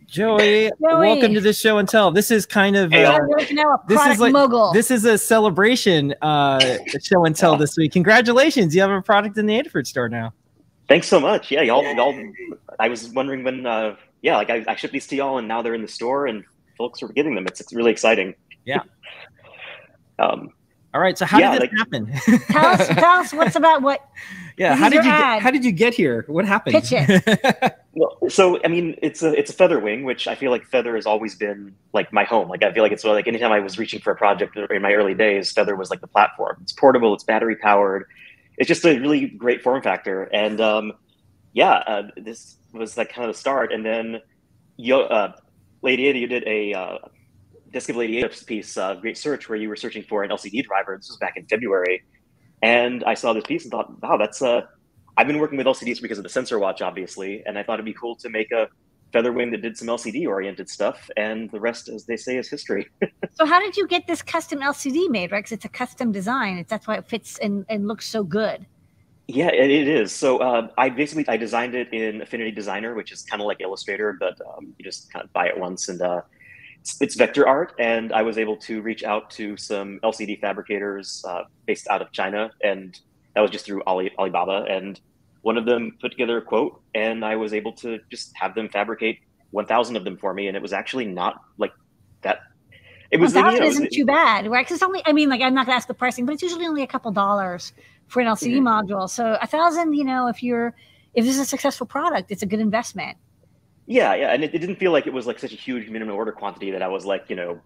Joey, 0.08 0.70
welcome 0.80 1.34
to 1.34 1.40
the 1.40 1.52
show 1.52 1.76
and 1.76 1.86
tell. 1.86 2.10
This 2.10 2.30
is 2.30 2.46
kind 2.46 2.76
of 2.76 2.90
Hey, 2.90 3.04
uh, 3.04 3.18
you're 3.28 3.38
a 3.38 3.78
this 3.86 4.00
is 4.06 4.18
like 4.18 4.32
mogul. 4.32 4.72
this 4.72 4.90
is 4.90 5.04
a 5.04 5.18
celebration 5.18 6.14
uh 6.22 6.58
show 7.02 7.26
and 7.26 7.36
tell 7.36 7.58
this 7.58 7.76
week. 7.76 7.92
Congratulations, 7.92 8.74
you 8.74 8.80
have 8.80 8.90
a 8.90 9.02
product 9.02 9.36
in 9.36 9.44
the 9.44 9.54
Adafruit 9.60 9.86
store 9.86 10.08
now. 10.08 10.32
Thanks 10.88 11.08
so 11.08 11.20
much. 11.20 11.50
Yeah, 11.50 11.60
y'all, 11.60 11.84
y'all. 11.94 12.18
I 12.78 12.88
was 12.88 13.10
wondering 13.10 13.44
when. 13.44 13.66
Uh, 13.66 13.96
yeah, 14.22 14.36
like 14.38 14.48
I, 14.48 14.64
I 14.66 14.76
shipped 14.76 14.94
these 14.94 15.06
to 15.08 15.16
y'all, 15.16 15.36
and 15.36 15.46
now 15.46 15.60
they're 15.60 15.74
in 15.74 15.82
the 15.82 15.88
store, 15.88 16.26
and 16.26 16.42
folks 16.78 17.02
are 17.02 17.08
getting 17.08 17.34
them. 17.34 17.46
It's, 17.46 17.60
it's 17.60 17.74
really 17.74 17.90
exciting. 17.92 18.34
Yeah. 18.64 18.80
Um, 20.20 20.48
All 20.94 21.00
right. 21.00 21.16
So 21.16 21.24
how 21.26 21.38
Yeah, 21.38 21.56
did 21.56 21.70
this 21.70 21.78
like- 21.78 21.78
happen? 21.78 22.40
tell 22.50 22.66
us, 22.66 22.88
tell 22.88 23.20
us 23.20 23.32
what's 23.32 23.54
about 23.54 23.82
what. 23.82 24.00
yeah. 24.58 24.70
this 24.70 24.78
How 24.80 24.86
is 24.88 24.92
did 24.94 25.04
you 25.04 25.10
ad. 25.12 25.36
get, 25.36 25.42
how 25.44 25.50
did 25.52 25.64
you 25.64 25.70
get 25.70 25.94
here? 25.94 26.24
What 26.26 26.44
happened? 26.44 26.74
Pitch 26.74 26.88
it. 26.90 27.76
So 28.28 28.60
I 28.64 28.68
mean, 28.68 28.96
it's 29.02 29.22
a 29.22 29.32
it's 29.38 29.50
a 29.50 29.54
feather 29.54 29.80
wing, 29.80 30.04
which 30.04 30.28
I 30.28 30.34
feel 30.34 30.50
like 30.50 30.66
feather 30.66 30.94
has 30.94 31.06
always 31.06 31.34
been 31.34 31.74
like 31.92 32.12
my 32.12 32.24
home. 32.24 32.48
Like 32.48 32.62
I 32.62 32.72
feel 32.72 32.82
like 32.82 32.92
it's 32.92 33.04
like 33.04 33.26
anytime 33.26 33.52
I 33.52 33.60
was 33.60 33.78
reaching 33.78 34.00
for 34.00 34.12
a 34.12 34.16
project 34.16 34.56
in 34.56 34.82
my 34.82 34.92
early 34.92 35.14
days, 35.14 35.52
feather 35.52 35.74
was 35.76 35.90
like 35.90 36.00
the 36.00 36.06
platform. 36.06 36.58
It's 36.62 36.72
portable, 36.72 37.14
it's 37.14 37.24
battery 37.24 37.56
powered. 37.56 38.04
It's 38.58 38.68
just 38.68 38.84
a 38.84 38.98
really 38.98 39.26
great 39.28 39.62
form 39.62 39.82
factor, 39.82 40.24
and 40.24 40.60
um, 40.60 40.92
yeah, 41.52 41.72
uh, 41.72 42.02
this 42.16 42.56
was 42.72 42.96
like 42.96 43.12
kind 43.12 43.28
of 43.28 43.34
the 43.34 43.38
start. 43.38 43.72
And 43.72 43.84
then, 43.86 44.20
Yo, 44.76 45.00
uh, 45.02 45.32
Lady 45.82 46.06
Ada, 46.08 46.18
you 46.18 46.26
did 46.26 46.44
a 46.46 46.74
uh, 46.74 46.98
Desk 47.72 47.88
of 47.90 47.96
Lady 47.96 48.18
Ada 48.18 48.30
piece, 48.46 48.76
uh, 48.76 48.94
Great 48.94 49.18
Search, 49.18 49.48
where 49.48 49.58
you 49.58 49.68
were 49.68 49.76
searching 49.76 50.02
for 50.02 50.22
an 50.24 50.30
LCD 50.30 50.62
driver. 50.64 50.96
This 50.96 51.08
was 51.08 51.18
back 51.18 51.36
in 51.36 51.46
February, 51.46 52.04
and 52.62 53.04
I 53.04 53.14
saw 53.14 53.32
this 53.32 53.44
piece 53.44 53.64
and 53.64 53.70
thought, 53.72 54.02
wow, 54.02 54.16
that's 54.16 54.42
a. 54.42 54.68
I've 55.18 55.26
been 55.26 55.38
working 55.38 55.58
with 55.58 55.66
LCDs 55.66 56.00
because 56.00 56.18
of 56.18 56.24
the 56.24 56.30
sensor 56.30 56.60
watch, 56.60 56.80
obviously, 56.80 57.42
and 57.44 57.58
I 57.58 57.64
thought 57.64 57.74
it'd 57.74 57.84
be 57.84 57.92
cool 57.92 58.14
to 58.16 58.30
make 58.30 58.52
a 58.52 58.68
Featherwing 59.12 59.50
that 59.50 59.62
did 59.62 59.76
some 59.76 59.88
LCD 59.88 60.28
oriented 60.28 60.68
stuff, 60.68 61.10
and 61.16 61.50
the 61.50 61.58
rest, 61.58 61.88
as 61.88 62.04
they 62.04 62.16
say, 62.16 62.36
is 62.36 62.48
history. 62.48 62.88
so, 63.32 63.46
how 63.46 63.58
did 63.58 63.76
you 63.76 63.88
get 63.88 64.06
this 64.06 64.20
custom 64.22 64.60
LCD 64.60 65.08
made, 65.08 65.32
right? 65.32 65.38
Because 65.38 65.52
it's 65.52 65.64
a 65.64 65.70
custom 65.70 66.12
design. 66.12 66.58
It's, 66.58 66.68
that's 66.70 66.86
why 66.86 66.96
it 66.96 67.08
fits 67.08 67.38
and, 67.38 67.64
and 67.70 67.88
looks 67.88 68.06
so 68.06 68.22
good. 68.22 68.66
Yeah, 69.26 69.48
it, 69.48 69.70
it 69.70 69.88
is. 69.88 70.12
So 70.12 70.38
uh, 70.38 70.68
I 70.78 70.90
basically 70.90 71.26
I 71.26 71.36
designed 71.36 71.74
it 71.74 71.92
in 71.92 72.22
Affinity 72.22 72.50
Designer, 72.50 72.94
which 72.94 73.10
is 73.10 73.22
kind 73.22 73.42
of 73.42 73.46
like 73.46 73.60
Illustrator, 73.60 74.16
but 74.20 74.38
um, 74.42 74.74
you 74.78 74.84
just 74.84 75.12
kind 75.12 75.24
of 75.24 75.32
buy 75.32 75.48
it 75.48 75.58
once, 75.58 75.88
and 75.88 76.00
uh, 76.00 76.20
it's, 76.80 77.00
it's, 77.00 77.16
vector 77.16 77.48
art. 77.48 77.72
And 77.78 78.12
I 78.12 78.22
was 78.22 78.38
able 78.38 78.56
to 78.58 78.82
reach 78.82 79.04
out 79.04 79.30
to 79.32 79.56
some 79.56 80.00
LCD 80.04 80.40
fabricators 80.40 81.24
uh, 81.26 81.44
based 81.66 81.88
out 81.88 82.02
of 82.02 82.12
China, 82.12 82.50
and 82.62 82.98
that 83.34 83.40
was 83.40 83.50
just 83.50 83.66
through 83.66 83.82
Ali, 83.86 84.10
Alibaba. 84.18 84.66
And 84.68 85.00
one 85.42 85.56
of 85.56 85.66
them 85.66 85.96
put 86.00 86.10
together 86.10 86.38
a 86.38 86.42
quote, 86.42 86.80
and 86.94 87.24
I 87.24 87.36
was 87.36 87.54
able 87.54 87.72
to 87.74 87.98
just 88.10 88.36
have 88.36 88.54
them 88.54 88.68
fabricate 88.68 89.18
1,000 89.50 89.96
of 89.96 90.04
them 90.04 90.16
for 90.16 90.34
me, 90.34 90.48
and 90.48 90.56
it 90.56 90.62
was 90.62 90.72
actually 90.72 91.06
not 91.06 91.42
like 91.56 91.72
that. 92.22 92.40
It 93.10 93.18
was. 93.18 93.34
Well, 93.34 93.44
that 93.44 93.54
you 93.54 93.60
know, 93.60 93.66
isn't 93.66 93.86
it, 93.86 93.92
too 93.92 94.04
bad, 94.04 94.46
right? 94.48 94.64
Because 94.64 94.76
it's 94.76 94.82
only. 94.82 95.02
I 95.06 95.12
mean, 95.12 95.28
like 95.30 95.40
I'm 95.40 95.54
not 95.54 95.66
gonna 95.66 95.76
ask 95.76 95.88
the 95.88 95.94
pricing, 95.94 96.26
but 96.26 96.32
it's 96.32 96.42
usually 96.42 96.66
only 96.66 96.82
a 96.82 96.86
couple 96.86 97.10
dollars 97.10 97.72
for 98.08 98.20
an 98.20 98.26
LCD 98.26 98.56
mm-hmm. 98.56 98.68
module. 98.68 99.08
So 99.08 99.38
a 99.40 99.46
thousand, 99.46 99.94
you 99.94 100.04
know, 100.04 100.28
if 100.28 100.42
you're 100.42 100.74
if 101.14 101.24
this 101.24 101.34
is 101.34 101.40
a 101.40 101.46
successful 101.46 101.86
product, 101.86 102.30
it's 102.30 102.42
a 102.42 102.46
good 102.46 102.60
investment. 102.60 103.16
Yeah, 103.86 104.14
yeah, 104.14 104.34
and 104.34 104.44
it, 104.44 104.54
it, 104.54 104.58
didn't 104.58 104.76
feel 104.76 104.92
like 104.92 105.06
it 105.06 105.12
was 105.14 105.26
like 105.26 105.38
such 105.38 105.52
a 105.52 105.56
huge 105.56 105.88
minimum 105.88 106.14
order 106.14 106.32
quantity 106.32 106.70
that 106.72 106.82
I 106.82 106.88
was 106.88 107.06
like, 107.06 107.24
you 107.28 107.36
know, 107.36 107.58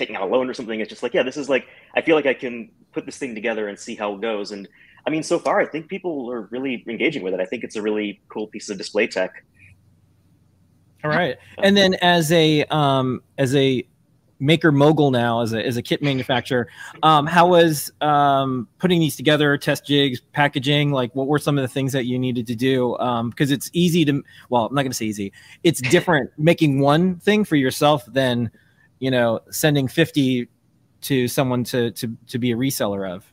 taking 0.00 0.16
out 0.16 0.22
a 0.22 0.26
loan 0.26 0.48
or 0.48 0.54
something. 0.54 0.80
It's 0.80 0.88
just 0.88 1.02
like, 1.02 1.14
yeah, 1.14 1.22
this 1.22 1.36
is 1.36 1.48
like 1.48 1.68
I 1.94 2.00
feel 2.00 2.16
like 2.16 2.26
I 2.26 2.34
can 2.34 2.70
put 2.92 3.06
this 3.06 3.18
thing 3.18 3.34
together 3.34 3.68
and 3.68 3.78
see 3.78 3.94
how 3.94 4.14
it 4.14 4.20
goes. 4.20 4.50
And 4.50 4.66
I 5.06 5.10
mean, 5.10 5.22
so 5.22 5.38
far, 5.38 5.60
I 5.60 5.66
think 5.66 5.88
people 5.88 6.30
are 6.32 6.42
really 6.50 6.84
engaging 6.88 7.22
with 7.22 7.34
it. 7.34 7.40
I 7.40 7.44
think 7.44 7.62
it's 7.62 7.76
a 7.76 7.82
really 7.82 8.20
cool 8.28 8.48
piece 8.48 8.68
of 8.70 8.78
display 8.78 9.06
tech. 9.06 9.44
All 11.04 11.10
right, 11.10 11.36
and 11.62 11.76
then 11.76 11.94
as 11.94 12.32
a 12.32 12.64
um, 12.64 13.22
as 13.38 13.54
a 13.54 13.86
maker 14.40 14.72
mogul 14.72 15.10
now 15.10 15.42
as 15.42 15.52
a, 15.52 15.64
as 15.64 15.76
a 15.76 15.82
kit 15.82 16.02
manufacturer. 16.02 16.66
Um, 17.02 17.26
how 17.26 17.48
was 17.48 17.92
um, 18.00 18.66
putting 18.78 18.98
these 18.98 19.14
together, 19.14 19.56
test 19.58 19.86
jigs, 19.86 20.20
packaging? 20.32 20.92
Like, 20.92 21.14
what 21.14 21.26
were 21.26 21.38
some 21.38 21.58
of 21.58 21.62
the 21.62 21.68
things 21.68 21.92
that 21.92 22.06
you 22.06 22.18
needed 22.18 22.46
to 22.46 22.56
do? 22.56 22.96
Because 22.98 23.50
um, 23.50 23.54
it's 23.54 23.70
easy 23.72 24.04
to, 24.06 24.22
well, 24.48 24.66
I'm 24.66 24.74
not 24.74 24.82
going 24.82 24.92
to 24.92 24.96
say 24.96 25.04
easy. 25.04 25.32
It's 25.62 25.80
different 25.90 26.30
making 26.38 26.80
one 26.80 27.16
thing 27.16 27.44
for 27.44 27.56
yourself 27.56 28.04
than, 28.06 28.50
you 29.00 29.10
know, 29.10 29.40
sending 29.50 29.88
50 29.88 30.48
to 31.02 31.28
someone 31.28 31.64
to 31.64 31.90
to 31.92 32.16
to 32.28 32.38
be 32.38 32.52
a 32.52 32.56
reseller 32.56 33.10
of. 33.10 33.30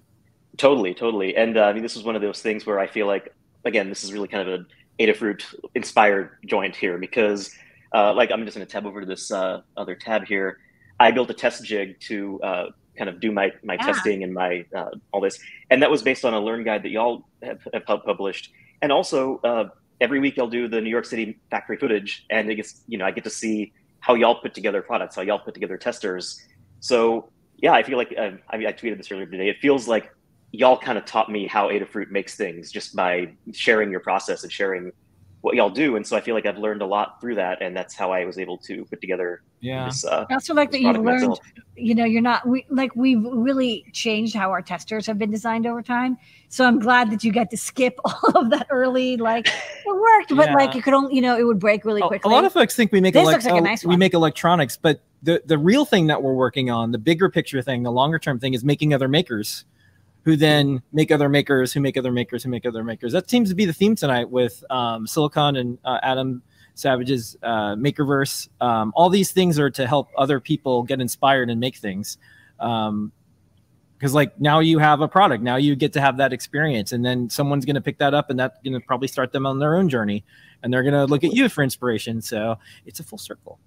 Totally, 0.57 0.95
totally. 0.95 1.35
And 1.35 1.57
uh, 1.57 1.65
I 1.65 1.73
mean, 1.73 1.83
this 1.83 1.95
is 1.95 2.03
one 2.03 2.15
of 2.15 2.21
those 2.23 2.41
things 2.41 2.65
where 2.65 2.79
I 2.79 2.87
feel 2.87 3.05
like, 3.05 3.31
again, 3.63 3.89
this 3.89 4.03
is 4.03 4.11
really 4.11 4.27
kind 4.27 4.49
of 4.49 4.61
an 4.61 4.67
Adafruit 4.99 5.43
inspired 5.75 6.31
joint 6.47 6.75
here 6.75 6.97
because, 6.97 7.53
uh, 7.93 8.11
like, 8.15 8.31
I'm 8.31 8.43
just 8.43 8.57
going 8.57 8.65
to 8.65 8.71
tab 8.71 8.87
over 8.87 9.01
to 9.01 9.05
this 9.05 9.29
uh, 9.29 9.61
other 9.75 9.93
tab 9.93 10.25
here 10.25 10.57
I 10.99 11.11
built 11.11 11.29
a 11.29 11.33
test 11.33 11.63
jig 11.63 11.99
to 12.01 12.41
uh, 12.41 12.65
kind 12.97 13.09
of 13.09 13.19
do 13.19 13.31
my 13.31 13.51
my 13.63 13.75
yeah. 13.75 13.85
testing 13.85 14.23
and 14.23 14.33
my 14.33 14.65
uh, 14.75 14.89
all 15.11 15.21
this, 15.21 15.39
and 15.69 15.81
that 15.81 15.91
was 15.91 16.01
based 16.01 16.25
on 16.25 16.33
a 16.33 16.39
learn 16.39 16.63
guide 16.63 16.83
that 16.83 16.89
y'all 16.89 17.25
have, 17.43 17.59
have 17.73 17.85
published, 17.85 18.51
and 18.81 18.91
also 18.91 19.39
uh, 19.43 19.69
every 20.01 20.19
week 20.19 20.39
I'll 20.39 20.47
do 20.47 20.67
the 20.67 20.81
New 20.81 20.89
York 20.89 21.05
City 21.05 21.37
factory 21.51 21.77
footage, 21.77 22.25
and 22.29 22.49
it 22.49 22.55
gets 22.55 22.81
you 22.87 22.97
know 22.97 23.05
I 23.05 23.11
get 23.11 23.23
to 23.25 23.29
see 23.29 23.73
how 23.99 24.13
y'all 24.15 24.35
put 24.35 24.53
together 24.53 24.81
products, 24.81 25.15
how 25.15 25.21
y'all 25.21 25.39
put 25.39 25.53
together 25.53 25.77
testers. 25.77 26.41
So 26.79 27.29
yeah, 27.57 27.73
I 27.73 27.83
feel 27.83 27.97
like 27.97 28.13
uh, 28.17 28.31
I 28.49 28.57
mean 28.57 28.67
I 28.67 28.73
tweeted 28.73 28.97
this 28.97 29.11
earlier 29.11 29.25
today. 29.25 29.49
It 29.49 29.57
feels 29.59 29.87
like 29.87 30.13
y'all 30.51 30.77
kind 30.77 30.97
of 30.97 31.05
taught 31.05 31.31
me 31.31 31.47
how 31.47 31.69
Adafruit 31.69 32.09
makes 32.09 32.35
things 32.35 32.71
just 32.71 32.95
by 32.95 33.33
sharing 33.51 33.91
your 33.91 33.99
process 33.99 34.43
and 34.43 34.51
sharing 34.51 34.91
what 35.41 35.55
y'all 35.55 35.69
do. 35.69 35.95
And 35.95 36.05
so 36.05 36.17
I 36.17 36.21
feel 36.21 36.35
like 36.35 36.45
I've 36.45 36.57
learned 36.57 36.81
a 36.81 36.85
lot 36.85 37.21
through 37.21 37.35
that, 37.35 37.61
and 37.61 37.75
that's 37.75 37.93
how 37.93 38.11
I 38.11 38.25
was 38.25 38.37
able 38.37 38.57
to 38.59 38.85
put 38.85 39.01
together. 39.01 39.43
Yeah. 39.59 39.85
This, 39.85 40.03
uh, 40.03 40.25
I 40.29 40.33
also 40.33 40.53
like 40.53 40.71
that 40.71 40.81
you've 40.81 40.95
learned. 40.97 41.29
Myself. 41.29 41.39
You 41.75 41.93
know, 41.93 42.05
you're 42.05 42.23
not 42.23 42.47
we 42.47 42.65
like 42.69 42.95
we've 42.95 43.23
really 43.23 43.85
changed 43.93 44.35
how 44.35 44.49
our 44.49 44.61
testers 44.63 45.05
have 45.05 45.19
been 45.19 45.29
designed 45.29 45.67
over 45.67 45.81
time. 45.81 46.17
So 46.49 46.65
I'm 46.65 46.79
glad 46.79 47.11
that 47.11 47.23
you 47.23 47.31
got 47.31 47.51
to 47.51 47.57
skip 47.57 47.99
all 48.05 48.31
of 48.35 48.49
that 48.49 48.67
early. 48.69 49.17
Like 49.17 49.47
it 49.47 49.53
worked, 49.85 50.35
but 50.35 50.49
yeah. 50.49 50.55
like 50.55 50.73
you 50.73 50.81
could 50.81 50.93
only 50.93 51.15
you 51.15 51.21
know 51.21 51.37
it 51.37 51.43
would 51.43 51.59
break 51.59 51.85
really 51.85 52.01
quickly. 52.01 52.31
A 52.31 52.35
lot 52.35 52.45
of 52.45 52.53
folks 52.53 52.75
think 52.75 52.91
we 52.91 52.99
make 52.99 53.13
this 53.13 53.25
looks 53.25 53.45
like 53.45 53.55
a 53.55 53.61
nice 53.61 53.85
we 53.85 53.97
make 53.97 54.13
electronics, 54.13 54.75
but 54.75 55.01
the 55.21 55.41
the 55.45 55.57
real 55.57 55.85
thing 55.85 56.07
that 56.07 56.23
we're 56.23 56.33
working 56.33 56.69
on, 56.69 56.91
the 56.91 56.97
bigger 56.97 57.29
picture 57.29 57.61
thing, 57.61 57.83
the 57.83 57.91
longer 57.91 58.17
term 58.17 58.39
thing, 58.39 58.53
is 58.53 58.63
making 58.63 58.93
other 58.93 59.07
makers 59.07 59.65
who 60.27 60.35
then 60.35 60.81
make 60.91 61.09
other 61.09 61.29
makers, 61.29 61.71
who 61.71 61.79
make 61.79 61.95
other 61.95 62.11
makers, 62.11 62.43
who 62.43 62.49
make 62.49 62.65
other 62.65 62.83
makers. 62.83 63.13
That 63.13 63.29
seems 63.29 63.47
to 63.47 63.55
be 63.55 63.63
the 63.63 63.71
theme 63.71 63.95
tonight 63.95 64.29
with 64.29 64.61
um, 64.69 65.07
Silicon 65.07 65.55
and 65.55 65.77
uh, 65.85 65.99
Adam 66.03 66.41
Savage's 66.75 67.37
uh, 67.43 67.75
Makerverse. 67.75 68.49
Um, 68.59 68.91
all 68.93 69.09
these 69.09 69.31
things 69.31 69.57
are 69.57 69.69
to 69.69 69.87
help 69.87 70.09
other 70.17 70.41
people 70.41 70.83
get 70.83 70.99
inspired 70.99 71.49
and 71.49 71.61
make 71.61 71.77
things. 71.77 72.17
Um, 72.59 73.13
because 73.97 74.13
like 74.13 74.37
now 74.37 74.59
you 74.59 74.79
have 74.79 74.99
a 74.99 75.07
product, 75.07 75.43
now 75.43 75.55
you 75.55 75.77
get 75.77 75.93
to 75.93 76.01
have 76.01 76.17
that 76.17 76.33
experience, 76.33 76.91
and 76.91 77.05
then 77.05 77.29
someone's 77.29 77.63
going 77.63 77.75
to 77.75 77.81
pick 77.81 77.97
that 77.99 78.13
up, 78.13 78.29
and 78.29 78.37
that's 78.37 78.59
going 78.65 78.73
to 78.73 78.85
probably 78.85 79.07
start 79.07 79.31
them 79.31 79.45
on 79.45 79.59
their 79.59 79.77
own 79.77 79.87
journey, 79.87 80.25
and 80.61 80.73
they're 80.73 80.83
going 80.83 80.93
to 80.93 81.05
look 81.05 81.23
at 81.23 81.31
you 81.31 81.47
for 81.47 81.63
inspiration. 81.63 82.21
So 82.21 82.59
it's 82.85 82.99
a 82.99 83.03
full 83.03 83.17
circle. 83.17 83.59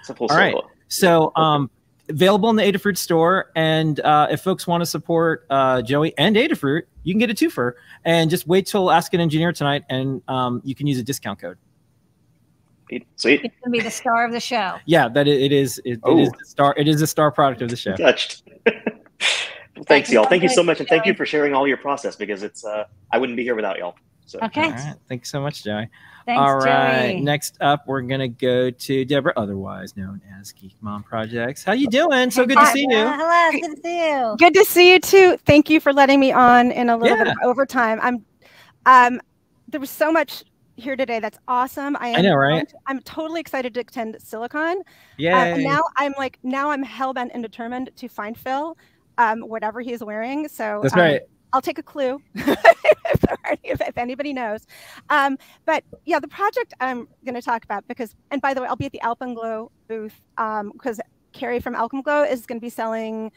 It's 0.00 0.08
a 0.08 0.14
full 0.14 0.28
All 0.30 0.36
circle. 0.36 0.62
Right. 0.62 0.70
So 0.88 1.32
um, 1.36 1.70
available 2.08 2.50
in 2.50 2.56
the 2.56 2.62
Adafruit 2.62 2.96
store. 2.96 3.50
And 3.54 4.00
uh, 4.00 4.28
if 4.30 4.40
folks 4.40 4.66
want 4.66 4.82
to 4.82 4.86
support 4.86 5.46
uh, 5.50 5.82
Joey 5.82 6.16
and 6.18 6.36
Adafruit, 6.36 6.82
you 7.04 7.14
can 7.14 7.18
get 7.18 7.30
a 7.30 7.34
twofer. 7.34 7.72
And 8.04 8.30
just 8.30 8.46
wait 8.46 8.66
till 8.66 8.90
Ask 8.90 9.14
an 9.14 9.20
Engineer 9.20 9.52
tonight, 9.52 9.84
and 9.88 10.22
um, 10.28 10.60
you 10.64 10.74
can 10.74 10.86
use 10.86 10.98
a 10.98 11.02
discount 11.02 11.38
code. 11.40 11.58
Sweet. 13.16 13.42
It's 13.44 13.54
gonna 13.62 13.70
be 13.70 13.80
the 13.80 13.90
star 13.90 14.24
of 14.24 14.32
the 14.32 14.40
show. 14.40 14.76
Yeah, 14.86 15.08
that 15.08 15.28
it, 15.28 15.42
it 15.42 15.52
is. 15.52 15.78
It, 15.84 16.00
it 16.06 16.18
is 16.18 16.30
the 16.30 16.46
star. 16.46 16.74
It 16.78 16.88
is 16.88 17.02
a 17.02 17.06
star 17.06 17.30
product 17.30 17.60
of 17.60 17.68
the 17.68 17.76
show. 17.76 17.94
Touched. 17.96 18.44
Thanks, 19.86 20.10
y'all. 20.10 20.24
Thank 20.24 20.42
you 20.42 20.48
so 20.48 20.62
much, 20.62 20.80
and 20.80 20.88
thank 20.88 21.06
you 21.06 21.14
for 21.14 21.24
sharing 21.24 21.54
all 21.54 21.68
your 21.68 21.76
process 21.76 22.16
because 22.16 22.42
it's. 22.42 22.64
Uh, 22.64 22.84
I 23.12 23.18
wouldn't 23.18 23.36
be 23.36 23.44
here 23.44 23.54
without 23.54 23.78
y'all. 23.78 23.94
So. 24.28 24.38
Okay. 24.42 24.64
All 24.64 24.70
right. 24.70 24.94
Thanks 25.08 25.30
so 25.30 25.40
much, 25.40 25.64
Joey. 25.64 25.88
Thanks, 26.26 26.38
All 26.38 26.56
right. 26.58 27.12
Joey. 27.12 27.20
Next 27.20 27.56
up, 27.62 27.86
we're 27.86 28.02
gonna 28.02 28.28
go 28.28 28.70
to 28.70 29.04
Deborah, 29.06 29.32
otherwise 29.36 29.96
known 29.96 30.20
as 30.38 30.52
Geek 30.52 30.74
Mom 30.82 31.02
Projects. 31.02 31.64
How 31.64 31.72
you 31.72 31.88
doing? 31.88 32.30
So 32.30 32.44
good 32.44 32.58
to 32.58 32.66
see 32.66 32.82
you. 32.82 32.88
Hello, 32.90 33.50
good 33.52 33.76
to 33.76 33.82
see 33.82 34.08
you. 34.10 34.36
Good 34.38 34.54
to 34.54 34.64
see 34.66 34.92
you 34.92 35.00
too. 35.00 35.38
Thank 35.46 35.70
you 35.70 35.80
for 35.80 35.94
letting 35.94 36.20
me 36.20 36.30
on 36.30 36.70
in 36.72 36.90
a 36.90 36.96
little 36.98 37.16
yeah. 37.16 37.24
bit 37.24 37.32
of 37.32 37.38
overtime. 37.42 37.98
I'm, 38.02 38.24
um, 38.84 39.20
there 39.68 39.80
was 39.80 39.90
so 39.90 40.12
much 40.12 40.44
here 40.76 40.96
today. 40.96 41.20
That's 41.20 41.38
awesome. 41.48 41.96
I, 41.98 42.08
am, 42.08 42.16
I 42.16 42.20
know, 42.20 42.34
right? 42.34 42.70
I'm 42.86 43.00
totally 43.00 43.40
excited 43.40 43.72
to 43.74 43.80
attend 43.80 44.16
Silicon. 44.20 44.82
Yeah. 45.16 45.54
Uh, 45.54 45.56
now 45.56 45.82
I'm 45.96 46.12
like, 46.18 46.38
now 46.42 46.70
I'm 46.70 46.82
hell 46.82 47.14
bent 47.14 47.32
and 47.32 47.42
determined 47.42 47.90
to 47.96 48.08
find 48.08 48.38
Phil, 48.38 48.76
um, 49.16 49.40
whatever 49.40 49.80
he's 49.80 50.04
wearing. 50.04 50.48
So 50.48 50.80
that's 50.82 50.94
um, 50.94 51.00
right. 51.00 51.22
I'll 51.52 51.62
take 51.62 51.78
a 51.78 51.82
clue 51.82 52.20
if, 52.34 53.80
if, 53.80 53.98
anybody 53.98 54.32
knows. 54.32 54.66
Um, 55.10 55.38
but 55.64 55.84
yeah, 56.04 56.20
the 56.20 56.28
project 56.28 56.74
I'm 56.80 57.08
going 57.24 57.34
to 57.34 57.42
talk 57.42 57.64
about 57.64 57.86
because, 57.88 58.14
and 58.30 58.40
by 58.42 58.54
the 58.54 58.60
way, 58.60 58.66
I'll 58.66 58.76
be 58.76 58.86
at 58.86 58.92
the 58.92 59.00
Alpenglow 59.02 59.70
booth 59.88 60.20
because 60.36 60.98
um, 60.98 61.06
Carrie 61.32 61.60
from 61.60 61.74
Alpenglow 61.74 62.30
is 62.30 62.46
going 62.46 62.58
to 62.58 62.64
be 62.64 62.70
selling 62.70 63.32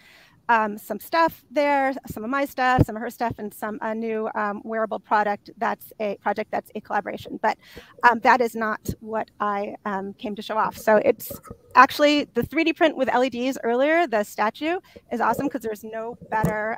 um, 0.49 0.77
some 0.77 0.99
stuff 0.99 1.45
there, 1.49 1.93
some 2.07 2.25
of 2.25 2.29
my 2.29 2.43
stuff, 2.43 2.85
some 2.85 2.97
of 2.97 3.01
her 3.01 3.09
stuff, 3.09 3.35
and 3.37 3.53
some 3.53 3.79
a 3.81 3.95
new 3.95 4.29
um, 4.35 4.61
wearable 4.65 4.99
product 4.99 5.49
that's 5.57 5.93
a 6.01 6.17
project 6.17 6.51
that's 6.51 6.69
a 6.75 6.81
collaboration. 6.81 7.39
But 7.41 7.57
um, 8.03 8.19
that 8.19 8.41
is 8.41 8.53
not 8.53 8.89
what 8.99 9.31
I 9.39 9.75
um, 9.85 10.13
came 10.13 10.35
to 10.35 10.41
show 10.41 10.57
off. 10.57 10.77
So 10.77 10.97
it's 10.97 11.31
actually 11.75 12.25
the 12.33 12.41
3D 12.41 12.75
print 12.75 12.97
with 12.97 13.07
LEDs 13.07 13.57
earlier, 13.63 14.07
the 14.07 14.23
statue 14.23 14.79
is 15.11 15.21
awesome 15.21 15.47
because 15.47 15.61
there's 15.61 15.85
no 15.85 16.17
better 16.29 16.77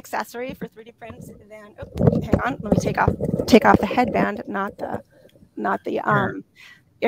accessory 0.00 0.54
for 0.54 0.66
3D 0.66 0.92
prints 0.98 1.26
than 1.28 1.74
oh, 1.78 2.20
hang 2.22 2.40
on, 2.40 2.58
let 2.62 2.72
me 2.72 2.78
take 2.80 2.98
off 2.98 3.12
take 3.46 3.64
off 3.64 3.78
the 3.78 3.86
headband, 3.86 4.42
not 4.46 4.76
the 4.78 5.02
not 5.56 5.78
the 5.84 6.00
um 6.00 6.42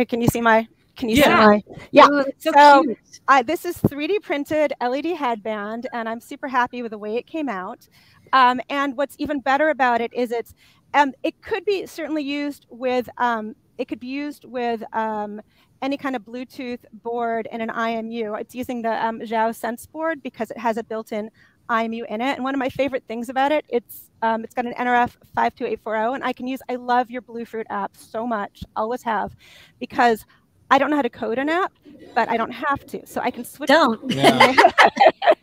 can 0.08 0.20
you 0.20 0.28
see 0.28 0.42
my 0.42 0.68
can 0.96 1.08
you 1.08 1.16
yeah. 1.16 1.24
see 1.24 1.46
my 1.46 1.62
yeah 1.90 2.08
Ooh, 2.10 2.24
so, 2.38 2.52
so 2.52 2.84
uh, 3.28 3.42
this 3.42 3.64
is 3.64 3.76
3D 3.76 4.22
printed 4.22 4.74
LED 4.80 5.06
headband 5.16 5.86
and 5.94 6.08
I'm 6.08 6.20
super 6.20 6.48
happy 6.48 6.82
with 6.82 6.90
the 6.90 6.98
way 6.98 7.16
it 7.16 7.26
came 7.26 7.48
out. 7.48 7.88
Um, 8.34 8.60
and 8.68 8.96
what's 8.96 9.16
even 9.18 9.40
better 9.40 9.70
about 9.70 10.00
it 10.00 10.12
is 10.12 10.30
it's 10.30 10.54
um, 10.94 11.12
it 11.22 11.40
could 11.40 11.64
be 11.64 11.86
certainly 11.86 12.22
used 12.22 12.66
with 12.68 13.08
um, 13.18 13.54
it 13.78 13.88
could 13.88 14.00
be 14.00 14.08
used 14.08 14.44
with 14.44 14.82
um, 14.94 15.40
any 15.82 15.96
kind 15.96 16.14
of 16.14 16.22
Bluetooth 16.22 16.80
board 16.92 17.48
and 17.50 17.60
an 17.60 17.68
IMU. 17.68 18.40
It's 18.40 18.54
using 18.54 18.82
the 18.82 19.04
um, 19.04 19.20
Xiao 19.20 19.54
Sense 19.54 19.86
board 19.86 20.22
because 20.22 20.50
it 20.50 20.58
has 20.58 20.76
a 20.76 20.84
built-in 20.84 21.30
IMU 21.68 22.04
in 22.08 22.20
it. 22.20 22.34
And 22.36 22.44
one 22.44 22.54
of 22.54 22.58
my 22.58 22.68
favorite 22.68 23.04
things 23.06 23.28
about 23.28 23.52
it, 23.52 23.64
it's 23.68 24.10
um, 24.22 24.44
it's 24.44 24.54
got 24.54 24.66
an 24.66 24.74
NRF 24.74 25.16
52840, 25.34 26.14
and 26.14 26.24
I 26.24 26.32
can 26.32 26.46
use. 26.46 26.60
I 26.68 26.76
love 26.76 27.10
your 27.10 27.22
Bluefruit 27.22 27.66
app 27.70 27.96
so 27.96 28.26
much, 28.26 28.62
always 28.76 29.02
have, 29.02 29.34
because 29.80 30.24
I 30.70 30.78
don't 30.78 30.90
know 30.90 30.96
how 30.96 31.02
to 31.02 31.10
code 31.10 31.38
an 31.38 31.48
app, 31.48 31.72
but 32.14 32.30
I 32.30 32.36
don't 32.36 32.50
have 32.52 32.86
to, 32.86 33.06
so 33.06 33.20
I 33.20 33.30
can 33.30 33.44
switch. 33.44 33.68
Don't. 33.68 34.00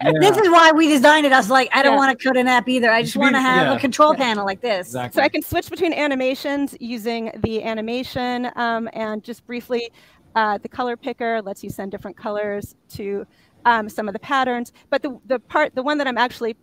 This 0.21 0.37
is 0.37 0.49
why 0.49 0.71
we 0.71 0.87
designed 0.87 1.25
it. 1.25 1.33
I 1.33 1.37
was 1.37 1.49
like, 1.49 1.69
I 1.73 1.83
don't 1.83 1.93
Yeah. 1.93 1.97
want 1.97 2.17
to 2.17 2.25
code 2.25 2.37
an 2.37 2.47
app 2.47 2.69
either. 2.69 2.89
I 2.89 3.03
just 3.03 3.17
want 3.17 3.35
to 3.35 3.41
have 3.41 3.67
yeah. 3.67 3.75
a 3.75 3.79
control 3.79 4.15
panel 4.15 4.45
like 4.45 4.61
this. 4.61 4.91
So 4.91 5.09
I 5.17 5.27
can 5.27 5.41
switch 5.41 5.69
between 5.69 5.91
animations 5.93 6.73
using 6.79 7.31
the 7.43 7.61
animation 7.63 8.49
um, 8.55 8.89
and 8.93 9.21
just 9.23 9.45
briefly, 9.45 9.91
uh, 10.35 10.57
the 10.59 10.69
color 10.69 10.95
picker 10.95 11.41
lets 11.41 11.63
you 11.63 11.69
send 11.69 11.91
different 11.91 12.15
colors 12.15 12.75
to 12.89 13.25
um, 13.65 13.89
some 13.89 14.07
of 14.07 14.13
the 14.13 14.19
patterns. 14.19 14.71
But 14.89 15.01
the, 15.01 15.19
the 15.25 15.39
part, 15.39 15.75
the 15.75 15.83
one 15.83 15.97
that 15.99 16.07
I'm 16.07 16.17
actually 16.17 16.55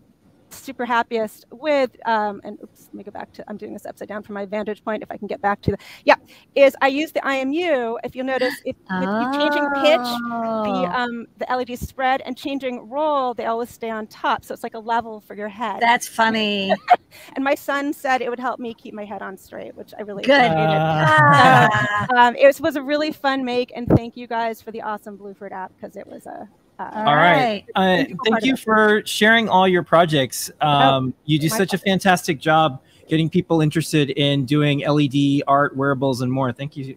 super 0.51 0.85
happiest 0.85 1.45
with, 1.51 1.91
um, 2.07 2.41
and 2.45 2.59
oops, 2.63 2.85
let 2.87 2.95
me 2.95 3.05
go 3.05 3.11
back 3.11 3.33
to, 3.33 3.45
I'm 3.49 3.57
doing 3.57 3.73
this 3.73 3.85
upside 3.87 4.09
down 4.09 4.23
from 4.23 4.35
my 4.35 4.47
vantage 4.47 4.85
point, 4.85 5.03
if 5.03 5.11
I 5.11 5.17
can 5.17 5.27
get 5.27 5.41
back 5.41 5.61
to 5.63 5.73
the, 5.73 5.79
yeah, 6.05 6.15
is 6.55 6.77
I 6.81 6.89
use 6.89 7.13
the 7.13 7.21
IMU, 7.21 7.97
if 8.05 8.15
you'll 8.15 8.27
notice, 8.27 8.55
if 8.65 8.77
with 9.01 9.09
you 9.09 9.33
changing 9.39 9.69
pitch, 9.83 10.01
Oh. 10.01 10.63
the, 10.65 10.99
um, 10.99 11.27
the 11.39 11.47
LED 11.55 11.79
spread 11.79 12.23
and 12.23 12.37
changing 12.37 12.89
roll, 12.89 13.35
they 13.35 13.47
always 13.47 13.71
stay 13.71 13.91
on 13.91 14.07
top. 14.07 14.45
So 14.45 14.55
it's 14.55 14.63
like 14.63 14.75
a 14.75 14.79
level 14.79 15.21
for 15.21 15.35
your 15.35 15.49
head. 15.49 15.81
That's 15.81 16.07
funny. 16.07 16.73
and 17.35 17.45
my 17.45 17.55
son 17.55 17.93
said 17.93 18.23
it 18.23 18.31
would 18.31 18.41
help 18.41 18.61
me 18.61 18.75
keep 18.75 18.95
my 18.95 19.05
head 19.05 19.23
on 19.23 19.37
straight, 19.37 19.77
which 19.77 19.93
I 19.99 20.03
really 20.03 20.23
Good. 20.23 20.41
appreciated. 20.41 20.81
Ah. 20.81 22.07
um, 22.17 22.37
it 22.37 22.47
was, 22.47 22.61
was 22.61 22.77
a 22.77 22.83
really 22.83 23.13
fun 23.13 23.45
make, 23.45 23.73
and 23.75 23.89
thank 23.89 24.17
you 24.17 24.27
guys 24.27 24.63
for 24.63 24.71
the 24.71 24.83
awesome 24.83 25.17
Bluefruit 25.17 25.53
app 25.53 25.73
because 25.77 25.97
it 25.97 26.07
was 26.07 26.27
a. 26.27 26.49
Uh, 26.79 26.91
All 26.95 27.17
right. 27.17 27.65
Uh, 27.75 28.05
thank 28.25 28.45
you 28.45 28.57
for 28.57 29.03
sharing 29.07 29.49
all 29.49 29.67
your 29.67 29.83
projects. 29.83 30.51
Um, 30.61 31.15
you 31.25 31.39
do 31.39 31.49
my 31.49 31.57
such 31.57 31.73
a 31.75 31.79
fantastic 31.79 32.39
job 32.39 32.83
getting 33.09 33.31
people 33.31 33.61
interested 33.61 34.11
in 34.11 34.45
doing 34.45 34.81
LED 34.81 35.43
art, 35.47 35.77
wearables, 35.77 36.21
and 36.21 36.31
more. 36.31 36.53
Thank 36.53 36.77
you. 36.77 36.97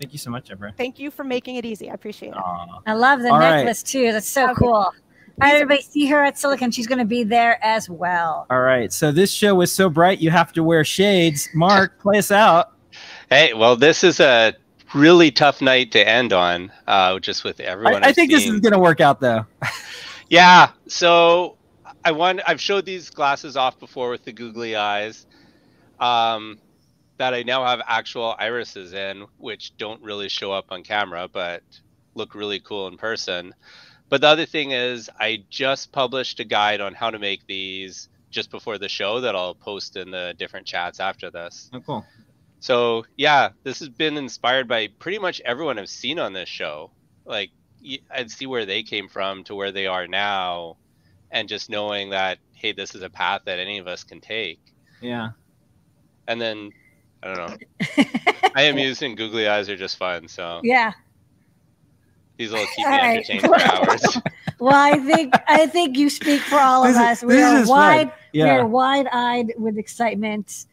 Thank 0.00 0.12
you 0.12 0.18
so 0.18 0.30
much, 0.30 0.48
Debra. 0.48 0.72
Thank 0.78 0.98
you 0.98 1.10
for 1.10 1.24
making 1.24 1.56
it 1.56 1.66
easy. 1.66 1.90
I 1.90 1.94
appreciate 1.94 2.30
it. 2.30 2.38
I 2.86 2.94
love 2.94 3.20
the 3.20 3.30
All 3.30 3.38
right. 3.38 3.56
necklace 3.56 3.82
too. 3.82 4.12
That's 4.12 4.28
so 4.28 4.54
cool. 4.54 4.72
All 4.72 4.92
right, 5.38 5.54
everybody, 5.54 5.82
see 5.82 6.06
her 6.06 6.22
at 6.24 6.38
Silicon. 6.38 6.70
She's 6.70 6.86
going 6.86 6.98
to 6.98 7.04
be 7.04 7.22
there 7.22 7.62
as 7.64 7.88
well. 7.88 8.46
All 8.50 8.60
right. 8.60 8.92
So 8.92 9.12
this 9.12 9.30
show 9.30 9.54
was 9.54 9.72
so 9.72 9.88
bright, 9.88 10.18
you 10.18 10.30
have 10.30 10.52
to 10.54 10.62
wear 10.62 10.84
shades. 10.84 11.48
Mark, 11.54 11.98
play 12.00 12.18
us 12.18 12.30
out. 12.30 12.72
Hey, 13.30 13.54
well, 13.54 13.76
this 13.76 14.04
is 14.04 14.20
a 14.20 14.54
really 14.94 15.30
tough 15.30 15.60
night 15.60 15.92
to 15.92 16.08
end 16.08 16.32
on, 16.32 16.72
uh, 16.86 17.18
just 17.18 17.44
with 17.44 17.60
everyone. 17.60 18.04
I 18.04 18.08
I've 18.08 18.14
think 18.14 18.30
this 18.30 18.46
is 18.46 18.60
going 18.60 18.72
to 18.72 18.78
work 18.78 19.00
out, 19.00 19.20
though. 19.20 19.46
Yeah. 20.30 20.70
So 20.86 21.56
I 22.04 22.12
want 22.12 22.40
I've 22.46 22.60
showed 22.60 22.86
these 22.86 23.10
glasses 23.10 23.56
off 23.56 23.78
before 23.78 24.10
with 24.10 24.24
the 24.24 24.32
googly 24.32 24.76
eyes. 24.76 25.26
Um, 25.98 26.58
that 27.18 27.34
I 27.34 27.42
now 27.42 27.66
have 27.66 27.82
actual 27.86 28.34
irises 28.38 28.94
in, 28.94 29.26
which 29.36 29.76
don't 29.76 30.00
really 30.02 30.30
show 30.30 30.52
up 30.52 30.66
on 30.70 30.82
camera, 30.82 31.28
but 31.30 31.62
look 32.14 32.34
really 32.34 32.60
cool 32.60 32.88
in 32.88 32.96
person. 32.96 33.54
But 34.08 34.22
the 34.22 34.28
other 34.28 34.46
thing 34.46 34.70
is, 34.70 35.10
I 35.20 35.44
just 35.50 35.92
published 35.92 36.40
a 36.40 36.44
guide 36.44 36.80
on 36.80 36.94
how 36.94 37.10
to 37.10 37.18
make 37.18 37.46
these 37.46 38.08
just 38.30 38.50
before 38.50 38.78
the 38.78 38.88
show 38.88 39.20
that 39.20 39.36
I'll 39.36 39.54
post 39.54 39.96
in 39.96 40.10
the 40.10 40.34
different 40.38 40.66
chats 40.66 40.98
after 40.98 41.30
this. 41.30 41.68
Oh, 41.74 41.80
cool. 41.80 42.06
So 42.60 43.04
yeah, 43.16 43.50
this 43.64 43.78
has 43.80 43.88
been 43.88 44.16
inspired 44.16 44.68
by 44.68 44.88
pretty 44.98 45.18
much 45.18 45.40
everyone 45.44 45.78
I've 45.78 45.88
seen 45.88 46.18
on 46.18 46.32
this 46.32 46.48
show. 46.48 46.90
Like 47.24 47.50
I'd 48.10 48.30
see 48.30 48.46
where 48.46 48.66
they 48.66 48.82
came 48.82 49.08
from 49.08 49.44
to 49.44 49.54
where 49.54 49.72
they 49.72 49.86
are 49.86 50.06
now, 50.06 50.76
and 51.30 51.48
just 51.48 51.70
knowing 51.70 52.10
that 52.10 52.38
hey, 52.52 52.72
this 52.72 52.94
is 52.94 53.02
a 53.02 53.08
path 53.10 53.42
that 53.46 53.58
any 53.58 53.78
of 53.78 53.86
us 53.86 54.04
can 54.04 54.20
take. 54.20 54.60
Yeah. 55.00 55.30
And 56.28 56.38
then 56.40 56.70
I 57.22 57.34
don't 57.34 57.50
know. 57.50 58.04
I 58.54 58.62
am 58.62 58.76
using 58.78 59.14
googly 59.14 59.48
eyes 59.48 59.68
are 59.70 59.76
just 59.76 59.96
fun. 59.96 60.28
So 60.28 60.60
Yeah. 60.62 60.92
these 62.36 62.50
will 62.52 62.66
keep 62.76 62.84
All 62.86 62.92
me 62.92 62.98
right. 62.98 63.10
entertained 63.16 63.42
for 63.42 63.60
hours. 63.60 64.18
Well, 64.60 64.74
I 64.76 64.98
think 64.98 65.32
I 65.48 65.66
think 65.66 65.96
you 65.96 66.10
speak 66.10 66.42
for 66.42 66.56
all 66.58 66.84
of 66.84 66.88
This 66.92 66.96
is- 66.96 67.22
us. 67.22 67.24
We 67.24 67.40
are 67.42 67.60
is 67.62 67.68
fun. 67.68 67.78
wide. 67.78 68.12
We 68.34 68.42
are 68.42 68.66
wide-eyed 68.66 69.54
with 69.56 69.78
excitement, 69.78 70.66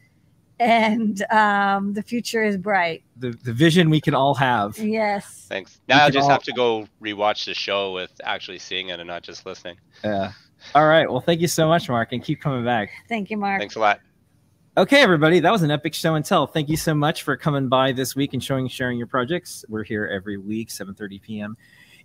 and 0.59 1.23
um, 1.31 1.93
the 1.93 2.01
future 2.01 2.43
is 2.43 2.57
bright. 2.57 3.03
The, 3.17 3.31
the 3.43 3.53
vision 3.53 3.89
we 3.89 4.01
can 4.01 4.13
all 4.13 4.33
have. 4.35 4.77
Yes. 4.77 5.45
Thanks. 5.49 5.79
Now 5.87 6.05
I 6.05 6.09
just 6.09 6.25
all- 6.25 6.29
have 6.29 6.43
to 6.43 6.53
go 6.53 6.87
rewatch 7.01 7.45
the 7.45 7.53
show 7.53 7.93
with 7.93 8.11
actually 8.23 8.59
seeing 8.59 8.89
it 8.89 8.99
and 8.99 9.07
not 9.07 9.23
just 9.23 9.45
listening. 9.45 9.77
Yeah. 10.03 10.31
All 10.73 10.87
right. 10.87 11.09
Well, 11.09 11.21
thank 11.21 11.41
you 11.41 11.47
so 11.47 11.67
much, 11.67 11.87
Mark, 11.87 12.11
and 12.11 12.23
keep 12.23 12.41
coming 12.41 12.65
back. 12.65 12.89
Thank 13.07 13.29
you, 13.29 13.37
Mark. 13.37 13.59
Thanks 13.59 13.75
a 13.75 13.79
lot. 13.79 13.99
Okay, 14.75 15.01
everybody, 15.01 15.39
that 15.39 15.51
was 15.51 15.63
an 15.63 15.71
epic 15.71 15.95
show 15.95 16.13
and 16.13 16.23
tell. 16.23 16.45
Thank 16.45 16.69
you 16.69 16.77
so 16.77 16.93
much 16.93 17.23
for 17.23 17.35
coming 17.35 17.67
by 17.67 17.91
this 17.91 18.15
week 18.15 18.33
and 18.33 18.43
showing 18.43 18.67
sharing 18.67 18.97
your 18.97 19.07
projects. 19.07 19.65
We're 19.69 19.83
here 19.83 20.05
every 20.05 20.37
week, 20.37 20.69
7:30 20.69 21.21
p.m. 21.21 21.57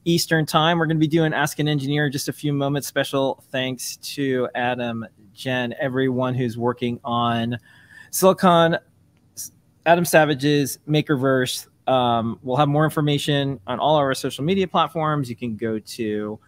Eastern 0.06 0.46
time. 0.46 0.78
We're 0.78 0.86
going 0.86 0.96
to 0.96 1.00
be 1.00 1.06
doing 1.06 1.34
Ask 1.34 1.58
an 1.58 1.68
Engineer 1.68 2.06
in 2.06 2.12
just 2.12 2.28
a 2.28 2.32
few 2.32 2.52
moments. 2.52 2.88
Special 2.88 3.44
thanks 3.50 3.98
to 3.98 4.48
Adam, 4.54 5.06
Jen, 5.34 5.74
everyone 5.80 6.34
who's 6.34 6.56
working 6.56 6.98
on 7.04 7.58
Silicon, 8.12 8.78
Adam 9.86 10.04
Savage's 10.04 10.78
Makerverse. 10.88 11.66
Um, 11.88 12.38
we'll 12.42 12.58
have 12.58 12.68
more 12.68 12.84
information 12.84 13.58
on 13.66 13.80
all 13.80 13.96
our 13.96 14.14
social 14.14 14.44
media 14.44 14.68
platforms. 14.68 15.28
You 15.28 15.34
can 15.34 15.56
go 15.56 15.80
to 15.80 16.38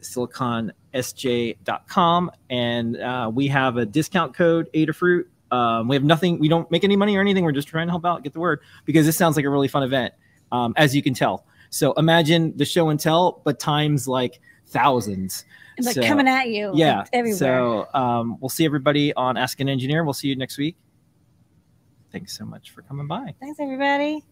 siliconsj.com 0.00 2.30
and 2.50 2.96
uh, 2.96 3.30
we 3.32 3.46
have 3.46 3.76
a 3.76 3.86
discount 3.86 4.34
code 4.34 4.68
adafruit 4.74 5.26
um, 5.52 5.86
we 5.86 5.94
have 5.94 6.02
nothing 6.02 6.40
we 6.40 6.48
don't 6.48 6.68
make 6.70 6.82
any 6.82 6.96
money 6.96 7.16
or 7.16 7.20
anything 7.20 7.44
we're 7.44 7.52
just 7.52 7.68
trying 7.68 7.86
to 7.86 7.92
help 7.92 8.04
out 8.04 8.24
get 8.24 8.32
the 8.32 8.40
word 8.40 8.58
because 8.84 9.06
this 9.06 9.16
sounds 9.16 9.36
like 9.36 9.44
a 9.44 9.50
really 9.50 9.68
fun 9.68 9.84
event 9.84 10.12
um, 10.50 10.74
as 10.76 10.96
you 10.96 11.04
can 11.04 11.14
tell 11.14 11.46
so 11.70 11.92
imagine 11.92 12.52
the 12.56 12.64
show 12.64 12.88
and 12.88 12.98
tell 12.98 13.42
but 13.44 13.60
times 13.60 14.08
like 14.08 14.40
thousands 14.66 15.44
like 15.80 15.94
So, 15.94 16.02
coming 16.02 16.28
at 16.28 16.48
you. 16.48 16.72
yeah 16.74 17.04
everywhere. 17.12 17.36
so 17.38 17.88
um, 17.94 18.36
we'll 18.40 18.48
see 18.48 18.64
everybody 18.64 19.12
on 19.14 19.36
ask 19.36 19.60
an 19.60 19.68
engineer 19.68 20.04
we'll 20.04 20.12
see 20.12 20.28
you 20.28 20.36
next 20.36 20.58
week 20.58 20.76
thanks 22.12 22.36
so 22.36 22.44
much 22.44 22.70
for 22.70 22.82
coming 22.82 23.06
by 23.06 23.34
Thanks, 23.40 23.58
everybody. 23.60 24.24